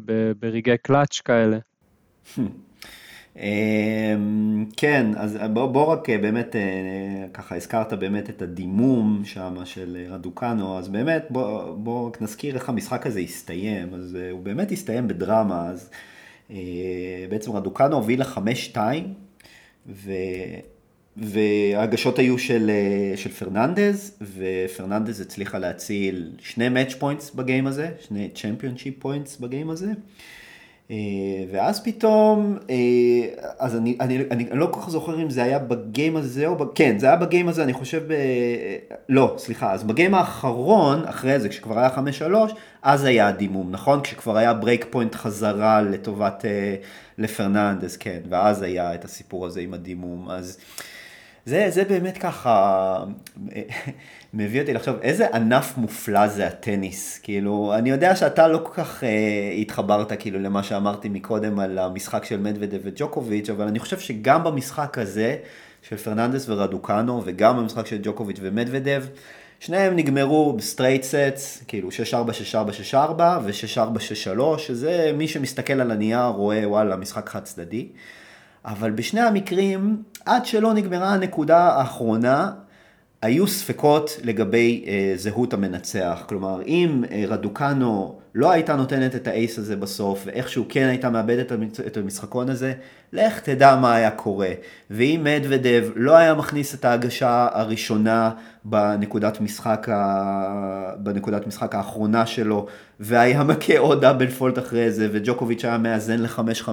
ב, 0.05 0.33
ברגעי 0.41 0.79
קלאץ' 0.79 1.21
כאלה. 1.21 1.59
אמ, 3.37 4.67
כן, 4.77 5.07
אז 5.17 5.39
בוא, 5.53 5.67
בוא 5.67 5.85
רק 5.85 6.11
אה, 6.11 6.19
באמת, 6.19 6.57
אה, 6.57 7.27
ככה 7.33 7.57
הזכרת 7.57 7.93
באמת 7.93 8.31
את 8.31 8.43
הדימום 8.43 9.23
שם 9.25 9.55
של 9.65 10.07
רדוקנו, 10.09 10.79
אז 10.79 10.89
באמת 10.89 11.27
בוא, 11.31 11.75
בוא 11.77 12.09
רק 12.09 12.23
נזכיר 12.23 12.55
איך 12.55 12.69
המשחק 12.69 13.07
הזה 13.07 13.21
הסתיים, 13.21 13.95
אז 13.95 14.17
אה, 14.21 14.31
הוא 14.31 14.43
באמת 14.43 14.73
הסתיים 14.73 15.09
בדרמה, 15.09 15.69
אז 15.69 15.91
בעצם 17.31 17.53
רדוקנו 17.53 17.97
הובילה 17.97 18.21
לחמש-שתיים, 18.21 19.15
וההגשות 21.17 22.19
היו 22.19 22.39
של, 22.39 22.71
אה, 22.71 23.17
של 23.17 23.31
פרננדז, 23.31 24.19
ופרננדז 24.37 25.21
הצליחה 25.21 25.59
להציל 25.59 26.31
שני 26.39 26.69
match 26.69 26.95
points 26.95 27.31
ב 27.31 27.38
game 27.38 27.67
הזה, 27.67 27.89
שני 28.01 28.29
championship 28.35 28.95
points 28.99 29.37
ב 29.37 29.43
game 29.43 29.71
הזה. 29.71 29.93
אה, 30.91 30.97
ואז 31.51 31.85
פתאום, 31.85 32.59
אה, 32.71 32.77
אז 33.59 33.77
אני, 33.77 33.97
אני, 34.01 34.19
אני, 34.31 34.47
אני 34.51 34.59
לא 34.59 34.69
כל 34.71 34.81
כך 34.81 34.91
זוכר 34.91 35.23
אם 35.23 35.31
זה 35.31 35.43
היה 35.43 35.59
ב 35.59 35.70
game 35.70 36.17
הזה 36.17 36.47
או, 36.47 36.75
כן, 36.75 36.99
זה 36.99 37.07
היה 37.07 37.17
ב 37.17 37.23
game 37.23 37.49
הזה, 37.49 37.63
אני 37.63 37.73
חושב, 37.73 38.03
ב, 38.09 38.15
לא, 39.09 39.35
סליחה, 39.39 39.73
אז 39.73 39.85
ב 39.85 39.91
game 39.91 40.15
האחרון, 40.15 41.05
אחרי 41.05 41.41
זה, 41.41 41.49
כשכבר 41.49 41.79
היה 41.79 41.91
5-3, 42.49 42.53
אז 42.83 43.05
היה 43.05 43.29
הדימום, 43.29 43.71
נכון? 43.71 44.01
כשכבר 44.01 44.37
היה 44.37 44.55
break 44.55 44.87
point 44.91 45.15
חזרה 45.15 45.83
לטובת, 45.83 46.45
לפרננדס, 47.19 47.97
כן, 47.97 48.21
ואז 48.29 48.63
היה 48.63 48.95
את 48.95 49.05
הסיפור 49.05 49.47
הזה 49.47 49.61
עם 49.61 49.75
הדימום, 49.75 50.31
אז... 50.31 50.59
זה, 51.47 51.67
זה 51.71 51.85
באמת 51.85 52.19
ככה 52.19 53.05
מביא 54.35 54.61
אותי 54.61 54.73
לחשוב 54.73 54.97
איזה 55.03 55.27
ענף 55.35 55.77
מופלא 55.77 56.29
זה 56.29 56.47
הטניס. 56.47 57.19
כאילו, 57.19 57.75
אני 57.79 57.91
יודע 57.91 58.17
שאתה 58.17 58.49
לא 58.49 58.59
כל 58.65 58.73
כך 58.75 59.05
אה, 59.05 59.53
התחברת 59.61 60.13
כאילו 60.13 60.39
למה 60.39 60.63
שאמרתי 60.63 61.09
מקודם 61.09 61.59
על 61.59 61.79
המשחק 61.79 62.25
של 62.25 62.41
מדוודב 62.41 62.79
וג'וקוביץ', 62.83 63.51
אבל 63.51 63.67
אני 63.67 63.79
חושב 63.79 63.99
שגם 63.99 64.45
במשחק 64.45 64.99
הזה 64.99 65.37
של 65.83 65.97
פרננדס 65.97 66.49
ורדוקנו, 66.49 67.23
וגם 67.25 67.57
במשחק 67.57 67.87
של 67.87 67.99
ג'וקוביץ' 68.03 68.39
ומדוודב, 68.41 69.05
שניהם 69.61 69.97
נגמרו 69.97 70.53
ב 70.53 70.58
straight 70.58 71.03
sets, 71.03 71.65
כאילו 71.69 71.89
6-4, 71.89 71.93
6-4, 72.53 72.93
6-4 72.93 72.97
ו-6-4, 73.45 73.79
6-3, 74.57 74.59
שזה 74.59 75.13
מי 75.17 75.29
שמסתכל 75.29 75.81
על 75.81 75.91
הנייר 75.91 76.27
רואה 76.27 76.69
וואלה 76.69 76.97
משחק 76.97 77.29
חד 77.29 77.45
צדדי. 77.45 77.89
אבל 78.65 78.91
בשני 78.91 79.21
המקרים, 79.21 80.03
עד 80.27 80.47
שלא 80.47 80.75
נגמרה 80.75 81.15
הנקודה 81.15 81.59
האחרונה, 81.59 82.51
היו 83.23 83.47
ספקות 83.47 84.11
לגבי 84.23 84.85
אה, 84.87 85.13
זהות 85.17 85.55
המנצח. 85.55 86.25
כלומר, 86.29 86.63
אם 86.67 87.05
אה, 87.11 87.25
רדוקנו 87.29 88.19
לא 88.35 88.51
הייתה 88.51 88.77
נותנת 88.77 89.15
את 89.15 89.27
האייס 89.27 89.59
הזה 89.59 89.77
בסוף, 89.77 90.23
ואיכשהו 90.27 90.65
כן 90.69 90.87
הייתה 90.89 91.11
מאבדת 91.11 91.53
את 91.87 91.97
המשחקון 91.97 92.49
הזה, 92.49 92.73
לך 93.13 93.41
תדע 93.41 93.77
מה 93.77 93.95
היה 93.95 94.11
קורה. 94.11 94.51
ואם 94.91 95.21
מדוודב 95.25 95.85
לא 95.97 96.17
היה 96.17 96.35
מכניס 96.35 96.75
את 96.75 96.85
ההגשה 96.85 97.49
הראשונה 97.53 98.31
בנקודת 98.65 99.41
משחק, 99.41 99.89
ה... 99.93 100.93
בנקודת 100.99 101.47
משחק 101.47 101.75
האחרונה 101.75 102.27
שלו, 102.27 102.67
והיה 103.01 103.45
מכה 103.45 103.79
עוד 103.79 104.01
דאבל 104.01 104.31
פולט 104.31 104.59
אחרי 104.59 104.91
זה, 104.91 105.09
וג'וקוביץ' 105.13 105.65
היה 105.65 105.79
מאזן 105.79 106.19
ל-5-5, 106.21 106.69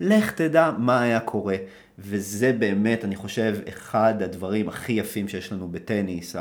לך 0.00 0.32
תדע 0.32 0.70
מה 0.78 1.00
היה 1.00 1.20
קורה. 1.20 1.56
וזה 1.98 2.52
באמת, 2.52 3.04
אני 3.04 3.16
חושב, 3.16 3.56
אחד 3.68 4.22
הדברים 4.22 4.68
הכי 4.68 4.92
יפים 4.92 5.28
שיש 5.28 5.52
לנו 5.52 5.68
בטניס, 5.68 6.36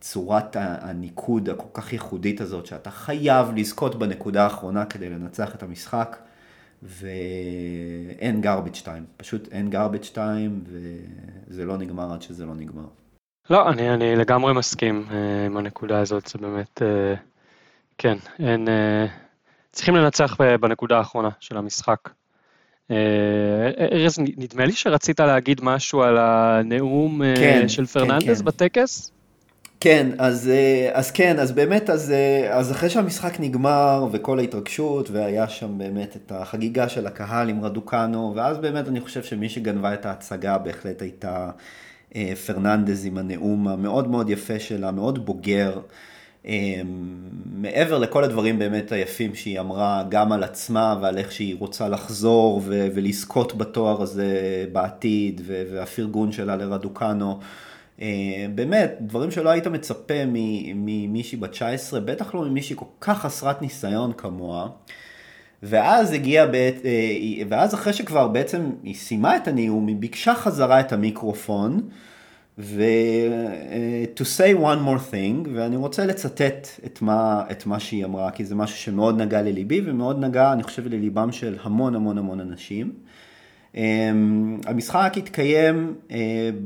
צורת 0.00 0.56
הניקוד 0.60 1.48
הכל 1.48 1.68
כך 1.72 1.92
ייחודית 1.92 2.40
הזאת, 2.40 2.66
שאתה 2.66 2.90
חייב 2.90 3.46
לזכות 3.56 3.94
בנקודה 3.94 4.44
האחרונה 4.44 4.84
כדי 4.84 5.10
לנצח 5.10 5.54
את 5.54 5.62
המשחק, 5.62 6.16
ואין 6.82 8.42
garbage 8.44 8.82
time, 8.84 9.04
פשוט 9.16 9.48
אין 9.52 9.72
garbage 9.72 10.14
time, 10.14 10.70
וזה 11.48 11.64
לא 11.64 11.76
נגמר 11.76 12.12
עד 12.12 12.22
שזה 12.22 12.46
לא 12.46 12.54
נגמר. 12.54 12.86
לא, 13.50 13.70
אני, 13.70 13.94
אני 13.94 14.16
לגמרי 14.16 14.52
מסכים 14.52 15.04
uh, 15.08 15.12
עם 15.46 15.56
הנקודה 15.56 15.98
הזאת, 15.98 16.26
זה 16.26 16.38
באמת, 16.38 16.82
uh, 16.82 17.18
כן, 17.98 18.16
אין, 18.38 18.68
uh, 18.68 19.10
צריכים 19.72 19.96
לנצח 19.96 20.36
בנקודה 20.60 20.98
האחרונה 20.98 21.28
של 21.40 21.56
המשחק. 21.56 22.10
אה, 22.90 22.96
ארז, 23.92 24.18
נדמה 24.18 24.66
לי 24.66 24.72
שרצית 24.72 25.20
להגיד 25.20 25.60
משהו 25.62 26.02
על 26.02 26.18
הנאום 26.18 27.22
אה, 27.22 27.34
כן, 27.36 27.68
של 27.68 27.82
כן, 27.82 27.86
פרננדס 27.86 28.26
כן, 28.26 28.34
כן. 28.34 28.44
בטקס? 28.44 29.10
כן, 29.80 30.10
אז, 30.18 30.48
אה, 30.48 30.90
אז 30.92 31.10
כן, 31.10 31.38
אז 31.38 31.52
באמת, 31.52 31.90
אז, 31.90 32.14
אז 32.50 32.72
אחרי 32.72 32.90
שהמשחק 32.90 33.40
נגמר 33.40 34.06
וכל 34.12 34.38
ההתרגשות, 34.38 35.10
והיה 35.10 35.48
שם 35.48 35.78
באמת 35.78 36.16
את 36.16 36.32
החגיגה 36.32 36.88
של 36.88 37.06
הקהל 37.06 37.48
עם 37.48 37.64
רדוקנו, 37.64 38.32
ואז 38.36 38.58
באמת 38.58 38.88
אני 38.88 39.00
חושב 39.00 39.22
שמי 39.22 39.48
שגנבה 39.48 39.94
את 39.94 40.06
ההצגה 40.06 40.58
בהחלט 40.58 41.02
הייתה 41.02 41.50
פרננדז 42.46 43.06
עם 43.06 43.18
הנאום 43.18 43.68
המאוד 43.68 44.08
מאוד 44.08 44.30
יפה 44.30 44.58
שלה, 44.58 44.90
מאוד 44.90 45.26
בוגר. 45.26 45.80
אמ, 46.46 46.84
מעבר 47.56 47.98
לכל 47.98 48.24
הדברים 48.24 48.58
באמת 48.58 48.92
היפים 48.92 49.34
שהיא 49.34 49.60
אמרה, 49.60 50.04
גם 50.08 50.32
על 50.32 50.44
עצמה 50.44 50.98
ועל 51.02 51.18
איך 51.18 51.32
שהיא 51.32 51.56
רוצה 51.58 51.88
לחזור 51.88 52.60
ו- 52.64 52.88
ולזכות 52.94 53.54
בתואר 53.58 54.02
הזה 54.02 54.66
בעתיד, 54.72 55.40
והפרגון 55.46 56.32
שלה 56.32 56.56
לרדוקנו. 56.56 57.38
אמ, 58.00 58.06
באמת, 58.54 58.96
דברים 59.00 59.30
שלא 59.30 59.50
היית 59.50 59.66
מצפה 59.66 60.24
ממישהי 60.74 61.38
בת 61.38 61.50
19, 61.50 62.00
בטח 62.00 62.34
לא 62.34 62.42
ממישהי 62.44 62.76
כל 62.76 62.86
כך 63.00 63.20
חסרת 63.20 63.62
ניסיון 63.62 64.12
כמוה. 64.16 64.68
ואז 65.62 66.12
הגיע, 66.12 66.46
בעת, 66.46 66.74
אה, 66.84 67.42
ואז 67.48 67.74
אחרי 67.74 67.92
שכבר 67.92 68.28
בעצם 68.28 68.70
היא 68.82 68.94
סיימה 68.94 69.36
את 69.36 69.48
הנאום, 69.48 69.86
היא 69.86 69.96
ביקשה 69.96 70.34
חזרה 70.34 70.80
את 70.80 70.92
המיקרופון. 70.92 71.80
ו- 72.58 72.82
uh, 74.16 74.22
say 74.22 74.54
one 74.54 74.80
more 74.86 75.12
thing, 75.12 75.48
ואני 75.54 75.76
רוצה 75.76 76.06
לצטט 76.06 76.68
את 76.86 77.02
מה, 77.02 77.44
את 77.50 77.66
מה 77.66 77.80
שהיא 77.80 78.04
אמרה, 78.04 78.30
כי 78.30 78.44
זה 78.44 78.54
משהו 78.54 78.76
שמאוד 78.76 79.20
נגע 79.22 79.42
לליבי 79.42 79.80
ומאוד 79.84 80.24
נגע, 80.24 80.52
אני 80.52 80.62
חושב, 80.62 80.86
לליבם 80.86 81.32
של 81.32 81.56
המון 81.62 81.94
המון 81.94 82.18
המון 82.18 82.40
אנשים. 82.40 82.92
המשחק 84.66 85.12
התקיים 85.16 85.94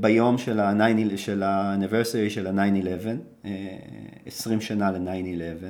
ביום 0.00 0.38
של 0.38 0.60
ה-anniversary 0.60 2.30
של 2.30 2.46
ה-9-11, 2.46 3.48
20 4.26 4.60
שנה 4.60 4.90
ל-9-11, 4.90 5.64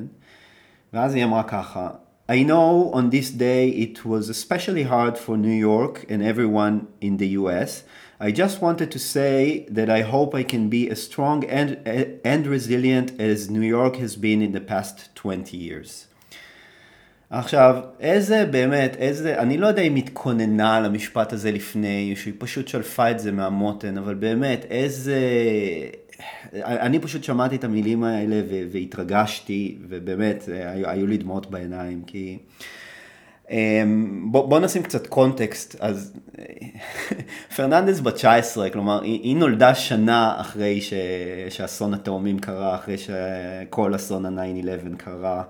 ואז 0.92 1.14
היא 1.14 1.24
אמרה 1.24 1.42
ככה, 1.42 1.90
I 2.30 2.44
know 2.44 2.92
on 2.94 3.10
this 3.10 3.30
day 3.30 3.70
it 3.70 4.04
was 4.04 4.28
especially 4.28 4.82
hard 4.82 5.16
for 5.16 5.36
New 5.36 5.58
York 5.70 6.04
and 6.08 6.22
everyone 6.22 6.86
in 7.00 7.16
the 7.16 7.28
US. 7.40 7.84
I 8.20 8.32
just 8.32 8.60
wanted 8.60 8.90
to 8.90 8.98
say 8.98 9.64
that 9.70 9.88
I 9.88 10.00
hope 10.02 10.34
I 10.34 10.42
can 10.42 10.68
be 10.68 10.90
as 10.90 11.00
strong 11.00 11.44
and, 11.44 11.78
and 12.24 12.46
resilient 12.48 13.12
as 13.20 13.48
New 13.48 13.62
York 13.62 13.94
has 13.96 14.16
been 14.16 14.42
in 14.42 14.50
the 14.50 14.60
past 14.60 15.14
20 15.14 15.56
years. 15.56 16.06
עכשיו, 17.30 17.76
איזה 18.00 18.44
באמת, 18.44 18.96
איזה, 18.96 19.38
אני 19.38 19.58
לא 19.58 19.66
יודע 19.66 19.82
אם 19.82 19.96
התכוננה 19.96 20.80
למשפט 20.80 21.32
הזה 21.32 21.50
לפני, 21.50 22.14
שהיא 22.16 22.34
פשוט 22.38 22.68
שלפה 22.68 23.10
את 23.10 23.18
זה 23.18 23.32
מהמותן, 23.32 23.98
אבל 23.98 24.14
באמת, 24.14 24.66
איזה... 24.70 25.20
אני 26.54 26.98
פשוט 26.98 27.24
שמעתי 27.24 27.56
את 27.56 27.64
המילים 27.64 28.04
האלה 28.04 28.42
והתרגשתי, 28.72 29.78
ובאמת, 29.88 30.48
היו, 30.48 30.88
היו 30.88 31.06
לי 31.06 31.16
דמעות 31.16 31.50
בעיניים, 31.50 32.02
כי... 32.06 32.38
אמ, 33.50 34.32
בוא, 34.32 34.48
בוא 34.48 34.58
נשים 34.60 34.82
קצת 34.82 35.06
קונטקסט, 35.06 35.76
אז 35.80 36.12
פרננדס 37.56 38.00
בת 38.00 38.14
19, 38.14 38.70
כלומר 38.70 39.02
היא, 39.02 39.20
היא 39.22 39.36
נולדה 39.36 39.74
שנה 39.74 40.40
אחרי 40.40 40.80
ש, 40.80 40.92
שאסון 41.48 41.94
התאומים 41.94 42.38
קרה, 42.38 42.74
אחרי 42.74 42.96
שכל 42.98 43.94
אסון 43.94 44.38
ה-9-11 44.38 44.96
קרה. 44.96 45.42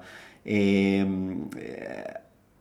אמ, 0.47 1.45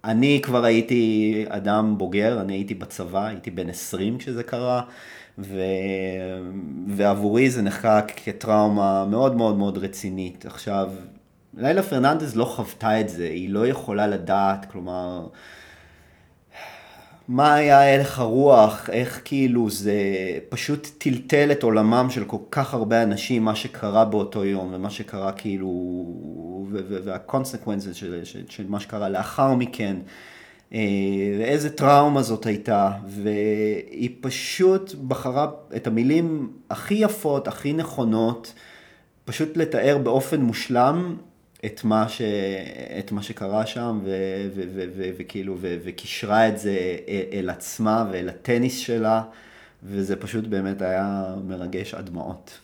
אני 0.03 0.39
כבר 0.43 0.65
הייתי 0.65 1.45
אדם 1.49 1.95
בוגר, 1.97 2.41
אני 2.41 2.53
הייתי 2.53 2.73
בצבא, 2.73 3.25
הייתי 3.25 3.51
בן 3.51 3.69
20 3.69 4.17
כשזה 4.17 4.43
קרה, 4.43 4.81
ו... 5.39 5.61
ועבורי 6.87 7.49
זה 7.49 7.61
נחקק 7.61 8.11
כטראומה 8.15 9.05
מאוד 9.05 9.35
מאוד 9.35 9.57
מאוד 9.57 9.77
רצינית. 9.77 10.45
עכשיו, 10.45 10.89
לילה 11.57 11.83
פרננדז 11.83 12.35
לא 12.35 12.45
חוותה 12.45 13.01
את 13.01 13.09
זה, 13.09 13.23
היא 13.23 13.49
לא 13.49 13.67
יכולה 13.67 14.07
לדעת, 14.07 14.65
כלומר, 14.71 15.27
מה 17.27 17.53
היה 17.53 17.95
הלך 17.95 18.19
הרוח, 18.19 18.89
איך 18.89 19.21
כאילו 19.25 19.69
זה 19.69 19.93
פשוט 20.49 20.87
טלטל 20.97 21.51
את 21.51 21.63
עולמם 21.63 22.07
של 22.09 22.25
כל 22.25 22.37
כך 22.51 22.73
הרבה 22.73 23.03
אנשים, 23.03 23.43
מה 23.43 23.55
שקרה 23.55 24.05
באותו 24.05 24.45
יום, 24.45 24.69
ומה 24.73 24.89
שקרה 24.89 25.31
כאילו, 25.31 25.69
וה 26.71 26.89
consequences 26.89 27.95
של, 27.95 28.19
של, 28.23 28.43
של 28.49 28.65
מה 28.69 28.79
שקרה 28.79 29.09
לאחר 29.09 29.53
מכן, 29.53 29.95
אה, 30.73 30.79
ואיזה 31.39 31.69
טראומה 31.69 32.21
זאת 32.21 32.45
הייתה, 32.45 32.91
והיא 33.07 34.09
פשוט 34.21 34.93
בחרה 35.07 35.47
את 35.75 35.87
המילים 35.87 36.51
הכי 36.69 36.93
יפות, 36.93 37.47
הכי 37.47 37.73
נכונות, 37.73 38.53
פשוט 39.25 39.57
לתאר 39.57 39.97
באופן 39.97 40.41
מושלם 40.41 41.15
את 41.65 41.83
מה, 41.83 42.09
ש, 42.09 42.21
את 42.99 43.11
מה 43.11 43.23
שקרה 43.23 43.65
שם, 43.65 43.99
וכאילו, 45.17 45.57
וקישרה 45.61 46.47
את 46.47 46.59
זה 46.59 46.77
אל 47.33 47.49
עצמה 47.49 48.05
ואל 48.11 48.29
הטניס 48.29 48.79
שלה, 48.79 49.21
וזה 49.83 50.15
פשוט 50.15 50.45
באמת 50.45 50.81
היה 50.81 51.25
מרגש 51.47 51.93
עד 51.93 52.05
דמעות. 52.05 52.59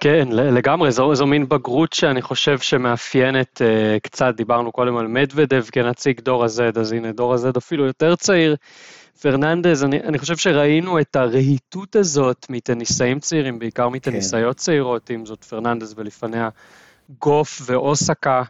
כן, 0.00 0.28
לגמרי, 0.32 0.92
זו, 0.92 1.14
זו 1.14 1.26
מין 1.26 1.48
בגרות 1.48 1.92
שאני 1.92 2.22
חושב 2.22 2.58
שמאפיינת 2.58 3.62
uh, 3.62 4.00
קצת, 4.02 4.34
דיברנו 4.36 4.72
קודם 4.72 4.96
על 4.96 5.06
מדוודב 5.06 5.64
כנציג 5.72 6.20
דור 6.20 6.44
ה-Z, 6.44 6.80
אז 6.80 6.92
הנה 6.92 7.12
דור 7.12 7.34
ה-Z 7.34 7.58
אפילו 7.58 7.86
יותר 7.86 8.16
צעיר. 8.16 8.56
פרננדז, 9.22 9.84
אני, 9.84 10.00
אני 10.00 10.18
חושב 10.18 10.36
שראינו 10.36 11.00
את 11.00 11.16
הרהיטות 11.16 11.96
הזאת 11.96 12.46
מטניסאים 12.50 13.20
צעירים, 13.20 13.58
בעיקר 13.58 13.88
מטניסאיות 13.88 14.56
כן. 14.56 14.62
צעירות, 14.62 15.10
אם 15.10 15.26
זאת 15.26 15.44
פרננדז 15.44 15.94
ולפניה 15.96 16.48
גוף 17.18 17.62
ואוסקה, 17.66 18.42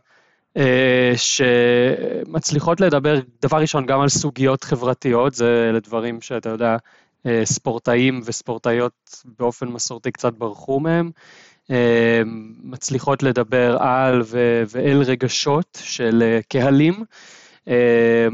אה, 0.57 1.13
שמצליחות 1.17 2.81
לדבר, 2.81 3.21
דבר 3.43 3.59
ראשון, 3.59 3.87
גם 3.87 4.01
על 4.01 4.09
סוגיות 4.09 4.65
חברתיות, 4.65 5.35
זה 5.35 5.71
לדברים 5.75 6.21
שאתה 6.21 6.49
יודע, 6.49 6.77
אה, 7.27 7.43
ספורטאים 7.45 8.21
וספורטאיות 8.25 9.23
באופן 9.39 9.69
מסורתי 9.69 10.13
קצת 10.13 10.33
ברחו 10.33 10.81
מהם. 10.81 11.11
אה, 11.71 12.23
מצליחות 12.63 13.23
לדבר 13.23 13.77
על 13.81 14.23
ו- 14.25 14.63
ואל 14.69 15.03
רגשות 15.03 15.79
של 15.83 16.39
קהלים, 16.49 17.05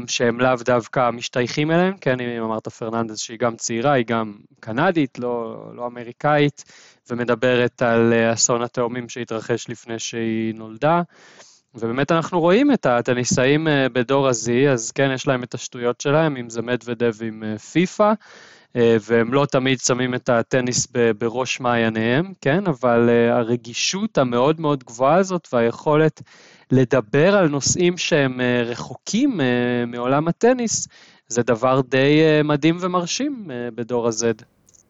שהם 0.07 0.39
לאו 0.39 0.55
דווקא 0.65 1.09
משתייכים 1.09 1.71
אליהם, 1.71 1.93
כן, 2.01 2.19
אם 2.19 2.43
אמרת 2.43 2.67
פרננדס 2.67 3.19
שהיא 3.19 3.39
גם 3.39 3.55
צעירה, 3.55 3.91
היא 3.91 4.05
גם 4.05 4.33
קנדית, 4.59 5.19
לא, 5.19 5.65
לא 5.75 5.87
אמריקאית, 5.87 6.63
ומדברת 7.09 7.81
על 7.81 8.13
אה, 8.13 8.33
אסון 8.33 8.61
התאומים 8.61 9.09
שהתרחש 9.09 9.69
לפני 9.69 9.99
שהיא 9.99 10.55
נולדה. 10.55 11.01
ובאמת 11.75 12.11
אנחנו 12.11 12.39
רואים 12.39 12.71
את 12.71 12.85
הטניסאים 12.85 13.67
אה, 13.67 13.89
בדור 13.89 14.27
ה-Z, 14.27 14.69
אז 14.71 14.91
כן, 14.91 15.11
יש 15.13 15.27
להם 15.27 15.43
את 15.43 15.53
השטויות 15.53 16.01
שלהם, 16.01 16.37
אם 16.37 16.49
זה 16.49 16.61
מדוודב 16.61 17.13
עם 17.23 17.43
אה, 17.43 17.57
פיפא, 17.57 18.13
והם 18.77 19.33
לא 19.33 19.45
תמיד 19.45 19.79
שמים 19.79 20.15
את 20.15 20.29
הטניס 20.29 20.87
בראש 21.17 21.59
מעייניהם, 21.59 22.33
כן, 22.41 22.67
אבל 22.67 23.09
הרגישות 23.31 24.17
המאוד 24.17 24.61
מאוד 24.61 24.83
גבוהה 24.83 25.15
הזאת 25.15 25.47
והיכולת 25.53 26.21
לדבר 26.71 27.35
על 27.35 27.47
נושאים 27.47 27.97
שהם 27.97 28.41
רחוקים 28.65 29.39
מעולם 29.87 30.27
הטניס, 30.27 30.87
זה 31.27 31.43
דבר 31.43 31.81
די 31.89 32.19
מדהים 32.43 32.77
ומרשים 32.81 33.45
בדור 33.75 34.07
ה-Z. 34.07 34.43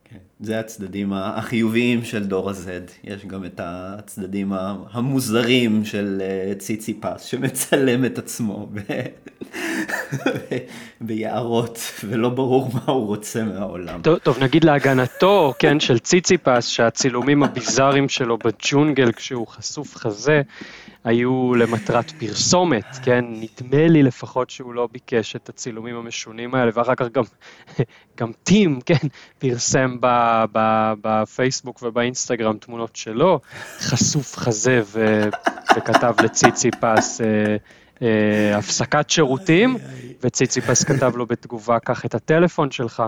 כן, 0.10 0.18
זה 0.40 0.60
הצדדים 0.60 1.14
החיוביים 1.14 2.04
של 2.04 2.24
דור 2.24 2.50
ה-Z. 2.50 2.92
יש 3.04 3.26
גם 3.26 3.46
את 3.46 3.60
הצדדים 3.64 4.54
המוזרים 4.92 5.86
של 5.86 6.22
אה, 6.22 6.56
ציצי 6.56 6.94
פס, 6.94 7.22
שמצלם 7.24 8.06
את 8.06 8.18
עצמו 8.18 8.70
ב... 8.74 8.80
ביערות, 11.02 11.80
ולא 12.04 12.30
ברור 12.30 12.70
מה 12.74 12.94
הוא 12.94 13.08
רוצה 13.08 13.44
מהעולם. 13.44 14.02
טוב, 14.02 14.18
טוב, 14.18 14.44
נגיד 14.44 14.64
להגנתו, 14.64 15.54
כן, 15.60 15.80
של 15.80 16.00
ציצי 16.00 16.38
פס, 16.38 16.68
שהצילומים 16.68 17.44
הביזאריים 17.44 18.10
שלו 18.10 18.38
בג'ונגל 18.38 19.12
כשהוא 19.12 19.48
חשוף 19.48 19.96
חזה, 19.96 20.42
היו 21.06 21.56
למטרת 21.56 22.12
פרסומת, 22.12 22.86
כן? 23.04 23.26
נדמה 23.28 23.88
לי 23.88 24.04
לפחות 24.04 24.50
שהוא 24.50 24.74
לא 24.74 24.88
ביקש 24.92 25.36
את 25.36 25.50
הצילומים 25.50 25.96
המשונים 25.96 26.56
האלה, 26.56 26.72
ואחר 26.74 26.96
כך 26.96 27.06
גם, 27.12 27.24
גם 28.20 28.32
טים, 28.44 28.80
כן, 28.86 29.08
פרסם 29.40 29.98
בפייסבוק 31.02 31.84
ובאינסטגרם 31.84 32.58
תמונות 32.58 32.96
שלו, 32.96 33.40
חשוף 33.80 34.38
חזה 34.38 34.82
ו, 34.86 35.24
וכתב 35.78 36.14
לציציפס 36.24 37.22
אה, 37.22 37.56
אה, 38.02 38.58
הפסקת 38.58 39.10
שירותים, 39.10 39.78
וציציפס 40.24 40.84
כתב 40.84 41.12
לו 41.16 41.26
בתגובה, 41.26 41.80
קח 41.80 42.06
את 42.06 42.16
הטלפון 42.16 42.72
שלך, 42.72 43.04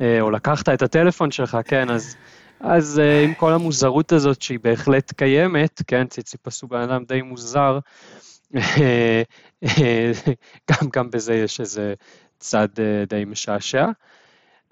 אה, 0.00 0.20
או 0.20 0.30
לקחת 0.30 0.68
את 0.68 0.82
הטלפון 0.82 1.30
שלך, 1.30 1.58
כן, 1.64 1.90
אז... 1.90 2.16
אז 2.60 3.00
uh, 3.04 3.24
עם 3.24 3.34
כל 3.34 3.52
המוזרות 3.52 4.12
הזאת 4.12 4.42
שהיא 4.42 4.58
בהחלט 4.62 5.12
קיימת, 5.12 5.82
כן, 5.86 6.06
ציציפס 6.06 6.62
הוא 6.62 6.70
בן 6.70 6.80
אדם 6.80 7.04
די 7.04 7.22
מוזר, 7.22 7.78
גם, 10.70 10.88
גם 10.92 11.10
בזה 11.10 11.34
יש 11.34 11.60
איזה 11.60 11.94
צד 12.38 12.68
די 13.08 13.24
משעשע. 13.26 13.86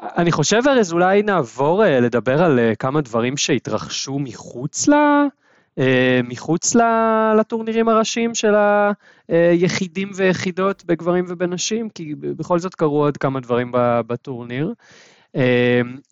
אני 0.02 0.32
חושב, 0.32 0.60
ארז, 0.66 0.92
אולי 0.92 1.22
נעבור 1.22 1.84
לדבר 1.86 2.42
על 2.42 2.60
כמה 2.78 3.00
דברים 3.00 3.36
שהתרחשו 3.36 4.18
מחוץ 4.18 4.88
ל... 4.88 4.94
מחוץ 6.24 6.76
לטורנירים 7.38 7.88
הראשיים 7.88 8.34
של 8.34 8.54
היחידים 9.28 10.10
ויחידות 10.14 10.84
בגברים 10.84 11.24
ובנשים, 11.28 11.88
כי 11.88 12.14
בכל 12.14 12.58
זאת 12.58 12.74
קרו 12.74 13.04
עוד 13.04 13.16
כמה 13.16 13.40
דברים 13.40 13.70
בטורניר. 14.06 14.72
אמ, 15.34 15.40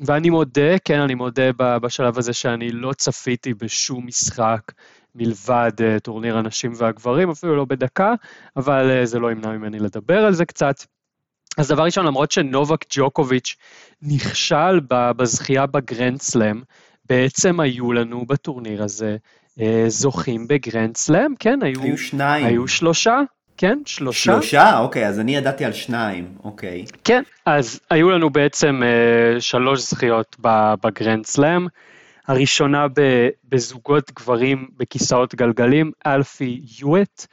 ואני 0.01 0.31
מודה, 0.31 0.79
כן, 0.85 1.01
אני 1.01 1.15
מודה 1.15 1.51
בשלב 1.57 2.19
הזה 2.19 2.33
שאני 2.33 2.73
לא 2.73 2.93
צפיתי 2.93 3.55
בשום 3.55 4.07
משחק 4.07 4.73
מלבד 5.15 5.73
אה, 5.81 6.01
טורניר 6.01 6.39
הנשים 6.39 6.73
והגברים, 6.77 7.31
אפילו 7.31 7.57
לא 7.57 7.65
בדקה, 7.65 8.15
אבל 8.57 8.91
אה, 8.91 9.07
זה 9.07 9.19
לא 9.19 9.33
ימנע 9.33 9.53
ממני 9.53 9.79
לדבר 9.79 10.19
על 10.19 10.33
זה 10.33 10.45
קצת. 10.45 10.85
אז 11.59 11.69
דבר 11.69 11.83
ראשון, 11.83 12.07
למרות 12.07 12.33
שנובק 12.33 12.85
ג'וקוביץ' 12.91 13.57
נכשל 14.03 14.81
בזכייה 14.89 15.67
בגרנד 15.67 16.21
סלאם, 16.21 16.63
בעצם 17.09 17.61
היו 17.61 17.93
לנו 17.93 18.27
בטורניר 18.27 18.83
הזה 18.83 19.17
אה, 19.61 19.85
זוכים 19.89 20.49
בגרנד 20.49 20.97
סלאם, 20.97 21.35
כן, 21.39 21.59
היו, 21.63 21.83
היו 21.83 21.99
שניים. 21.99 22.47
היו 22.47 22.69
שלושה, 22.69 23.21
כן, 23.61 23.79
שלושה. 23.87 24.33
שלושה? 24.33 24.79
אוקיי, 24.79 25.07
אז 25.07 25.21
אני 25.21 25.37
ידעתי 25.37 25.65
על 25.65 25.73
שניים, 25.73 26.29
אוקיי. 26.45 26.85
כן, 27.05 27.23
אז 27.47 27.81
היו 27.91 28.11
לנו 28.11 28.31
בעצם 28.31 28.83
אה, 28.83 29.41
שלוש 29.41 29.81
זכיות 29.81 30.37
בגרנד 30.85 31.27
סלאם. 31.27 31.67
הראשונה 32.29 32.87
בזוגות 33.49 34.13
גברים 34.13 34.69
בכיסאות 34.77 35.35
גלגלים, 35.35 35.93
אלפי 36.07 36.63
יואט, 36.79 37.27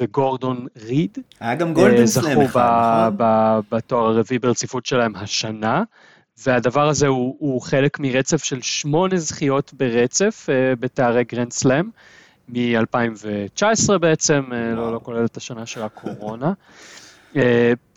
וגורדון 0.00 0.66
ריד. 0.86 1.18
היה 1.40 1.54
גם 1.54 1.74
גולדן 1.74 2.06
סלאם 2.06 2.40
אחד, 2.40 3.12
נכון? 3.14 3.60
זכו 3.60 3.76
בתואר 3.76 4.06
הרביעי 4.06 4.38
ברציפות 4.38 4.86
שלהם 4.86 5.16
השנה. 5.16 5.82
והדבר 6.46 6.88
הזה 6.88 7.06
הוא, 7.06 7.36
הוא 7.38 7.62
חלק 7.62 8.00
מרצף 8.00 8.44
של 8.44 8.62
שמונה 8.62 9.16
זכיות 9.16 9.74
ברצף 9.74 10.46
אה, 10.48 10.80
בתארי 10.80 11.24
גרנד 11.24 11.52
סלאם, 11.52 11.88
מ-2019 12.48 13.98
בעצם, 13.98 14.42
אה, 14.50 14.76
לא, 14.76 14.92
לא 14.92 15.00
כולל 15.02 15.24
את 15.24 15.36
השנה 15.36 15.66
של 15.66 15.82
הקורונה. 15.82 16.52
אה, 17.32 17.36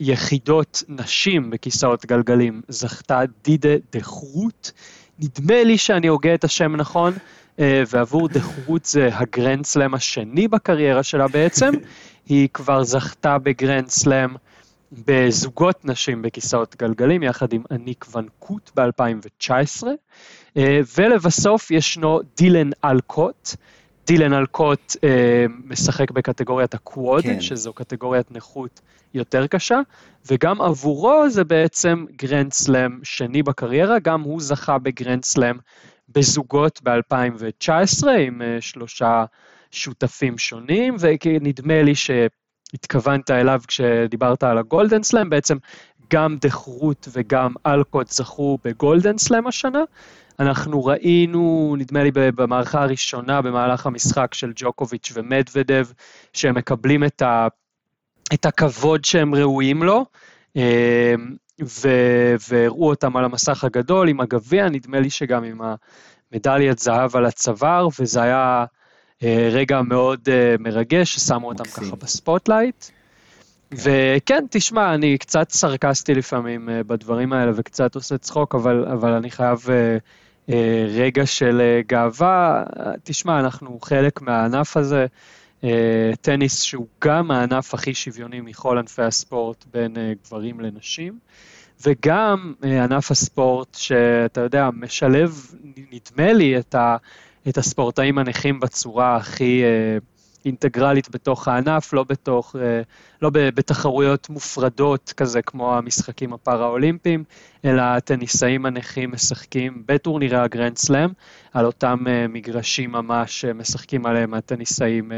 ביחידות 0.00 0.82
נשים 0.88 1.50
בכיסאות 1.50 2.06
גלגלים 2.06 2.62
זכתה 2.68 3.20
דידה 3.44 3.74
דה 3.92 4.14
חרוט, 4.14 4.70
נדמה 5.18 5.64
לי 5.64 5.78
שאני 5.78 6.06
הוגה 6.06 6.34
את 6.34 6.44
השם 6.44 6.76
נכון, 6.76 7.12
אה, 7.56 7.60
ועבור 7.90 8.28
דה 8.28 8.47
חרוט 8.47 8.84
זה 8.84 9.08
הגרנד 9.12 9.66
סלאם 9.66 9.94
השני 9.94 10.48
בקריירה 10.48 11.02
שלה 11.02 11.28
בעצם, 11.28 11.70
היא 12.28 12.48
כבר 12.54 12.84
זכתה 12.84 13.38
בגרנד 13.38 13.88
סלאם 13.88 14.30
בזוגות 15.04 15.84
נשים 15.84 16.22
בכיסאות 16.22 16.76
גלגלים, 16.78 17.22
יחד 17.22 17.52
עם 17.52 17.62
אניק 17.70 18.06
ואן 18.14 18.42
קוט 18.42 18.70
ב-2019. 18.74 19.86
אה, 20.56 20.80
ולבסוף 20.98 21.70
ישנו 21.70 22.20
דילן 22.36 22.70
אלקוט. 22.84 23.50
דילן 24.06 24.32
אלקוט 24.32 24.96
אה, 25.04 25.46
משחק 25.64 26.10
בקטגוריית 26.10 26.74
ה 26.74 26.82
quad, 26.82 27.22
כן. 27.22 27.40
שזו 27.40 27.72
קטגוריית 27.72 28.32
נכות 28.32 28.80
יותר 29.14 29.46
קשה, 29.46 29.80
וגם 30.30 30.60
עבורו 30.60 31.30
זה 31.30 31.44
בעצם 31.44 32.04
גרנד 32.16 32.52
סלאם 32.52 32.98
שני 33.02 33.42
בקריירה, 33.42 33.98
גם 33.98 34.20
הוא 34.20 34.40
זכה 34.40 34.78
בגרנד 34.78 35.24
סלאם 35.24 35.56
בזוגות 36.08 36.80
ב-2019 36.82 38.08
עם 38.08 38.42
אה, 38.42 38.56
שלושה 38.60 39.24
שותפים 39.70 40.38
שונים, 40.38 40.96
ונדמה 41.00 41.82
לי 41.82 41.94
ש... 41.94 42.10
התכוונת 42.74 43.30
אליו 43.30 43.60
כשדיברת 43.66 44.42
על 44.42 44.58
הגולדן 44.58 45.02
סלאם, 45.02 45.30
בעצם 45.30 45.56
גם 46.10 46.36
דה 46.40 46.63
חרוט 46.63 47.08
וגם 47.12 47.52
אלקוט 47.66 48.10
זכו 48.10 48.58
בגולדן 48.64 49.18
סלאם 49.18 49.46
השנה. 49.46 49.82
אנחנו 50.40 50.84
ראינו, 50.84 51.74
נדמה 51.78 52.02
לי 52.02 52.10
במערכה 52.12 52.82
הראשונה 52.82 53.42
במהלך 53.42 53.86
המשחק 53.86 54.34
של 54.34 54.52
ג'וקוביץ' 54.56 55.12
ומדוודב, 55.14 55.86
שהם 56.32 56.54
מקבלים 56.54 57.04
את, 57.04 57.22
ה, 57.22 57.48
את 58.34 58.46
הכבוד 58.46 59.04
שהם 59.04 59.34
ראויים 59.34 59.82
לו, 59.82 60.04
אמ, 60.56 60.62
והראו 62.48 62.88
אותם 62.88 63.16
על 63.16 63.24
המסך 63.24 63.64
הגדול 63.64 64.08
עם 64.08 64.20
הגביע, 64.20 64.68
נדמה 64.68 65.00
לי 65.00 65.10
שגם 65.10 65.44
עם 65.44 65.60
המדליית 66.32 66.78
זהב 66.78 67.16
על 67.16 67.26
הצוואר, 67.26 67.88
וזה 68.00 68.22
היה 68.22 68.64
רגע 69.22 69.82
מאוד 69.82 70.20
אה, 70.28 70.54
מרגש, 70.58 71.14
ששמו 71.14 71.48
אותם 71.48 71.64
ככה 71.64 71.96
ב 71.96 72.04
spotlight. 72.04 72.84
כן. 73.70 73.76
וכן, 73.76 74.44
תשמע, 74.50 74.94
אני 74.94 75.18
קצת 75.18 75.50
סרקסטי 75.50 76.14
לפעמים 76.14 76.68
אה, 76.68 76.82
בדברים 76.82 77.32
האלה 77.32 77.52
וקצת 77.54 77.94
עושה 77.94 78.18
צחוק, 78.18 78.54
אבל, 78.54 78.86
אבל 78.92 79.12
אני 79.12 79.30
חייב 79.30 79.66
רגע 80.88 81.26
של 81.26 81.80
גאווה. 81.86 82.64
תשמע, 83.04 83.40
אנחנו 83.40 83.78
חלק 83.82 84.22
מהענף 84.22 84.76
הזה, 84.76 85.06
טניס 86.20 86.62
שהוא 86.62 86.86
גם 87.04 87.30
הענף 87.30 87.74
הכי 87.74 87.94
שוויוני 87.94 88.40
מכל 88.40 88.78
ענפי 88.78 89.02
הספורט 89.02 89.64
בין 89.72 89.96
גברים 90.24 90.60
לנשים. 90.60 91.18
וגם 91.86 92.52
ענף 92.62 93.10
הספורט 93.10 93.74
שאתה 93.74 94.40
יודע, 94.40 94.70
משלב, 94.72 95.54
נדמה 95.92 96.32
לי, 96.32 96.58
את 96.58 96.74
ה... 96.74 96.96
את 97.48 97.58
הספורטאים 97.58 98.18
הנכים 98.18 98.60
בצורה 98.60 99.16
הכי 99.16 99.62
אה, 99.64 99.98
אינטגרלית 100.44 101.10
בתוך 101.10 101.48
הענף, 101.48 101.92
לא 101.92 102.04
בתוך, 102.04 102.56
אה, 102.56 102.82
לא 103.22 103.30
בתחרויות 103.32 104.30
מופרדות 104.30 105.12
כזה 105.16 105.42
כמו 105.42 105.76
המשחקים 105.76 106.32
הפראלימפיים, 106.32 107.24
אלא 107.64 107.82
הטניסאים 107.82 108.66
הנכים 108.66 109.12
משחקים 109.12 109.82
בטורנירי 109.86 110.36
הגרנד 110.36 110.76
סלאם, 110.76 111.10
על 111.52 111.66
אותם 111.66 112.04
אה, 112.08 112.28
מגרשים 112.28 112.92
ממש 112.92 113.44
משחקים 113.44 114.06
עליהם 114.06 114.34
הטניסאים 114.34 115.12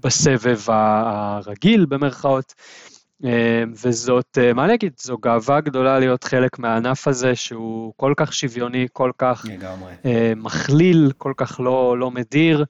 בסבב 0.00 0.60
הרגיל 0.66 1.86
במרכאות. 1.86 2.54
וזאת, 3.84 4.38
מה 4.54 4.64
אני 4.64 4.74
אגיד, 4.74 4.92
זו 5.00 5.18
גאווה 5.18 5.60
גדולה 5.60 5.98
להיות 5.98 6.24
חלק 6.24 6.58
מהענף 6.58 7.08
הזה 7.08 7.34
שהוא 7.34 7.92
כל 7.96 8.14
כך 8.16 8.32
שוויוני, 8.32 8.86
כל 8.92 9.10
כך 9.18 9.46
לגמרי. 9.48 9.92
מכליל, 10.36 11.12
כל 11.18 11.32
כך 11.36 11.60
לא, 11.60 11.98
לא 11.98 12.10
מדיר, 12.10 12.64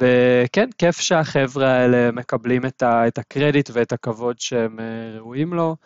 וכן, 0.00 0.68
כיף 0.78 1.00
שהחבר'ה 1.00 1.68
האלה 1.68 2.10
מקבלים 2.12 2.66
את, 2.66 2.82
ה, 2.82 3.06
את 3.06 3.18
הקרדיט 3.18 3.70
ואת 3.72 3.92
הכבוד 3.92 4.40
שהם 4.40 4.78
ראויים 5.14 5.54
לו. 5.54 5.76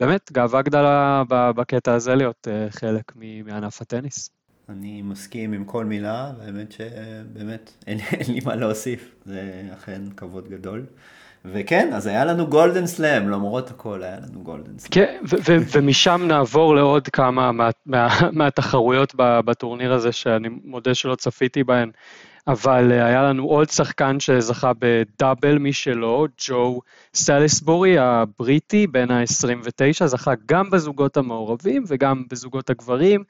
באמת, 0.00 0.32
גאווה 0.32 0.62
גדולה 0.62 1.22
בקטע 1.28 1.94
הזה 1.94 2.14
להיות 2.14 2.48
חלק 2.70 3.12
מענף 3.44 3.82
הטניס. 3.82 4.30
אני 4.68 5.02
מסכים 5.02 5.52
עם 5.52 5.64
כל 5.64 5.84
מילה, 5.84 6.32
האמת 6.40 6.72
שבאמת 6.72 7.72
אין, 7.86 7.98
אין 8.00 8.34
לי 8.34 8.40
מה 8.44 8.54
להוסיף, 8.54 9.14
זה 9.24 9.62
אכן 9.74 10.02
כבוד 10.16 10.48
גדול. 10.48 10.86
וכן, 11.52 11.90
אז 11.92 12.06
היה 12.06 12.24
לנו 12.24 12.46
גולדן 12.46 12.86
סלאם, 12.86 13.28
למרות 13.28 13.70
הכל 13.70 14.02
היה 14.02 14.16
לנו 14.16 14.42
גולדן 14.42 14.78
סלאם. 14.78 14.90
כן, 14.90 15.20
ומשם 15.74 16.20
נעבור 16.28 16.74
לעוד 16.74 17.08
כמה 17.08 17.52
מה, 17.52 17.70
מה, 17.86 18.08
מהתחרויות 18.32 19.14
בטורניר 19.18 19.92
הזה, 19.92 20.12
שאני 20.12 20.48
מודה 20.64 20.94
שלא 20.94 21.14
צפיתי 21.14 21.64
בהן, 21.64 21.90
אבל 22.48 22.92
אה, 22.92 23.06
היה 23.06 23.22
לנו 23.22 23.44
עוד 23.44 23.70
שחקן 23.70 24.20
שזכה 24.20 24.72
בדאבל 24.78 25.58
משלו, 25.58 26.26
ג'ו 26.46 26.80
סליסבורי 27.14 27.98
הבריטי, 27.98 28.86
בן 28.86 29.10
ה-29, 29.10 30.06
זכה 30.06 30.32
גם 30.46 30.70
בזוגות 30.70 31.16
המעורבים 31.16 31.84
וגם 31.86 32.24
בזוגות 32.30 32.70
הגברים. 32.70 33.24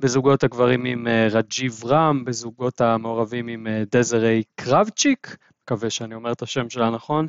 בזוגות 0.00 0.44
הגברים 0.44 0.84
עם 0.84 1.06
אה, 1.06 1.28
רג'יב 1.30 1.84
רם, 1.84 2.24
בזוגות 2.24 2.80
המעורבים 2.80 3.48
עם 3.48 3.66
אה, 3.66 3.82
דזרי 3.92 4.42
קרבצ'יק, 4.54 5.36
מקווה 5.64 5.90
שאני 5.90 6.14
אומר 6.14 6.32
את 6.32 6.42
השם 6.42 6.70
שלה 6.70 6.90
נכון. 6.90 7.26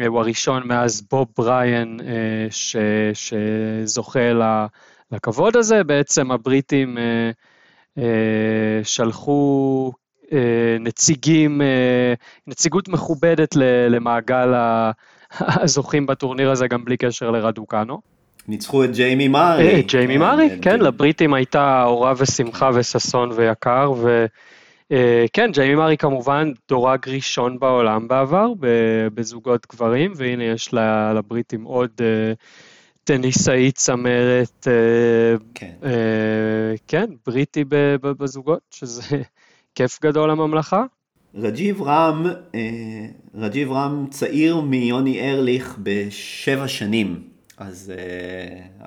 אה, 0.00 0.06
הוא 0.06 0.20
הראשון 0.20 0.62
מאז 0.66 1.02
בוב 1.10 1.26
בריאן 1.38 1.96
אה, 2.00 2.46
ש, 2.50 2.76
שזוכה 3.14 4.32
לכבוד 5.12 5.56
הזה. 5.56 5.84
בעצם 5.84 6.30
הבריטים 6.30 6.98
אה, 7.98 8.00
שלחו 8.82 9.92
נציגים, 10.80 11.60
נציגות 12.46 12.88
מכובדת 12.88 13.56
למעגל 13.88 14.54
הזוכים 15.62 16.06
בטורניר 16.06 16.50
הזה, 16.50 16.68
גם 16.68 16.84
בלי 16.84 16.96
קשר 16.96 17.30
לרדוקנו. 17.30 18.00
ניצחו 18.48 18.84
את 18.84 18.92
ג'יימי 18.92 19.28
מארי. 19.28 19.82
ג'יימי 19.82 20.14
כן, 20.14 20.20
מארי, 20.20 20.58
כן, 20.62 20.80
לבריטים 20.80 21.34
הייתה 21.34 21.84
אורה 21.84 22.12
ושמחה 22.16 22.70
וששון 22.74 23.30
ויקר, 23.32 23.92
ו... 23.96 24.26
אה, 24.92 25.24
כן, 25.32 25.50
ג'יימי 25.52 25.74
מארי 25.74 25.96
כמובן 25.96 26.52
דורג 26.68 27.08
ראשון 27.08 27.58
בעולם 27.58 28.08
בעבר 28.08 28.52
בזוגות 29.14 29.66
גברים, 29.72 30.12
והנה 30.16 30.44
יש 30.44 30.74
לבריטים 31.14 31.64
עוד 31.64 31.90
אה, 32.00 32.32
טניסאית 33.04 33.74
צמרת, 33.76 34.68
אה, 34.68 35.36
כן. 35.54 35.72
כן, 36.88 37.06
בריטי 37.26 37.64
בזוגות, 38.02 38.60
שזה 38.70 39.02
כיף 39.74 39.98
גדול 40.02 40.30
לממלכה. 40.30 40.84
רג'יב 41.34 41.82
רם, 41.82 42.26
רג'יב 43.34 43.72
רם 43.72 44.06
צעיר 44.10 44.60
מיוני 44.60 45.30
ארליך 45.30 45.78
בשבע 45.82 46.68
שנים, 46.68 47.22
אז 47.58 47.92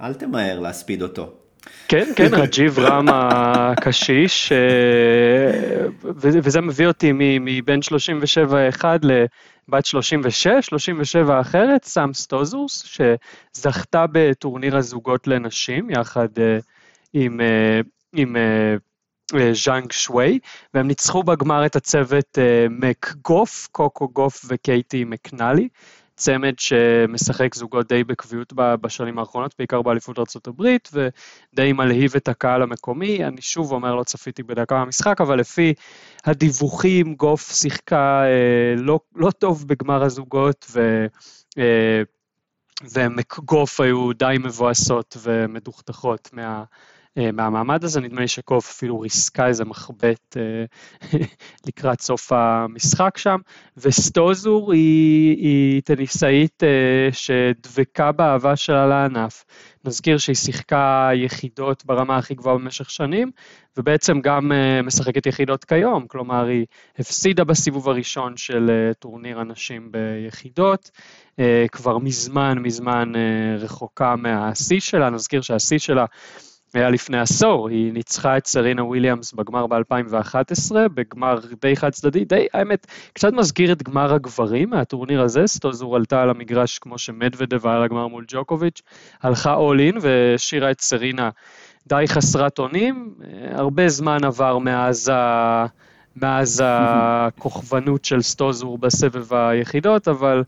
אל 0.01 0.13
תמהר 0.13 0.59
להספיד 0.59 1.01
אותו. 1.01 1.42
כן, 1.87 2.11
כן, 2.15 2.29
רג'יב 2.31 2.79
רם 2.79 3.05
הקשיש, 3.09 4.51
אה, 4.51 5.87
וזה 6.23 6.61
מביא 6.61 6.87
אותי 6.87 7.11
מבין 7.41 7.81
37 7.81 8.69
אחד 8.69 8.99
לבת 9.03 9.85
36, 9.85 10.47
37 10.65 11.41
אחרת, 11.41 11.83
סאם 11.83 12.13
סטוזוס, 12.13 12.99
שזכתה 13.55 14.05
בטורניר 14.11 14.77
הזוגות 14.77 15.27
לנשים, 15.27 15.89
יחד 15.89 16.27
אה, 16.39 16.57
עם, 17.13 17.41
אה, 17.41 17.81
עם 18.15 18.35
ז'אנג 19.53 19.91
שווי, 19.91 20.39
והם 20.73 20.87
ניצחו 20.87 21.23
בגמר 21.23 21.65
את 21.65 21.75
הצוות 21.75 22.37
מק 22.69 23.13
גוף, 23.23 23.67
קוקו 23.71 24.07
גוף 24.07 24.45
וקייטי 24.47 25.03
מקנלי. 25.03 25.67
צמד 26.15 26.53
שמשחק 26.59 27.55
זוגות 27.55 27.87
די 27.87 28.03
בקביעות 28.03 28.53
בשנים 28.55 29.19
האחרונות, 29.19 29.55
בעיקר 29.59 29.81
באליפות 29.81 30.19
ארה"ב, 30.19 30.63
ודי 30.93 31.73
מלהיב 31.73 32.13
את 32.15 32.27
הקהל 32.27 32.61
המקומי. 32.61 33.25
אני 33.25 33.41
שוב 33.41 33.71
אומר, 33.71 33.95
לא 33.95 34.03
צפיתי 34.03 34.43
בדקה 34.43 34.75
מהמשחק, 34.75 35.21
אבל 35.21 35.39
לפי 35.39 35.73
הדיווחים, 36.25 37.15
גוף 37.15 37.51
שיחקה 37.51 38.23
אה, 38.23 38.75
לא, 38.77 38.99
לא 39.15 39.31
טוב 39.31 39.67
בגמר 39.67 40.03
הזוגות, 40.03 40.65
ו... 40.71 41.05
אה, 41.57 42.01
ומקגוף 42.91 43.79
היו 43.79 44.13
די 44.13 44.35
מבואסות 44.39 45.17
ומדוכדכות 45.23 46.29
מה, 46.33 46.63
מהמעמד 47.17 47.83
הזה, 47.83 48.01
נדמה 48.01 48.21
לי 48.21 48.27
שקוף 48.27 48.69
אפילו 48.69 48.99
ריסקה 48.99 49.47
איזה 49.47 49.65
מחבט 49.65 50.37
אה, 50.37 50.65
לקראת 51.67 52.01
סוף 52.01 52.31
המשחק 52.31 53.17
שם, 53.17 53.39
וסטוזור 53.77 54.73
היא, 54.73 55.37
היא 55.37 55.81
טניסאית 55.81 56.63
אה, 56.63 57.09
שדבקה 57.11 58.11
באהבה 58.11 58.55
שלה 58.55 58.87
לענף. 58.87 59.45
נזכיר 59.85 60.17
שהיא 60.17 60.35
שיחקה 60.35 61.09
יחידות 61.13 61.85
ברמה 61.85 62.17
הכי 62.17 62.35
גבוהה 62.35 62.57
במשך 62.57 62.89
שנים, 62.89 63.31
ובעצם 63.77 64.21
גם 64.21 64.51
משחקת 64.83 65.25
יחידות 65.25 65.63
כיום, 65.63 66.07
כלומר 66.07 66.45
היא 66.45 66.65
הפסידה 66.99 67.43
בסיבוב 67.43 67.89
הראשון 67.89 68.37
של 68.37 68.91
טורניר 68.99 69.39
הנשים 69.39 69.91
ביחידות, 69.91 70.91
כבר 71.71 71.97
מזמן 71.97 72.59
מזמן 72.59 73.11
רחוקה 73.59 74.15
מהשיא 74.15 74.79
שלה, 74.79 75.09
נזכיר 75.09 75.41
שהשיא 75.41 75.77
שלה 75.77 76.05
היה 76.73 76.89
לפני 76.89 77.19
עשור, 77.19 77.69
היא 77.69 77.93
ניצחה 77.93 78.37
את 78.37 78.47
סרינה 78.47 78.83
וויליאמס 78.83 79.33
בגמר 79.33 79.67
ב-2011, 79.67 80.75
בגמר 80.93 81.39
די 81.61 81.75
חד 81.75 81.89
צדדי, 81.89 82.25
די, 82.25 82.47
האמת, 82.53 82.87
קצת 83.13 83.33
מזכיר 83.33 83.71
את 83.71 83.83
גמר 83.83 84.13
הגברים 84.13 84.69
מהטורניר 84.69 85.21
הזה, 85.21 85.47
סטוזור 85.47 85.95
עלתה 85.95 86.21
על 86.21 86.29
המגרש 86.29 86.79
כמו 86.79 86.97
שמדוודב 86.97 87.67
היה 87.67 87.79
לגמר 87.79 88.07
מול 88.07 88.25
ג'וקוביץ', 88.27 88.81
הלכה 89.21 89.53
all 89.53 89.79
in 89.79 89.97
והשאירה 90.01 90.71
את 90.71 90.81
סרינה 90.81 91.29
די 91.87 92.03
חסרת 92.07 92.59
אונים, 92.59 93.13
הרבה 93.51 93.89
זמן 93.89 94.23
עבר 94.23 94.57
מאז 94.57 95.09
ה... 95.13 95.65
מאז 96.15 96.63
הכוכבנות 96.65 98.05
של 98.05 98.21
סטוזור 98.21 98.77
בסבב 98.77 99.33
היחידות, 99.33 100.07
אבל 100.07 100.37
אה, 100.37 100.43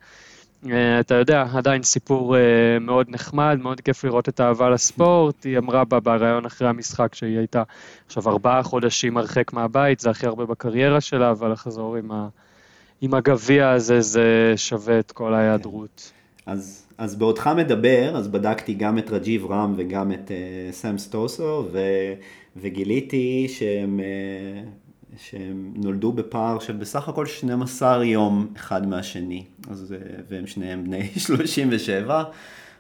אתה 1.00 1.16
יודע, 1.16 1.46
עדיין 1.54 1.84
סיפור 1.84 2.38
אה, 2.38 2.42
מאוד 2.82 3.08
נחמד, 3.10 3.60
מאוד 3.62 3.82
כיף 3.82 4.04
לראות 4.04 4.30
את 4.30 4.40
האהבה 4.40 4.70
לספורט. 4.70 5.44
היא 5.44 5.58
אמרה 5.58 5.86
בה 5.86 6.00
בריאיון 6.00 6.46
אחרי 6.46 6.68
המשחק 6.68 7.16
שהיא 7.16 7.38
הייתה 7.38 7.64
עכשיו 8.06 8.30
ארבעה 8.30 8.64
חודשים 8.64 9.18
הרחק 9.18 9.54
מהבית, 9.54 10.00
זה 10.00 10.10
הכי 10.10 10.26
הרבה 10.26 10.46
בקריירה 10.46 11.02
שלה, 11.02 11.32
אבל 11.32 11.52
לחזור 11.52 11.96
עם, 11.96 12.12
ה... 12.12 12.28
עם 13.02 13.14
הגביע 13.14 13.70
הזה, 13.70 14.02
זה 14.02 14.54
שווה 14.56 15.00
את 15.00 15.12
כל 15.12 15.34
ההיעדרות. 15.34 16.12
אז, 16.46 16.88
אז 16.98 17.16
בעודך 17.16 17.50
מדבר, 17.58 18.18
אז 18.18 18.28
בדקתי 18.28 18.74
גם 18.74 18.98
את 18.98 19.10
רג'יב 19.12 19.46
רם 19.46 19.74
וגם 19.78 20.12
את 20.12 20.32
uh, 20.32 20.74
סם 20.74 20.98
סטוסו, 20.98 21.68
ו, 21.72 21.80
וגיליתי 22.56 23.48
שהם... 23.50 24.00
Uh, 24.00 24.85
שהם 25.18 25.74
נולדו 25.76 26.12
בפער 26.12 26.60
של 26.60 26.74
בסך 26.74 27.10
הכל 27.10 27.26
12 27.26 28.06
יום 28.06 28.48
אחד 28.58 28.88
מהשני, 28.88 29.46
אז, 29.72 29.94
אה, 29.94 29.98
והם 30.30 30.48
שניהם 30.48 30.84
בני 30.84 31.10
37, 31.28 32.24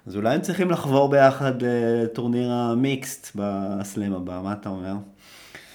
אז 0.07 0.15
אולי 0.15 0.35
הם 0.35 0.41
צריכים 0.41 0.71
לחבור 0.71 1.09
ביחד 1.09 1.53
לטורניר 1.61 2.51
המיקסט 2.51 3.31
בסלאם 3.35 4.13
הבא, 4.13 4.41
מה 4.43 4.53
אתה 4.53 4.69
אומר? 4.69 4.93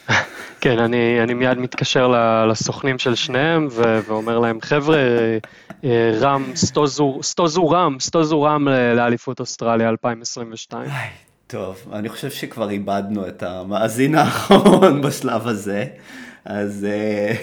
כן, 0.61 0.78
אני, 0.78 1.23
אני 1.23 1.35
מיד 1.35 1.59
מתקשר 1.59 2.15
לסוכנים 2.51 2.99
של 2.99 3.15
שניהם 3.15 3.69
ו- 3.70 4.01
ואומר 4.07 4.39
להם, 4.39 4.61
חבר'ה, 4.61 4.99
אה, 5.85 6.11
רם, 6.20 6.45
סטוזו, 6.55 7.19
סטוזו 7.23 7.70
רם, 7.70 7.97
סטוזו 8.01 8.43
רם 8.43 8.69
לאליפות 8.69 9.41
אוסטרליה 9.41 9.89
2022. 9.89 10.91
טוב, 11.51 11.77
אני 11.93 12.09
חושב 12.09 12.31
שכבר 12.31 12.70
איבדנו 12.70 13.28
את 13.28 13.43
המאזין 13.43 14.15
האחרון 14.15 15.01
בשלב 15.03 15.49
הזה. 15.49 15.85
אז, 16.45 16.87
אה, 16.91 17.35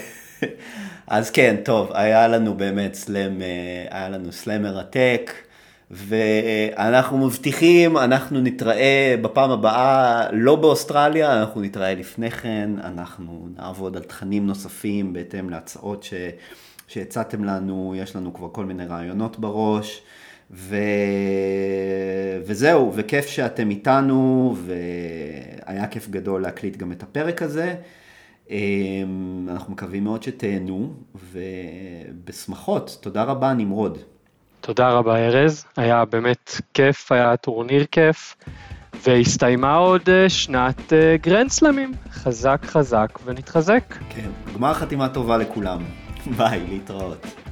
אז 1.07 1.32
כן, 1.32 1.56
טוב, 1.65 1.90
היה 1.94 2.28
לנו 2.28 2.53
באמת 2.53 2.94
סלאם, 2.94 3.41
אה, 3.41 3.48
היה 3.90 4.10
לנו 4.10 4.32
סלאם 4.32 4.61
מרתק, 4.61 5.32
ואנחנו 5.91 7.18
מבטיחים, 7.18 7.98
אנחנו 7.98 8.41
נתראה 8.41 9.15
בפעם 9.22 9.52
הבאה, 9.52 10.28
לא 10.32 10.56
באוסטרליה, 10.56 11.40
אנחנו 11.40 11.61
נתראה 11.61 11.94
לפני 11.94 12.32
כן, 12.32 12.69
אנחנו 12.84 13.48
נעבוד 13.57 13.98
על 13.98 14.03
תכנים 14.03 14.48
נוספים 14.48 15.14
בהתאם 15.14 15.49
להצעות 15.49 16.03
ש... 16.03 16.14
שהצעתם 16.88 17.44
לנו, 17.44 17.94
יש 17.98 18.15
לנו 18.15 18.34
כבר 18.34 18.49
כל 18.52 18.65
מיני 18.65 18.86
רעיונות 18.86 19.40
בראש. 19.40 20.02
ו... 20.52 20.76
וזהו, 22.45 22.91
וכיף 22.95 23.28
שאתם 23.28 23.69
איתנו, 23.69 24.56
והיה 24.65 25.88
כיף 25.88 26.10
גדול 26.10 26.41
להקליט 26.41 26.78
גם 26.78 26.91
את 26.91 27.03
הפרק 27.03 27.41
הזה. 27.41 27.76
אמ, 28.49 29.48
אנחנו 29.52 29.74
מקווים 29.74 30.03
מאוד 30.03 30.24
שתהנו, 30.24 30.94
ובשמחות. 31.34 32.98
תודה 33.02 33.24
רבה, 33.24 33.53
נמרוד. 33.53 33.98
תודה 34.61 34.90
רבה, 34.90 35.18
ארז. 35.28 35.65
היה 35.78 36.06
באמת 36.06 36.52
כיף, 36.74 37.11
היה 37.11 37.38
טורניר 37.38 37.86
כיף, 37.91 38.36
והסתיימה 39.03 39.76
עוד 39.76 40.10
אה, 40.10 40.30
שנת 40.30 40.94
אה, 40.94 41.15
גרנד 41.22 41.49
סלמים. 41.49 41.94
חזק 42.11 42.60
חזק 42.65 43.19
ונתחזק. 43.26 43.95
כן, 44.10 44.30
גמר 44.56 44.74
חתימה 44.74 45.10
טובה 45.10 45.38
לכולם. 45.38 45.80
ביי, 46.38 46.68
להתראות. 46.69 47.47